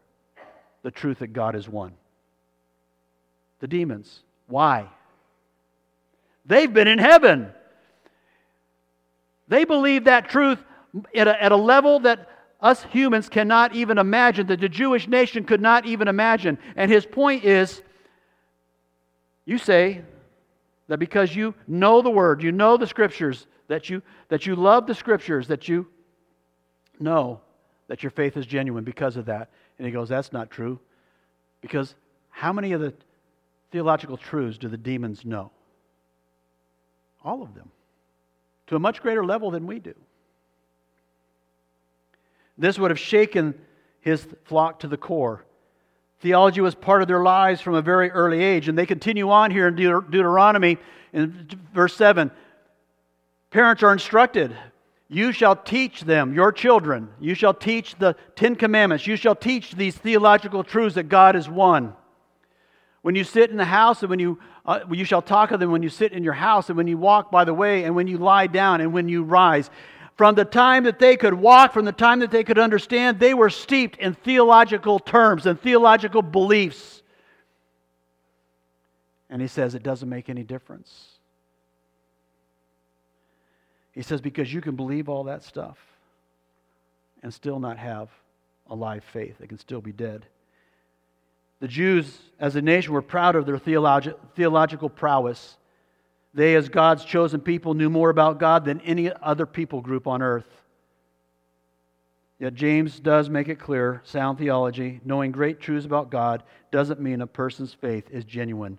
the 0.85 0.93
truth 0.93 1.19
that 1.19 1.33
God 1.33 1.57
is 1.57 1.69
one? 1.69 1.95
The 3.59 3.67
demons. 3.67 4.21
Why? 4.47 4.87
They've 6.47 6.73
been 6.73 6.87
in 6.87 7.01
heaven. 7.01 7.49
They 9.49 9.65
believe 9.65 10.05
that 10.05 10.29
truth 10.29 10.63
at 11.13 11.27
a, 11.27 11.43
at 11.43 11.51
a 11.51 11.57
level 11.57 11.99
that 12.01 12.29
us 12.61 12.85
humans 12.93 13.29
cannot 13.29 13.75
even 13.75 13.99
imagine, 13.99 14.47
that 14.47 14.61
the 14.61 14.69
Jewish 14.69 15.09
nation 15.09 15.43
could 15.43 15.61
not 15.61 15.85
even 15.85 16.07
imagine. 16.07 16.57
And 16.77 16.89
his 16.89 17.05
point 17.05 17.43
is 17.43 17.83
you 19.45 19.59
say 19.59 20.03
that 20.87 20.99
because 20.99 21.35
you 21.35 21.53
know 21.67 22.01
the 22.01 22.11
word, 22.11 22.45
you 22.45 22.53
know 22.53 22.77
the 22.77 22.87
scriptures, 22.87 23.49
that 23.67 23.91
you, 23.91 24.03
that 24.29 24.47
you 24.47 24.55
love 24.55 24.87
the 24.87 24.95
scriptures, 24.95 25.49
that 25.49 25.67
you 25.67 25.89
know 27.01 27.41
that 27.89 28.03
your 28.03 28.11
faith 28.11 28.37
is 28.37 28.47
genuine 28.47 28.85
because 28.85 29.17
of 29.17 29.27
that. 29.27 29.51
And 29.79 29.87
he 29.87 29.93
goes, 29.93 30.09
That's 30.09 30.33
not 30.33 30.51
true. 30.51 30.79
Because 31.61 31.95
how 32.31 32.53
many 32.53 32.73
of 32.73 32.81
the 32.81 32.95
theological 33.73 34.17
truths 34.17 34.59
do 34.59 34.69
the 34.69 34.77
demons 34.77 35.25
know? 35.25 35.51
All 37.25 37.43
of 37.43 37.55
them. 37.55 37.71
To 38.69 38.77
a 38.77 38.79
much 38.79 39.03
greater 39.03 39.25
level 39.25 39.51
than 39.51 39.67
we 39.67 39.81
do. 39.81 39.95
This 42.57 42.79
would 42.79 42.91
have 42.91 42.99
shaken 42.99 43.55
his 44.01 44.27
flock 44.45 44.81
to 44.81 44.89
the 44.89 44.97
core. 44.97 45.45
Theology 46.21 46.61
was 46.61 46.75
part 46.75 47.03
of 47.03 47.09
their 47.09 47.23
lives 47.23 47.61
from 47.61 47.75
a 47.75 47.83
very 47.83 48.11
early 48.11 48.43
age. 48.43 48.69
And 48.69 48.77
they 48.77 48.87
continue 48.87 49.31
on 49.31 49.51
here 49.51 49.69
in 49.69 49.77
Deuteronomy 49.77 50.79
in 51.13 51.49
verse 51.73 51.95
7. 51.95 52.31
Parents 53.51 53.83
are 53.83 53.93
instructed 53.93 54.55
you 55.09 55.33
shall 55.33 55.57
teach 55.57 56.03
them, 56.03 56.35
your 56.35 56.53
children, 56.53 57.09
you 57.19 57.35
shall 57.35 57.55
teach 57.55 57.95
the 57.99 58.15
Ten 58.37 58.55
Commandments, 58.55 59.07
you 59.07 59.17
shall 59.17 59.35
teach 59.35 59.73
these 59.73 59.97
theological 59.97 60.63
truths 60.63 60.97
that 60.97 61.05
God 61.05 61.35
is 61.35 61.49
one. 61.49 61.95
When 63.01 63.15
you 63.15 63.25
sit 63.25 63.51
in 63.51 63.57
the 63.57 63.65
house, 63.65 64.03
and 64.03 64.11
when 64.11 64.19
you, 64.19 64.39
uh, 64.67 64.81
you 64.91 65.05
shall 65.05 65.23
talk 65.23 65.51
of 65.51 65.61
them 65.61 65.71
when 65.71 65.83
you 65.83 65.89
sit 65.89 66.13
in 66.13 66.23
your 66.23 66.35
house, 66.35 66.69
and 66.69 66.77
when 66.77 66.87
you 66.87 66.99
walk 66.99 67.31
by 67.31 67.45
the 67.45 67.55
way, 67.55 67.85
and 67.85 67.95
when 67.95 68.07
you 68.07 68.19
lie 68.19 68.49
down, 68.49 68.83
and 68.83 68.93
when 68.93 69.09
you 69.09 69.23
rise. 69.23 69.71
From 70.17 70.35
the 70.35 70.45
time 70.45 70.85
that 70.85 70.99
they 70.99 71.17
could 71.17 71.33
walk, 71.33 71.73
from 71.73 71.85
the 71.85 71.93
time 71.93 72.19
that 72.21 72.31
they 72.31 72.45
could 72.45 72.59
understand, 72.59 73.19
they 73.19 73.35
were 73.35 73.51
steeped 73.51 73.97
in 73.99 74.15
theological 74.15 74.99
terms 74.99 75.47
and 75.47 75.59
theological 75.59 76.23
beliefs. 76.23 77.03
And 79.31 79.41
he 79.41 79.49
says 79.49 79.75
it 79.75 79.83
doesn't 79.83 80.09
make 80.09 80.29
any 80.29 80.43
difference. 80.43 81.18
He 83.99 84.05
says, 84.05 84.21
because 84.21 84.55
you 84.55 84.61
can 84.61 84.77
believe 84.77 85.09
all 85.09 85.25
that 85.25 85.43
stuff 85.43 85.77
and 87.21 87.35
still 87.35 87.59
not 87.59 87.79
have 87.79 88.09
a 88.69 88.75
live 88.77 89.03
faith. 89.03 89.35
They 89.41 89.49
can 89.49 89.59
still 89.59 89.81
be 89.81 89.91
dead. 89.91 90.25
The 91.59 91.67
Jews, 91.67 92.17
as 92.39 92.55
a 92.55 92.63
nation, 92.63 92.93
were 92.93 93.03
proud 93.03 93.35
of 93.35 93.45
their 93.45 93.59
theologi- 93.59 94.15
theological 94.37 94.89
prowess. 94.89 95.57
They, 96.33 96.55
as 96.55 96.69
God's 96.69 97.05
chosen 97.05 97.41
people, 97.41 97.75
knew 97.75 97.91
more 97.91 98.09
about 98.09 98.39
God 98.39 98.65
than 98.65 98.81
any 98.83 99.11
other 99.13 99.47
people 99.47 99.81
group 99.81 100.07
on 100.07 100.23
earth. 100.23 100.47
Yet 102.39 102.55
James 102.55 103.01
does 103.01 103.29
make 103.29 103.49
it 103.49 103.59
clear 103.59 104.01
sound 104.05 104.39
theology, 104.39 105.01
knowing 105.05 105.33
great 105.33 105.59
truths 105.59 105.87
about 105.87 106.09
God, 106.09 106.45
doesn't 106.71 107.01
mean 107.01 107.21
a 107.21 107.27
person's 107.27 107.75
faith 107.75 108.09
is 108.13 108.23
genuine. 108.25 108.79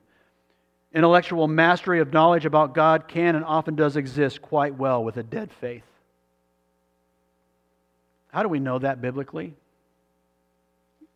Intellectual 0.94 1.48
mastery 1.48 2.00
of 2.00 2.12
knowledge 2.12 2.46
about 2.46 2.74
God 2.74 3.08
can 3.08 3.36
and 3.36 3.46
often 3.46 3.76
does 3.76 3.96
exist 3.96 4.42
quite 4.42 4.76
well 4.76 5.04
with 5.04 5.18
a 5.18 5.24
dead 5.24 5.52
faith. 5.52 5.84
How 8.30 8.44
do 8.44 8.50
we 8.50 8.60
know 8.60 8.80
that 8.80 9.02
biblically? 9.02 9.54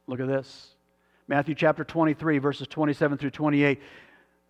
Look 0.07 0.19
at 0.19 0.27
this 0.27 0.69
Matthew 1.27 1.55
chapter 1.55 1.83
23, 1.83 2.37
verses 2.37 2.67
27 2.67 3.17
through 3.17 3.31
28. 3.31 3.79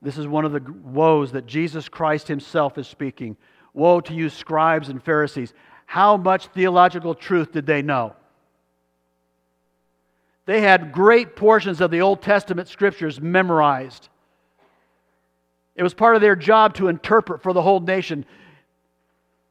This 0.01 0.17
is 0.17 0.27
one 0.27 0.43
of 0.43 0.51
the 0.51 0.61
woes 0.83 1.31
that 1.31 1.45
Jesus 1.45 1.87
Christ 1.87 2.27
himself 2.27 2.77
is 2.77 2.87
speaking. 2.87 3.37
Woe 3.73 4.01
to 4.01 4.13
you, 4.13 4.29
scribes 4.29 4.89
and 4.89 5.01
Pharisees. 5.01 5.53
How 5.85 6.17
much 6.17 6.47
theological 6.47 7.15
truth 7.15 7.51
did 7.51 7.65
they 7.65 7.81
know? 7.81 8.13
They 10.45 10.59
had 10.59 10.91
great 10.91 11.35
portions 11.35 11.79
of 11.79 11.91
the 11.91 12.01
Old 12.01 12.21
Testament 12.21 12.67
scriptures 12.67 13.21
memorized. 13.21 14.09
It 15.75 15.83
was 15.83 15.93
part 15.93 16.15
of 16.15 16.21
their 16.21 16.35
job 16.35 16.75
to 16.75 16.87
interpret 16.87 17.41
for 17.41 17.53
the 17.53 17.61
whole 17.61 17.79
nation. 17.79 18.25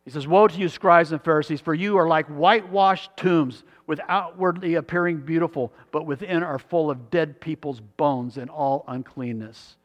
He 0.05 0.11
says, 0.11 0.27
Woe 0.27 0.49
to 0.49 0.59
you, 0.59 0.69
scribes 0.69 1.13
and 1.13 1.23
Pharisees, 1.23 1.61
for 1.61 1.75
you 1.75 1.97
are 1.97 2.09
like 2.09 2.27
whitewashed 2.27 3.17
tombs, 3.17 3.65
with 3.87 4.01
outwardly 4.09 4.75
appearing 4.75 5.19
beautiful, 5.19 5.73
but 5.91 6.07
within 6.07 6.43
are 6.43 6.59
full 6.59 6.91
of 6.91 7.11
dead 7.11 7.41
people's 7.41 7.81
bones 7.81 8.39
and 8.39 8.49
all 8.49 8.85
uncleanness. 8.87 9.77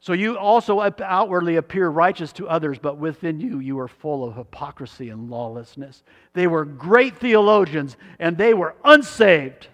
So 0.00 0.12
you 0.12 0.36
also 0.36 0.82
outwardly 0.82 1.56
appear 1.56 1.88
righteous 1.88 2.30
to 2.34 2.46
others, 2.46 2.78
but 2.78 2.98
within 2.98 3.40
you, 3.40 3.58
you 3.58 3.78
are 3.80 3.88
full 3.88 4.22
of 4.22 4.36
hypocrisy 4.36 5.08
and 5.08 5.30
lawlessness. 5.30 6.02
They 6.34 6.46
were 6.46 6.66
great 6.66 7.16
theologians, 7.16 7.96
and 8.18 8.36
they 8.36 8.52
were 8.52 8.74
unsaved. 8.84 9.68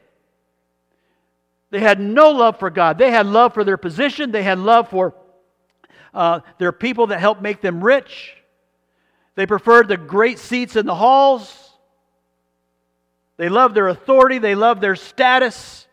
They 1.71 1.81
had 1.81 1.99
no 1.99 2.31
love 2.31 2.61
for 2.61 2.71
God. 2.71 2.97
They 2.97 3.11
had 3.11 3.27
love 3.27 3.55
for 3.55 3.65
their 3.65 3.77
position, 3.77 4.31
they 4.31 4.45
had 4.45 4.61
love 4.61 4.89
for 4.89 5.15
uh, 6.13 6.41
there 6.59 6.69
are 6.69 6.73
people 6.73 7.09
that 7.09 7.21
help 7.21 7.41
make 7.41 7.61
them 7.61 7.83
rich. 7.83 8.35
They 9.35 9.47
preferred 9.47 9.89
the 9.89 9.97
great 9.97 10.39
seats 10.39 10.77
in 10.77 10.87
the 10.87 10.95
halls. 10.95 11.71
They 13.37 13.49
love 13.49 13.75
their 13.75 13.89
authority, 13.89 14.39
they 14.39 14.55
love 14.55 14.81
their 14.81 14.97
status. 14.97 15.87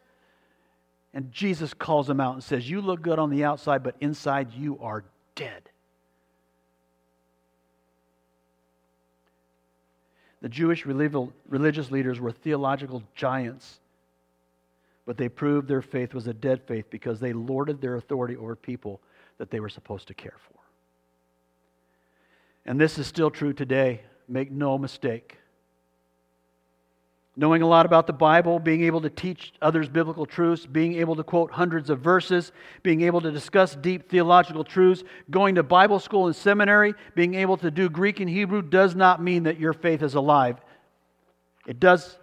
And 1.13 1.31
Jesus 1.31 1.73
calls 1.73 2.05
them 2.07 2.19
out 2.19 2.33
and 2.33 2.43
says, 2.43 2.69
You 2.69 2.81
look 2.81 3.01
good 3.01 3.19
on 3.19 3.29
the 3.29 3.43
outside, 3.43 3.83
but 3.83 3.95
inside 4.01 4.51
you 4.53 4.77
are 4.81 5.05
dead. 5.35 5.69
The 10.41 10.49
Jewish 10.49 10.85
religious 10.85 11.89
leaders 11.89 12.19
were 12.19 12.31
theological 12.31 13.01
giants, 13.15 13.79
but 15.05 15.17
they 15.17 15.29
proved 15.29 15.67
their 15.67 15.81
faith 15.81 16.13
was 16.13 16.27
a 16.27 16.33
dead 16.33 16.61
faith 16.67 16.85
because 16.89 17.19
they 17.19 17.33
lorded 17.33 17.81
their 17.81 17.95
authority 17.95 18.35
over 18.35 18.55
people 18.55 19.01
that 19.37 19.51
they 19.51 19.59
were 19.59 19.69
supposed 19.69 20.07
to 20.07 20.13
care 20.13 20.35
for. 20.37 20.59
And 22.65 22.79
this 22.79 22.97
is 22.97 23.07
still 23.07 23.31
true 23.31 23.53
today. 23.53 24.01
Make 24.27 24.51
no 24.51 24.77
mistake. 24.77 25.37
Knowing 27.39 27.61
a 27.61 27.67
lot 27.67 27.85
about 27.85 28.07
the 28.07 28.13
Bible, 28.13 28.59
being 28.59 28.83
able 28.83 28.99
to 28.99 29.11
teach 29.11 29.53
others 29.61 29.87
biblical 29.87 30.25
truths, 30.25 30.65
being 30.65 30.95
able 30.95 31.15
to 31.15 31.23
quote 31.23 31.51
hundreds 31.51 31.91
of 31.91 31.99
verses, 31.99 32.51
being 32.81 33.01
able 33.01 33.21
to 33.21 33.31
discuss 33.31 33.75
deep 33.75 34.09
theological 34.09 34.63
truths, 34.63 35.03
going 35.29 35.53
to 35.53 35.61
Bible 35.61 35.99
school 35.99 36.25
and 36.25 36.35
seminary, 36.35 36.95
being 37.15 37.35
able 37.35 37.55
to 37.57 37.69
do 37.69 37.89
Greek 37.89 38.19
and 38.19 38.29
Hebrew 38.29 38.63
does 38.63 38.95
not 38.95 39.21
mean 39.21 39.43
that 39.43 39.59
your 39.59 39.73
faith 39.73 40.01
is 40.01 40.15
alive. 40.15 40.57
It 41.67 41.79
does 41.79 42.17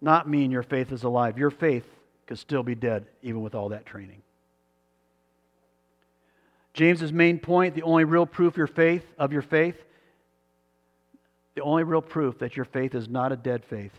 not 0.00 0.28
mean 0.28 0.50
your 0.50 0.62
faith 0.62 0.90
is 0.90 1.02
alive. 1.02 1.36
Your 1.36 1.50
faith 1.50 1.84
could 2.26 2.38
still 2.38 2.62
be 2.62 2.74
dead 2.74 3.04
even 3.22 3.42
with 3.42 3.54
all 3.54 3.68
that 3.68 3.84
training. 3.84 4.23
James's 6.74 7.12
main 7.12 7.38
point, 7.38 7.74
the 7.74 7.82
only 7.82 8.04
real 8.04 8.26
proof 8.26 8.56
your 8.56 8.66
faith 8.66 9.06
of 9.16 9.32
your 9.32 9.42
faith, 9.42 9.76
the 11.54 11.62
only 11.62 11.84
real 11.84 12.02
proof 12.02 12.38
that 12.40 12.56
your 12.56 12.64
faith 12.64 12.94
is 12.96 13.08
not 13.08 13.30
a 13.30 13.36
dead 13.36 13.64
faith 13.64 13.92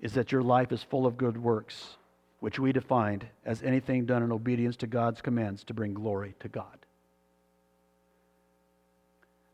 is 0.00 0.12
that 0.12 0.30
your 0.30 0.42
life 0.42 0.70
is 0.70 0.82
full 0.82 1.06
of 1.06 1.16
good 1.16 1.36
works, 1.36 1.96
which 2.40 2.58
we 2.58 2.70
defined 2.70 3.26
as 3.44 3.62
anything 3.62 4.04
done 4.04 4.22
in 4.22 4.30
obedience 4.30 4.76
to 4.76 4.86
God's 4.86 5.22
commands 5.22 5.64
to 5.64 5.74
bring 5.74 5.94
glory 5.94 6.34
to 6.40 6.48
God. 6.48 6.66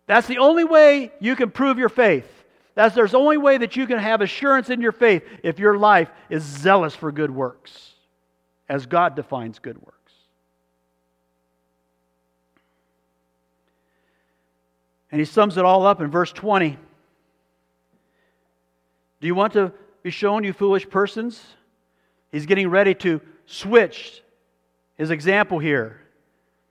That's 0.07 0.27
the 0.27 0.39
only 0.39 0.65
way 0.65 1.13
you 1.21 1.37
can 1.37 1.51
prove 1.51 1.79
your 1.79 1.89
faith. 1.89 2.29
That's 2.75 2.97
the 2.97 3.17
only 3.17 3.39
way 3.39 3.57
that 3.59 3.77
you 3.77 3.87
can 3.87 3.99
have 3.99 4.21
assurance 4.21 4.69
in 4.69 4.81
your 4.81 4.93
faith 4.93 5.23
if 5.45 5.61
your 5.61 5.79
life 5.79 6.11
is 6.29 6.43
zealous 6.43 6.95
for 6.95 7.13
good 7.13 7.31
works, 7.31 7.93
as 8.69 8.85
God 8.85 9.15
defines 9.15 9.61
good 9.61 9.81
works. 9.81 9.94
And 15.15 15.21
he 15.21 15.27
sums 15.27 15.57
it 15.57 15.65
all 15.65 15.87
up 15.87 16.01
in 16.01 16.11
verse 16.11 16.33
20. 16.33 16.77
Do 19.21 19.27
you 19.29 19.35
want 19.37 19.53
to 19.53 19.73
be 20.03 20.11
shown, 20.11 20.43
you 20.43 20.53
foolish 20.53 20.91
persons? 20.91 21.41
He's 22.33 22.47
getting 22.47 22.69
ready 22.69 22.97
to 22.97 23.21
switch 23.47 24.25
his 24.97 25.13
example 25.13 25.61
here. 25.61 26.01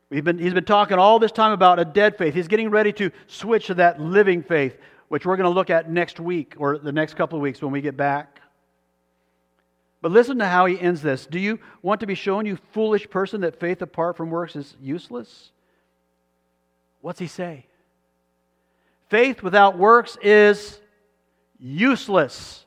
We've 0.09 0.25
been, 0.25 0.39
he's 0.39 0.53
been 0.53 0.65
talking 0.65 0.99
all 0.99 1.19
this 1.19 1.31
time 1.31 1.53
about 1.53 1.79
a 1.79 1.85
dead 1.85 2.17
faith. 2.17 2.33
He's 2.33 2.49
getting 2.49 2.69
ready 2.69 2.91
to 2.91 3.11
switch 3.27 3.67
to 3.67 3.75
that 3.75 4.01
living 4.01 4.43
faith 4.43 4.75
which 5.07 5.25
we're 5.25 5.37
going 5.37 5.49
to 5.49 5.55
look 5.55 5.69
at 5.69 5.89
next 5.89 6.19
week 6.19 6.55
or 6.57 6.77
the 6.77 6.91
next 6.91 7.13
couple 7.13 7.37
of 7.37 7.41
weeks 7.41 7.61
when 7.61 7.71
we 7.71 7.79
get 7.79 7.95
back. 7.95 8.41
But 10.01 10.11
listen 10.11 10.37
to 10.39 10.45
how 10.45 10.65
he 10.65 10.77
ends 10.77 11.01
this. 11.01 11.25
Do 11.25 11.39
you 11.39 11.61
want 11.81 12.01
to 12.01 12.07
be 12.07 12.15
shown, 12.15 12.45
you 12.45 12.57
foolish 12.73 13.09
person, 13.09 13.39
that 13.39 13.57
faith 13.57 13.81
apart 13.81 14.17
from 14.17 14.31
works 14.31 14.57
is 14.57 14.75
useless? 14.81 15.51
What's 16.99 17.19
he 17.19 17.27
say? 17.27 17.67
Faith 19.13 19.43
without 19.43 19.77
works 19.77 20.17
is 20.23 20.79
useless. 21.59 22.65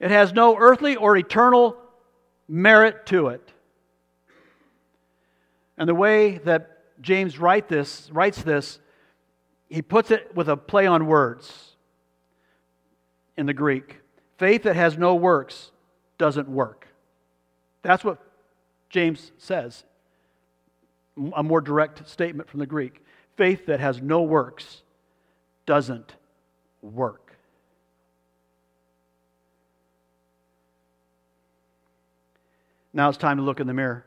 It 0.00 0.10
has 0.10 0.32
no 0.32 0.56
earthly 0.56 0.96
or 0.96 1.18
eternal 1.18 1.76
merit 2.48 3.04
to 3.08 3.28
it. 3.28 3.52
And 5.76 5.86
the 5.86 5.94
way 5.94 6.38
that 6.38 6.78
James 7.02 7.38
write 7.38 7.68
this, 7.68 8.08
writes 8.10 8.42
this, 8.42 8.78
he 9.68 9.82
puts 9.82 10.10
it 10.10 10.34
with 10.34 10.48
a 10.48 10.56
play 10.56 10.86
on 10.86 11.06
words 11.06 11.76
in 13.36 13.44
the 13.44 13.52
Greek. 13.52 13.98
Faith 14.38 14.62
that 14.62 14.76
has 14.76 14.96
no 14.96 15.14
works 15.14 15.72
doesn't 16.16 16.48
work. 16.48 16.88
That's 17.82 18.02
what 18.02 18.16
James 18.88 19.32
says. 19.36 19.84
A 21.34 21.42
more 21.42 21.60
direct 21.60 22.08
statement 22.08 22.48
from 22.48 22.60
the 22.60 22.66
Greek. 22.66 23.02
Faith 23.36 23.66
that 23.66 23.80
has 23.80 24.00
no 24.00 24.22
works 24.22 24.82
doesn't 25.66 26.14
work. 26.82 27.26
Now 32.92 33.10
it's 33.10 33.18
time 33.18 33.36
to 33.36 33.42
look 33.42 33.60
in 33.60 33.66
the 33.66 33.74
mirror. 33.74 34.06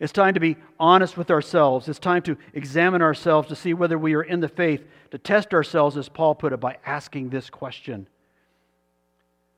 It's 0.00 0.12
time 0.12 0.34
to 0.34 0.40
be 0.40 0.56
honest 0.78 1.16
with 1.16 1.30
ourselves. 1.30 1.88
It's 1.88 1.98
time 1.98 2.22
to 2.22 2.36
examine 2.52 3.02
ourselves 3.02 3.48
to 3.48 3.56
see 3.56 3.74
whether 3.74 3.98
we 3.98 4.14
are 4.14 4.22
in 4.22 4.40
the 4.40 4.48
faith, 4.48 4.84
to 5.10 5.18
test 5.18 5.52
ourselves, 5.52 5.96
as 5.96 6.08
Paul 6.08 6.34
put 6.34 6.52
it, 6.52 6.60
by 6.60 6.78
asking 6.86 7.30
this 7.30 7.50
question 7.50 8.06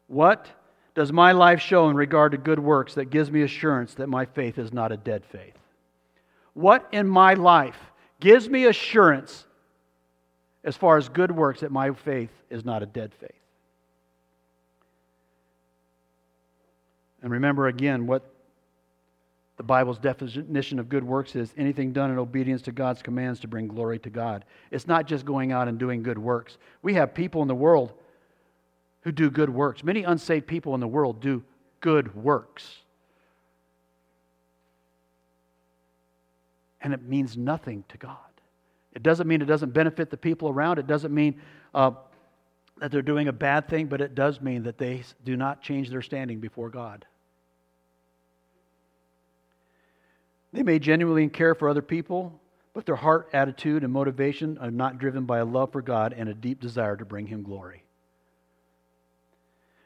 What 0.06 0.48
does 0.94 1.12
my 1.12 1.32
life 1.32 1.60
show 1.60 1.88
in 1.88 1.96
regard 1.96 2.32
to 2.32 2.38
good 2.38 2.58
works 2.58 2.94
that 2.94 3.06
gives 3.06 3.30
me 3.30 3.42
assurance 3.42 3.94
that 3.94 4.08
my 4.08 4.24
faith 4.24 4.58
is 4.58 4.72
not 4.72 4.92
a 4.92 4.96
dead 4.96 5.24
faith? 5.26 5.59
What 6.54 6.88
in 6.92 7.08
my 7.08 7.34
life 7.34 7.78
gives 8.20 8.48
me 8.48 8.66
assurance 8.66 9.46
as 10.64 10.76
far 10.76 10.96
as 10.96 11.08
good 11.08 11.30
works 11.30 11.60
that 11.60 11.70
my 11.70 11.92
faith 11.92 12.30
is 12.50 12.64
not 12.64 12.82
a 12.82 12.86
dead 12.86 13.12
faith? 13.14 13.30
And 17.22 17.30
remember 17.30 17.68
again 17.68 18.06
what 18.06 18.24
the 19.60 19.64
Bible's 19.64 19.98
definition 19.98 20.78
of 20.78 20.88
good 20.88 21.04
works 21.04 21.36
is 21.36 21.52
anything 21.58 21.92
done 21.92 22.10
in 22.10 22.18
obedience 22.18 22.62
to 22.62 22.72
God's 22.72 23.02
commands 23.02 23.40
to 23.40 23.48
bring 23.48 23.68
glory 23.68 23.98
to 23.98 24.08
God. 24.08 24.46
It's 24.70 24.86
not 24.86 25.06
just 25.06 25.26
going 25.26 25.52
out 25.52 25.68
and 25.68 25.78
doing 25.78 26.02
good 26.02 26.16
works. 26.16 26.56
We 26.80 26.94
have 26.94 27.12
people 27.12 27.42
in 27.42 27.48
the 27.48 27.54
world 27.54 27.92
who 29.02 29.12
do 29.12 29.30
good 29.30 29.50
works. 29.50 29.84
Many 29.84 30.02
unsaved 30.02 30.46
people 30.46 30.74
in 30.74 30.80
the 30.80 30.88
world 30.88 31.20
do 31.20 31.42
good 31.80 32.14
works. 32.14 32.78
And 36.80 36.94
it 36.94 37.02
means 37.02 37.36
nothing 37.36 37.84
to 37.88 37.98
God. 37.98 38.16
It 38.92 39.02
doesn't 39.02 39.28
mean 39.28 39.42
it 39.42 39.46
doesn't 39.46 39.72
benefit 39.72 40.10
the 40.10 40.16
people 40.16 40.48
around. 40.48 40.78
It 40.78 40.86
doesn't 40.86 41.14
mean 41.14 41.40
uh, 41.74 41.92
that 42.78 42.90
they're 42.90 43.02
doing 43.02 43.28
a 43.28 43.32
bad 43.32 43.68
thing, 43.68 43.86
but 43.86 44.00
it 44.00 44.14
does 44.14 44.40
mean 44.40 44.64
that 44.64 44.78
they 44.78 45.02
do 45.24 45.36
not 45.36 45.62
change 45.62 45.90
their 45.90 46.02
standing 46.02 46.40
before 46.40 46.70
God. 46.70 47.04
They 50.52 50.62
may 50.62 50.78
genuinely 50.78 51.28
care 51.28 51.54
for 51.54 51.68
other 51.68 51.82
people, 51.82 52.40
but 52.74 52.86
their 52.86 52.96
heart, 52.96 53.28
attitude, 53.32 53.84
and 53.84 53.92
motivation 53.92 54.58
are 54.58 54.70
not 54.70 54.98
driven 54.98 55.24
by 55.24 55.38
a 55.38 55.44
love 55.44 55.70
for 55.70 55.82
God 55.82 56.12
and 56.16 56.28
a 56.28 56.34
deep 56.34 56.60
desire 56.60 56.96
to 56.96 57.04
bring 57.04 57.26
Him 57.26 57.42
glory. 57.42 57.84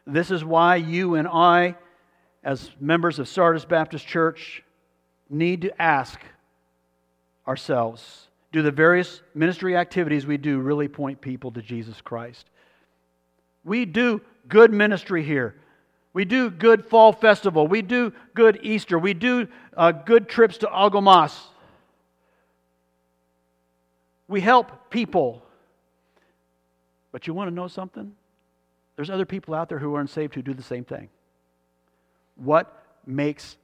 This 0.06 0.30
is 0.30 0.44
why 0.44 0.76
you 0.76 1.14
and 1.14 1.28
I, 1.28 1.76
as 2.42 2.70
members 2.80 3.18
of 3.18 3.28
Sardis 3.28 3.64
Baptist 3.64 4.06
Church, 4.06 4.62
need 5.28 5.62
to 5.62 5.82
ask 5.82 6.20
ourselves 7.46 8.28
do 8.52 8.62
the 8.62 8.70
various 8.70 9.20
ministry 9.34 9.76
activities 9.76 10.26
we 10.26 10.36
do 10.36 10.60
really 10.60 10.88
point 10.88 11.20
people 11.20 11.50
to 11.52 11.62
Jesus 11.62 12.00
Christ? 12.00 12.48
We 13.64 13.84
do 13.84 14.20
good 14.48 14.72
ministry 14.72 15.24
here. 15.24 15.56
We 16.12 16.24
do 16.24 16.48
good 16.48 16.86
fall 16.86 17.12
festival. 17.12 17.66
We 17.66 17.82
do 17.82 18.12
good 18.34 18.60
Easter. 18.62 18.98
We 18.98 19.14
do 19.14 19.48
uh, 19.76 19.90
good 19.90 20.28
trips 20.28 20.58
to 20.58 20.72
Algoma. 20.72 21.30
We 24.28 24.40
help 24.40 24.90
people. 24.90 25.42
But 27.10 27.26
you 27.26 27.34
want 27.34 27.50
to 27.50 27.54
know 27.54 27.66
something? 27.66 28.12
There's 28.96 29.10
other 29.10 29.26
people 29.26 29.54
out 29.54 29.68
there 29.68 29.78
who 29.78 29.94
are 29.96 30.00
unsaved 30.00 30.34
who 30.34 30.42
do 30.42 30.54
the 30.54 30.62
same 30.62 30.84
thing. 30.84 31.08
What 32.36 32.84
makes 33.06 33.56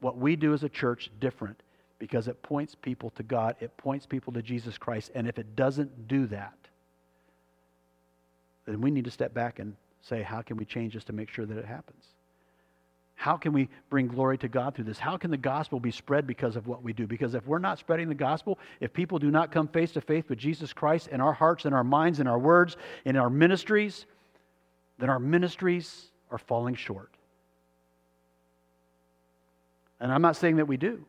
what 0.00 0.16
we 0.16 0.36
do 0.36 0.54
as 0.54 0.62
a 0.62 0.68
church 0.68 1.10
different? 1.18 1.60
Because 1.98 2.28
it 2.28 2.40
points 2.42 2.74
people 2.74 3.10
to 3.10 3.22
God, 3.22 3.56
it 3.60 3.76
points 3.76 4.06
people 4.06 4.32
to 4.34 4.42
Jesus 4.42 4.78
Christ. 4.78 5.10
And 5.14 5.26
if 5.26 5.38
it 5.38 5.56
doesn't 5.56 6.06
do 6.06 6.26
that, 6.28 6.54
then 8.66 8.80
we 8.80 8.90
need 8.90 9.04
to 9.06 9.10
step 9.10 9.34
back 9.34 9.58
and 9.58 9.74
say, 10.02 10.22
how 10.22 10.42
can 10.42 10.56
we 10.56 10.64
change 10.64 10.94
this 10.94 11.04
to 11.04 11.12
make 11.12 11.30
sure 11.30 11.46
that 11.46 11.56
it 11.56 11.64
happens? 11.64 12.04
How 13.16 13.36
can 13.36 13.52
we 13.52 13.68
bring 13.90 14.06
glory 14.06 14.38
to 14.38 14.48
God 14.48 14.76
through 14.76 14.84
this? 14.84 14.98
How 15.00 15.16
can 15.16 15.32
the 15.32 15.36
gospel 15.36 15.80
be 15.80 15.90
spread 15.90 16.24
because 16.24 16.54
of 16.54 16.68
what 16.68 16.84
we 16.84 16.92
do? 16.92 17.04
Because 17.04 17.34
if 17.34 17.44
we're 17.48 17.58
not 17.58 17.80
spreading 17.80 18.08
the 18.08 18.14
gospel, 18.14 18.60
if 18.78 18.92
people 18.92 19.18
do 19.18 19.32
not 19.32 19.50
come 19.50 19.66
face 19.66 19.90
to 19.92 20.00
face 20.00 20.22
with 20.28 20.38
Jesus 20.38 20.72
Christ 20.72 21.08
in 21.08 21.20
our 21.20 21.32
hearts 21.32 21.64
in 21.64 21.72
our 21.72 21.82
minds 21.82 22.20
in 22.20 22.28
our 22.28 22.38
words, 22.38 22.76
in 23.04 23.16
our 23.16 23.28
ministries, 23.28 24.06
then 24.98 25.10
our 25.10 25.18
ministries 25.18 26.12
are 26.30 26.38
falling 26.38 26.76
short. 26.76 27.10
And 29.98 30.12
I'm 30.12 30.22
not 30.22 30.36
saying 30.36 30.56
that 30.56 30.68
we 30.68 30.76
do. 30.76 31.04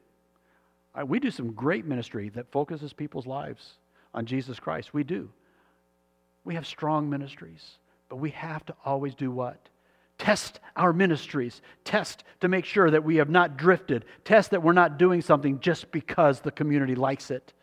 We 1.05 1.19
do 1.19 1.31
some 1.31 1.53
great 1.53 1.85
ministry 1.85 2.29
that 2.29 2.51
focuses 2.51 2.93
people's 2.93 3.27
lives 3.27 3.73
on 4.13 4.25
Jesus 4.25 4.59
Christ. 4.59 4.93
We 4.93 5.03
do. 5.03 5.29
We 6.43 6.55
have 6.55 6.65
strong 6.65 7.09
ministries. 7.09 7.77
But 8.09 8.17
we 8.17 8.31
have 8.31 8.65
to 8.65 8.75
always 8.83 9.13
do 9.13 9.31
what? 9.31 9.69
Test 10.17 10.59
our 10.75 10.91
ministries. 10.91 11.61
Test 11.85 12.23
to 12.41 12.47
make 12.47 12.65
sure 12.65 12.89
that 12.91 13.03
we 13.03 13.17
have 13.17 13.29
not 13.29 13.55
drifted. 13.55 14.03
Test 14.25 14.51
that 14.51 14.61
we're 14.61 14.73
not 14.73 14.97
doing 14.97 15.21
something 15.21 15.59
just 15.59 15.91
because 15.91 16.41
the 16.41 16.51
community 16.51 16.95
likes 16.95 17.31
it, 17.31 17.53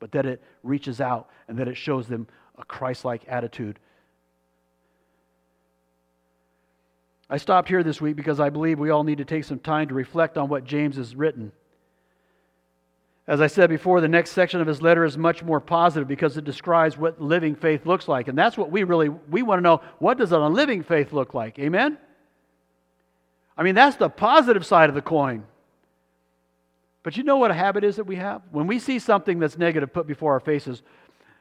but 0.00 0.12
that 0.12 0.26
it 0.26 0.42
reaches 0.62 1.00
out 1.00 1.30
and 1.48 1.56
that 1.58 1.68
it 1.68 1.76
shows 1.76 2.08
them 2.08 2.26
a 2.58 2.64
Christ 2.64 3.04
like 3.04 3.22
attitude. 3.28 3.78
I 7.30 7.38
stopped 7.38 7.68
here 7.68 7.82
this 7.82 8.00
week 8.00 8.16
because 8.16 8.40
I 8.40 8.50
believe 8.50 8.78
we 8.78 8.90
all 8.90 9.04
need 9.04 9.18
to 9.18 9.24
take 9.24 9.44
some 9.44 9.58
time 9.58 9.88
to 9.88 9.94
reflect 9.94 10.36
on 10.36 10.48
what 10.50 10.64
James 10.64 10.96
has 10.96 11.16
written. 11.16 11.52
As 13.28 13.40
I 13.40 13.46
said 13.46 13.70
before, 13.70 14.00
the 14.00 14.08
next 14.08 14.32
section 14.32 14.60
of 14.60 14.66
his 14.66 14.82
letter 14.82 15.04
is 15.04 15.16
much 15.16 15.44
more 15.44 15.60
positive 15.60 16.08
because 16.08 16.36
it 16.36 16.44
describes 16.44 16.98
what 16.98 17.20
living 17.20 17.54
faith 17.54 17.86
looks 17.86 18.08
like. 18.08 18.26
And 18.26 18.36
that's 18.36 18.58
what 18.58 18.72
we 18.72 18.82
really 18.82 19.10
we 19.10 19.42
want 19.42 19.58
to 19.58 19.62
know, 19.62 19.80
what 19.98 20.18
does 20.18 20.32
a 20.32 20.38
living 20.38 20.82
faith 20.82 21.12
look 21.12 21.32
like? 21.32 21.58
Amen? 21.58 21.98
I 23.56 23.62
mean, 23.62 23.76
that's 23.76 23.96
the 23.96 24.08
positive 24.08 24.66
side 24.66 24.88
of 24.88 24.96
the 24.96 25.02
coin. 25.02 25.44
But 27.04 27.16
you 27.16 27.22
know 27.22 27.36
what 27.36 27.50
a 27.50 27.54
habit 27.54 27.84
is 27.84 27.96
that 27.96 28.04
we 28.04 28.16
have? 28.16 28.42
When 28.50 28.66
we 28.66 28.78
see 28.78 28.98
something 28.98 29.38
that's 29.38 29.58
negative 29.58 29.92
put 29.92 30.06
before 30.06 30.32
our 30.32 30.40
faces, 30.40 30.82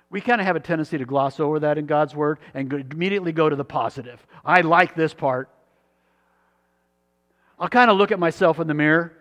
we 0.09 0.21
kind 0.21 0.41
of 0.41 0.45
have 0.45 0.55
a 0.55 0.59
tendency 0.59 0.97
to 0.97 1.05
gloss 1.05 1.39
over 1.39 1.59
that 1.59 1.77
in 1.77 1.85
God's 1.87 2.13
word 2.13 2.39
and 2.53 2.71
immediately 2.91 3.31
go 3.31 3.49
to 3.49 3.55
the 3.55 3.65
positive. 3.65 4.25
I 4.45 4.61
like 4.61 4.93
this 4.93 5.13
part. 5.13 5.49
I'll 7.57 7.69
kind 7.69 7.89
of 7.89 7.97
look 7.97 8.11
at 8.11 8.19
myself 8.19 8.59
in 8.59 8.67
the 8.67 8.73
mirror 8.73 9.13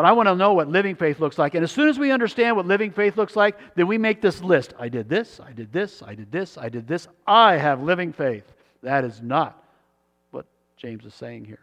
but 0.00 0.06
I 0.06 0.12
want 0.12 0.30
to 0.30 0.34
know 0.34 0.54
what 0.54 0.66
living 0.66 0.96
faith 0.96 1.20
looks 1.20 1.36
like. 1.36 1.54
And 1.54 1.62
as 1.62 1.70
soon 1.70 1.90
as 1.90 1.98
we 1.98 2.10
understand 2.10 2.56
what 2.56 2.64
living 2.64 2.90
faith 2.90 3.18
looks 3.18 3.36
like, 3.36 3.58
then 3.74 3.86
we 3.86 3.98
make 3.98 4.22
this 4.22 4.40
list. 4.40 4.72
I 4.78 4.88
did 4.88 5.10
this, 5.10 5.38
I 5.44 5.52
did 5.52 5.74
this, 5.74 6.02
I 6.02 6.14
did 6.14 6.32
this, 6.32 6.56
I 6.56 6.70
did 6.70 6.88
this. 6.88 7.06
I 7.26 7.58
have 7.58 7.82
living 7.82 8.14
faith. 8.14 8.50
That 8.82 9.04
is 9.04 9.20
not 9.20 9.62
what 10.30 10.46
James 10.78 11.04
is 11.04 11.12
saying 11.12 11.44
here. 11.44 11.60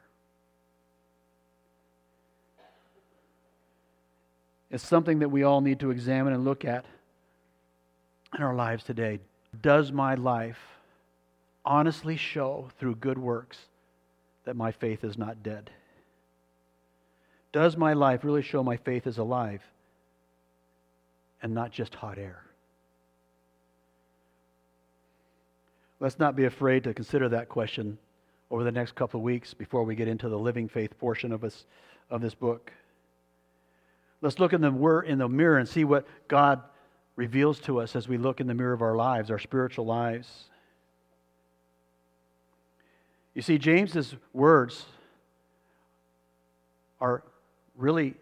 It's 4.69 4.85
something 4.85 5.17
that 5.17 5.29
we 5.29 5.41
all 5.41 5.61
need 5.61 5.79
to 5.79 5.89
examine 5.89 6.33
and 6.33 6.45
look 6.45 6.63
at 6.63 6.85
in 8.37 8.43
our 8.43 8.53
lives 8.53 8.83
today. 8.83 9.19
Does 9.63 9.91
my 9.91 10.13
life 10.13 10.59
honestly 11.65 12.17
show 12.17 12.69
through 12.77 12.97
good 12.97 13.17
works 13.17 13.57
that 14.45 14.55
my 14.55 14.71
faith 14.71 15.03
is 15.03 15.17
not 15.17 15.41
dead? 15.41 15.71
Does 17.57 17.75
my 17.75 17.93
life 17.93 18.23
really 18.23 18.43
show 18.43 18.61
my 18.61 18.77
faith 18.77 19.07
is 19.07 19.17
alive 19.17 19.63
and 21.41 21.55
not 21.55 21.71
just 21.71 21.95
hot 21.95 22.19
air? 22.19 22.43
Let's 25.99 26.19
not 26.19 26.35
be 26.35 26.45
afraid 26.45 26.83
to 26.83 26.93
consider 26.93 27.27
that 27.29 27.49
question 27.49 27.97
over 28.51 28.63
the 28.63 28.71
next 28.71 28.93
couple 28.93 29.19
of 29.19 29.23
weeks 29.23 29.55
before 29.55 29.83
we 29.83 29.95
get 29.95 30.07
into 30.07 30.29
the 30.29 30.37
living 30.37 30.69
faith 30.69 30.99
portion 30.99 31.31
of, 31.31 31.43
us, 31.43 31.65
of 32.11 32.21
this 32.21 32.35
book. 32.35 32.71
Let's 34.21 34.37
look 34.37 34.53
in 34.53 34.61
the, 34.61 34.99
in 35.07 35.17
the 35.17 35.27
mirror 35.27 35.57
and 35.57 35.67
see 35.67 35.83
what 35.83 36.05
God 36.27 36.61
reveals 37.15 37.59
to 37.61 37.79
us 37.79 37.95
as 37.95 38.07
we 38.07 38.19
look 38.19 38.39
in 38.39 38.45
the 38.45 38.53
mirror 38.53 38.73
of 38.73 38.83
our 38.83 38.95
lives, 38.95 39.31
our 39.31 39.39
spiritual 39.39 39.87
lives. 39.87 40.43
You 43.33 43.41
see, 43.41 43.57
James's 43.57 44.13
words 44.31 44.85
are 47.01 47.23
really 47.77 48.15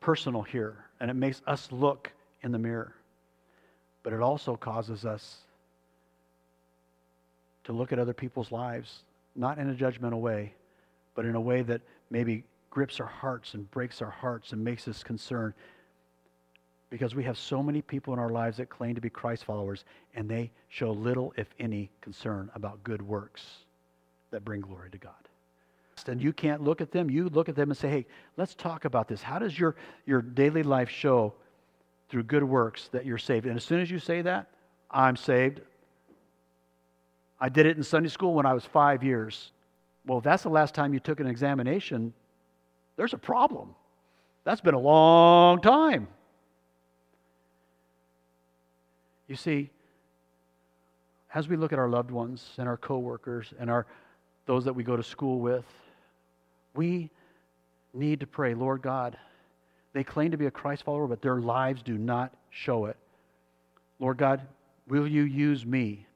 personal 0.00 0.42
here, 0.42 0.76
and 1.00 1.10
it 1.10 1.14
makes 1.14 1.42
us 1.46 1.70
look 1.72 2.12
in 2.42 2.52
the 2.52 2.58
mirror. 2.58 2.94
But 4.02 4.12
it 4.12 4.20
also 4.20 4.56
causes 4.56 5.04
us 5.04 5.38
to 7.64 7.72
look 7.72 7.92
at 7.92 7.98
other 7.98 8.14
people's 8.14 8.52
lives, 8.52 9.02
not 9.34 9.58
in 9.58 9.68
a 9.68 9.74
judgmental 9.74 10.20
way, 10.20 10.54
but 11.14 11.24
in 11.24 11.34
a 11.34 11.40
way 11.40 11.62
that 11.62 11.80
maybe 12.10 12.44
grips 12.70 13.00
our 13.00 13.06
hearts 13.06 13.54
and 13.54 13.68
breaks 13.72 14.00
our 14.00 14.10
hearts 14.10 14.52
and 14.52 14.62
makes 14.62 14.86
us 14.86 15.02
concerned. 15.02 15.54
Because 16.88 17.16
we 17.16 17.24
have 17.24 17.36
so 17.36 17.62
many 17.64 17.82
people 17.82 18.12
in 18.12 18.20
our 18.20 18.30
lives 18.30 18.58
that 18.58 18.68
claim 18.68 18.94
to 18.94 19.00
be 19.00 19.10
Christ 19.10 19.44
followers, 19.44 19.84
and 20.14 20.28
they 20.28 20.52
show 20.68 20.92
little, 20.92 21.34
if 21.36 21.48
any, 21.58 21.90
concern 22.00 22.48
about 22.54 22.84
good 22.84 23.02
works 23.02 23.44
that 24.30 24.44
bring 24.44 24.60
glory 24.60 24.90
to 24.90 24.98
God. 24.98 25.12
And 26.06 26.22
you 26.22 26.32
can't 26.32 26.62
look 26.62 26.80
at 26.80 26.92
them. 26.92 27.10
You 27.10 27.28
look 27.30 27.48
at 27.48 27.56
them 27.56 27.70
and 27.70 27.76
say, 27.76 27.88
hey, 27.88 28.06
let's 28.36 28.54
talk 28.54 28.84
about 28.84 29.08
this. 29.08 29.22
How 29.22 29.38
does 29.38 29.58
your, 29.58 29.76
your 30.04 30.20
daily 30.22 30.62
life 30.62 30.90
show 30.90 31.34
through 32.08 32.24
good 32.24 32.44
works 32.44 32.88
that 32.92 33.06
you're 33.06 33.18
saved? 33.18 33.46
And 33.46 33.56
as 33.56 33.64
soon 33.64 33.80
as 33.80 33.90
you 33.90 33.98
say 33.98 34.22
that, 34.22 34.48
I'm 34.90 35.16
saved, 35.16 35.62
I 37.40 37.48
did 37.48 37.66
it 37.66 37.76
in 37.76 37.82
Sunday 37.82 38.08
school 38.08 38.34
when 38.34 38.46
I 38.46 38.52
was 38.52 38.64
five 38.64 39.02
years. 39.02 39.52
Well, 40.04 40.20
that's 40.20 40.42
the 40.42 40.50
last 40.50 40.74
time 40.74 40.94
you 40.94 41.00
took 41.00 41.18
an 41.18 41.26
examination, 41.26 42.12
there's 42.96 43.14
a 43.14 43.18
problem. 43.18 43.74
That's 44.44 44.60
been 44.60 44.74
a 44.74 44.78
long 44.78 45.60
time. 45.60 46.06
You 49.26 49.34
see, 49.34 49.70
as 51.34 51.48
we 51.48 51.56
look 51.56 51.72
at 51.72 51.78
our 51.78 51.88
loved 51.88 52.12
ones 52.12 52.52
and 52.58 52.68
our 52.68 52.76
coworkers 52.76 53.52
and 53.58 53.68
our 53.68 53.86
those 54.46 54.64
that 54.64 54.72
we 54.72 54.84
go 54.84 54.96
to 54.96 55.02
school 55.02 55.40
with, 55.40 55.64
we 56.76 57.10
need 57.92 58.20
to 58.20 58.26
pray, 58.26 58.54
Lord 58.54 58.82
God, 58.82 59.16
they 59.92 60.04
claim 60.04 60.30
to 60.30 60.36
be 60.36 60.46
a 60.46 60.50
Christ 60.50 60.84
follower, 60.84 61.06
but 61.06 61.22
their 61.22 61.40
lives 61.40 61.82
do 61.82 61.96
not 61.96 62.34
show 62.50 62.86
it. 62.86 62.96
Lord 63.98 64.18
God, 64.18 64.42
will 64.86 65.08
you 65.08 65.22
use 65.22 65.64
me 65.64 66.06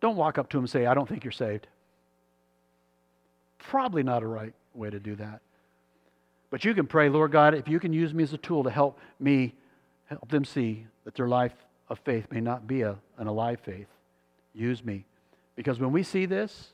don't 0.00 0.16
walk 0.16 0.38
up 0.38 0.48
to 0.50 0.56
them 0.56 0.64
and 0.64 0.70
say, 0.70 0.86
I 0.86 0.94
don't 0.94 1.08
think 1.08 1.24
you're 1.24 1.30
saved. 1.30 1.66
Probably 3.58 4.02
not 4.02 4.22
a 4.22 4.26
right 4.26 4.54
way 4.74 4.90
to 4.90 4.98
do 4.98 5.14
that. 5.16 5.40
But 6.50 6.64
you 6.64 6.74
can 6.74 6.86
pray, 6.86 7.08
Lord 7.08 7.30
God, 7.30 7.54
if 7.54 7.68
you 7.68 7.78
can 7.78 7.92
use 7.92 8.12
me 8.12 8.24
as 8.24 8.32
a 8.32 8.38
tool 8.38 8.64
to 8.64 8.70
help 8.70 8.98
me, 9.20 9.54
help 10.06 10.28
them 10.30 10.44
see 10.44 10.86
that 11.04 11.14
their 11.14 11.28
life 11.28 11.52
of 11.88 11.98
faith 12.00 12.26
may 12.30 12.40
not 12.40 12.66
be 12.66 12.82
a, 12.82 12.96
an 13.18 13.26
alive 13.26 13.60
faith, 13.60 13.86
use 14.54 14.82
me. 14.82 15.04
Because 15.54 15.78
when 15.78 15.92
we 15.92 16.02
see 16.02 16.26
this, 16.26 16.70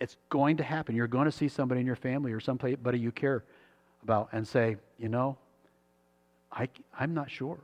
it's 0.00 0.16
going 0.28 0.56
to 0.58 0.62
happen. 0.62 0.94
You're 0.94 1.06
going 1.06 1.24
to 1.24 1.32
see 1.32 1.48
somebody 1.48 1.80
in 1.80 1.86
your 1.86 1.96
family 1.96 2.32
or 2.32 2.40
somebody 2.40 2.98
you 2.98 3.12
care 3.12 3.44
about 4.02 4.28
and 4.32 4.46
say, 4.46 4.76
you 4.98 5.08
know, 5.08 5.36
I, 6.52 6.68
I'm 6.98 7.14
not 7.14 7.30
sure. 7.30 7.58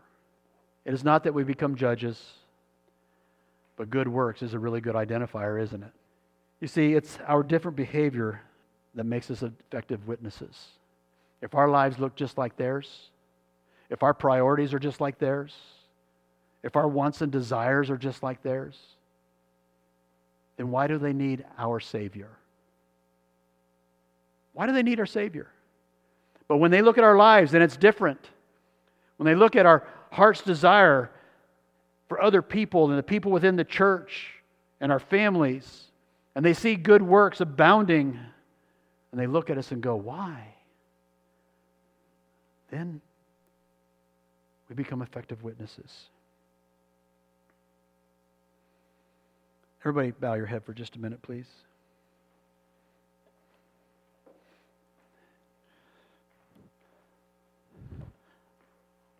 It 0.85 0.93
is 0.93 1.05
not 1.05 1.24
that 1.24 1.32
we 1.32 1.45
become 1.45 1.76
judges. 1.76 2.20
But 3.76 3.91
good 3.91 4.09
works 4.09 4.43
is 4.43 4.55
a 4.55 4.59
really 4.59 4.80
good 4.80 4.95
identifier, 4.95 5.61
isn't 5.61 5.82
it? 5.82 5.93
You 6.61 6.68
see, 6.68 6.95
it's 6.95 7.18
our 7.26 7.43
different 7.43 7.76
behavior 7.76 8.41
that 8.95 9.05
makes 9.05 9.30
us 9.30 9.43
effective 9.43 10.07
witnesses. 10.07 10.68
If 11.43 11.55
our 11.55 11.68
lives 11.68 11.99
look 11.99 12.14
just 12.14 12.39
like 12.39 12.57
theirs, 12.57 13.11
if 13.91 14.03
our 14.03 14.14
priorities 14.14 14.72
are 14.72 14.78
just 14.78 15.01
like 15.01 15.18
theirs, 15.18 15.55
if 16.62 16.76
our 16.76 16.89
wants 16.89 17.20
and 17.20 17.30
desires 17.30 17.91
are 17.91 17.97
just 17.97 18.22
like 18.22 18.43
theirs, 18.43 18.78
then 20.57 20.71
why 20.71 20.87
do 20.87 20.99
they 20.99 21.13
need 21.13 21.45
our 21.59 21.81
Savior? 21.81 22.31
Why 24.53 24.67
do 24.67 24.73
they 24.73 24.83
need 24.83 25.01
our 25.01 25.07
Savior? 25.07 25.49
But 26.47 26.59
when 26.59 26.71
they 26.71 26.83
look 26.83 26.99
at 26.99 27.05
our 27.05 27.17
lives, 27.17 27.53
then 27.53 27.63
it's 27.63 27.77
different. 27.77 28.21
When 29.17 29.27
they 29.27 29.35
look 29.35 29.57
at 29.57 29.67
our 29.67 29.87
heart's 30.11 30.43
desire, 30.43 31.11
for 32.09 32.23
other 32.23 32.43
people 32.43 32.89
and 32.89 32.99
the 32.99 33.03
people 33.03 33.33
within 33.33 33.57
the 33.57 33.65
church 33.65 34.35
and 34.81 34.93
our 34.93 35.01
families, 35.01 35.85
and 36.35 36.45
they 36.45 36.53
see 36.53 36.77
good 36.77 37.03
works 37.03 37.41
abounding, 37.41 38.19
and 39.11 39.21
they 39.21 39.27
look 39.27 39.51
at 39.51 39.59
us 39.59 39.73
and 39.73 39.83
go, 39.83 39.97
Why? 39.97 40.55
Then 42.71 43.01
we 44.69 44.75
become 44.75 45.03
effective 45.03 45.43
witnesses. 45.43 46.09
Everybody, 49.87 50.12
bow 50.12 50.32
your 50.32 50.47
head 50.47 50.64
for 50.64 50.72
just 50.72 50.97
a 50.97 50.99
minute, 50.99 51.20
please. 51.20 51.45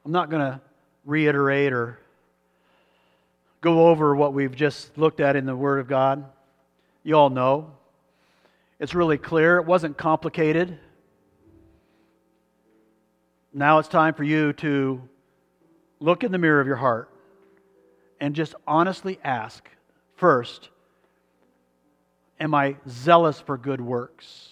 I'm 0.07 0.13
not 0.13 0.31
going 0.31 0.41
to 0.41 0.63
reiterate 1.05 1.75
or 1.75 1.99
go 3.61 3.89
over 3.89 4.17
what 4.17 4.33
we've 4.33 4.57
just 4.57 4.97
looked 4.97 5.21
at 5.21 5.37
in 5.37 5.45
the 5.45 5.55
Word 5.55 5.81
of 5.81 5.87
God. 5.87 6.25
You 7.03 7.17
all 7.17 7.29
know. 7.29 7.73
It's 8.81 8.95
really 8.95 9.19
clear. 9.19 9.59
It 9.59 9.67
wasn't 9.67 9.99
complicated. 9.99 10.79
Now 13.53 13.81
it's 13.81 13.89
time 13.89 14.15
for 14.15 14.25
you 14.25 14.55
to 14.55 15.03
look 16.01 16.25
in 16.25 16.33
the 16.33 16.39
mirror 16.39 16.63
of 16.63 16.67
your 16.67 16.77
heart 16.77 17.11
and 18.19 18.35
just 18.35 18.55
honestly 18.67 19.19
ask 19.23 19.69
first, 20.25 20.71
Am 22.41 22.55
I 22.55 22.77
zealous 22.89 23.41
for 23.41 23.57
good 23.57 23.81
works? 23.81 24.49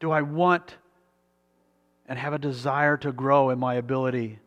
Do 0.00 0.10
I 0.10 0.22
want 0.22 0.76
and 2.08 2.18
have 2.18 2.32
a 2.32 2.38
desire 2.38 2.96
to 2.98 3.12
grow 3.12 3.50
in 3.50 3.58
my 3.58 3.74
ability 3.74 4.38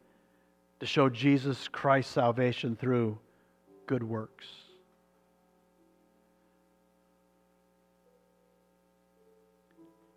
to 0.79 0.85
show 0.85 1.09
Jesus 1.09 1.67
Christ's 1.67 2.13
salvation 2.13 2.75
through 2.75 3.17
good 3.85 4.03
works. 4.03 4.47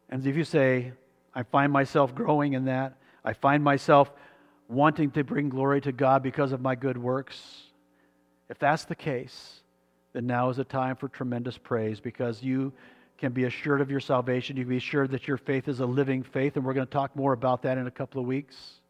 And 0.09 0.25
if 0.25 0.37
you 0.37 0.45
say, 0.45 0.93
I 1.35 1.43
find 1.43 1.73
myself 1.73 2.15
growing 2.15 2.53
in 2.53 2.67
that, 2.67 2.97
I 3.25 3.33
find 3.33 3.65
myself 3.65 4.13
wanting 4.73 5.11
to 5.13 5.25
bring 5.25 5.49
glory 5.49 5.81
to 5.83 5.93
God 5.93 6.23
because 6.23 6.53
of 6.53 6.61
my 6.61 6.75
good 6.75 6.97
works, 6.97 7.63
if 8.49 8.59
that's 8.59 8.85
the 8.85 8.95
case, 8.95 9.61
then 10.13 10.27
now 10.27 10.51
is 10.51 10.59
a 10.59 10.65
time 10.65 10.97
for 10.97 11.09
tremendous 11.09 11.57
praise 11.57 12.01
because 12.01 12.43
you 12.43 12.73
can 13.19 13.33
be 13.33 13.45
assured 13.45 13.81
of 13.81 13.91
your 13.91 14.01
salvation. 14.01 14.57
You 14.57 14.65
can 14.65 14.71
be 14.71 14.77
assured 14.79 15.11
that 15.13 15.29
your 15.29 15.37
faith 15.37 15.69
is 15.69 15.81
a 15.81 15.87
living 15.87 16.23
faith, 16.23 16.57
and 16.57 16.65
we're 16.65 16.75
going 16.75 16.87
to 16.87 16.93
talk 16.93 17.15
more 17.15 17.33
about 17.33 17.63
that 17.63 17.79
in 17.79 17.87
a 17.87 17.91
couple 17.91 18.21
of 18.21 18.27
weeks. 18.27 18.81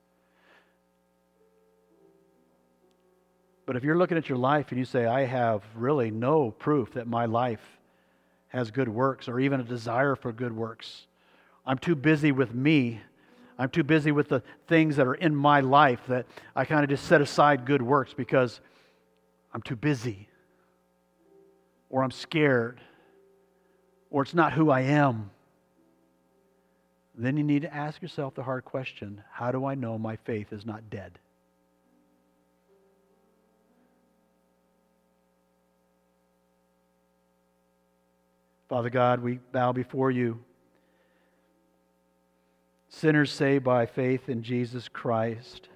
But 3.66 3.76
if 3.76 3.84
you're 3.84 3.96
looking 3.96 4.18
at 4.18 4.28
your 4.28 4.38
life 4.38 4.70
and 4.70 4.78
you 4.78 4.84
say, 4.84 5.06
I 5.06 5.24
have 5.24 5.62
really 5.74 6.10
no 6.10 6.50
proof 6.50 6.92
that 6.94 7.06
my 7.06 7.26
life 7.26 7.60
has 8.48 8.70
good 8.70 8.88
works 8.88 9.28
or 9.28 9.38
even 9.38 9.60
a 9.60 9.64
desire 9.64 10.16
for 10.16 10.32
good 10.32 10.54
works, 10.54 11.06
I'm 11.64 11.78
too 11.78 11.94
busy 11.94 12.32
with 12.32 12.54
me. 12.54 13.00
I'm 13.58 13.68
too 13.68 13.82
busy 13.82 14.12
with 14.12 14.28
the 14.28 14.42
things 14.66 14.96
that 14.96 15.06
are 15.06 15.14
in 15.14 15.34
my 15.34 15.60
life 15.60 16.00
that 16.08 16.26
I 16.56 16.64
kind 16.64 16.84
of 16.84 16.90
just 16.90 17.04
set 17.04 17.20
aside 17.20 17.64
good 17.64 17.82
works 17.82 18.14
because 18.14 18.60
I'm 19.52 19.62
too 19.62 19.76
busy 19.76 20.28
or 21.90 22.02
I'm 22.02 22.10
scared 22.10 22.80
or 24.10 24.22
it's 24.22 24.34
not 24.34 24.52
who 24.52 24.70
I 24.70 24.82
am. 24.82 25.30
Then 27.14 27.36
you 27.36 27.44
need 27.44 27.62
to 27.62 27.74
ask 27.74 28.00
yourself 28.00 28.34
the 28.34 28.42
hard 28.42 28.64
question 28.64 29.22
how 29.30 29.52
do 29.52 29.64
I 29.66 29.74
know 29.74 29.98
my 29.98 30.16
faith 30.16 30.52
is 30.52 30.64
not 30.64 30.88
dead? 30.90 31.18
Father 38.68 38.88
God, 38.88 39.20
we 39.20 39.38
bow 39.52 39.72
before 39.72 40.10
you. 40.10 40.42
Sinners 42.94 43.32
saved 43.32 43.64
by 43.64 43.86
faith 43.86 44.28
in 44.28 44.42
Jesus 44.42 44.86
Christ. 44.86 45.68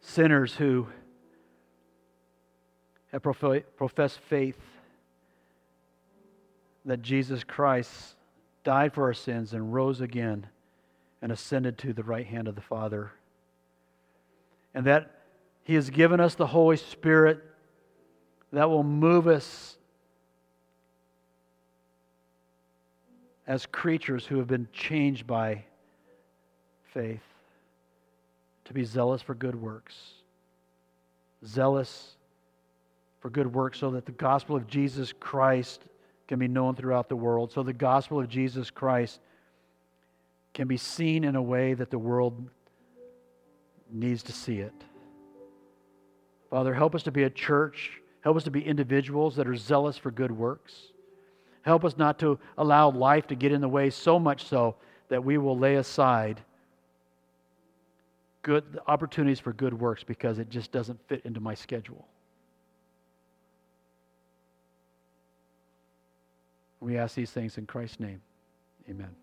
Sinners 0.00 0.56
who 0.56 0.88
have 3.12 3.22
professed 3.22 4.18
faith 4.18 4.58
that 6.84 7.02
Jesus 7.02 7.44
Christ 7.44 8.16
died 8.64 8.92
for 8.92 9.04
our 9.04 9.14
sins 9.14 9.52
and 9.52 9.72
rose 9.72 10.00
again 10.00 10.48
and 11.22 11.30
ascended 11.30 11.78
to 11.78 11.92
the 11.92 12.02
right 12.02 12.26
hand 12.26 12.48
of 12.48 12.56
the 12.56 12.60
Father. 12.60 13.12
And 14.74 14.84
that 14.86 15.20
He 15.62 15.76
has 15.76 15.88
given 15.88 16.18
us 16.18 16.34
the 16.34 16.48
Holy 16.48 16.76
Spirit 16.76 17.40
that 18.52 18.68
will 18.68 18.82
move 18.82 19.28
us 19.28 19.78
as 23.46 23.66
creatures 23.66 24.26
who 24.26 24.38
have 24.38 24.46
been 24.46 24.68
changed 24.72 25.26
by 25.26 25.64
faith 26.92 27.22
to 28.64 28.72
be 28.72 28.84
zealous 28.84 29.22
for 29.22 29.34
good 29.34 29.54
works. 29.54 29.94
Zealous 31.44 32.16
for 33.20 33.30
good 33.30 33.52
works 33.52 33.78
so 33.78 33.90
that 33.90 34.06
the 34.06 34.12
gospel 34.12 34.56
of 34.56 34.66
Jesus 34.66 35.12
Christ 35.18 35.82
can 36.28 36.38
be 36.38 36.48
known 36.48 36.74
throughout 36.74 37.08
the 37.08 37.16
world, 37.16 37.52
so 37.52 37.62
the 37.62 37.72
gospel 37.72 38.20
of 38.20 38.28
Jesus 38.28 38.70
Christ 38.70 39.20
can 40.54 40.68
be 40.68 40.76
seen 40.76 41.24
in 41.24 41.36
a 41.36 41.42
way 41.42 41.74
that 41.74 41.90
the 41.90 41.98
world 41.98 42.48
needs 43.90 44.22
to 44.24 44.32
see 44.32 44.58
it. 44.58 44.74
Father, 46.50 46.74
help 46.74 46.94
us 46.94 47.02
to 47.04 47.10
be 47.10 47.24
a 47.24 47.30
church, 47.30 48.00
help 48.20 48.36
us 48.36 48.44
to 48.44 48.50
be 48.50 48.62
individuals 48.62 49.36
that 49.36 49.48
are 49.48 49.56
zealous 49.56 49.96
for 49.96 50.10
good 50.10 50.30
works. 50.30 50.91
Help 51.62 51.84
us 51.84 51.96
not 51.96 52.18
to 52.18 52.38
allow 52.58 52.90
life 52.90 53.26
to 53.28 53.34
get 53.34 53.52
in 53.52 53.60
the 53.60 53.68
way 53.68 53.90
so 53.90 54.18
much 54.18 54.44
so 54.46 54.74
that 55.08 55.22
we 55.24 55.38
will 55.38 55.56
lay 55.56 55.76
aside 55.76 56.40
good 58.42 58.78
opportunities 58.88 59.38
for 59.38 59.52
good 59.52 59.72
works 59.72 60.02
because 60.02 60.38
it 60.38 60.50
just 60.50 60.72
doesn't 60.72 60.98
fit 61.08 61.22
into 61.24 61.40
my 61.40 61.54
schedule. 61.54 62.06
We 66.80 66.98
ask 66.98 67.14
these 67.14 67.30
things 67.30 67.58
in 67.58 67.66
Christ's 67.66 68.00
name. 68.00 68.20
Amen. 68.90 69.21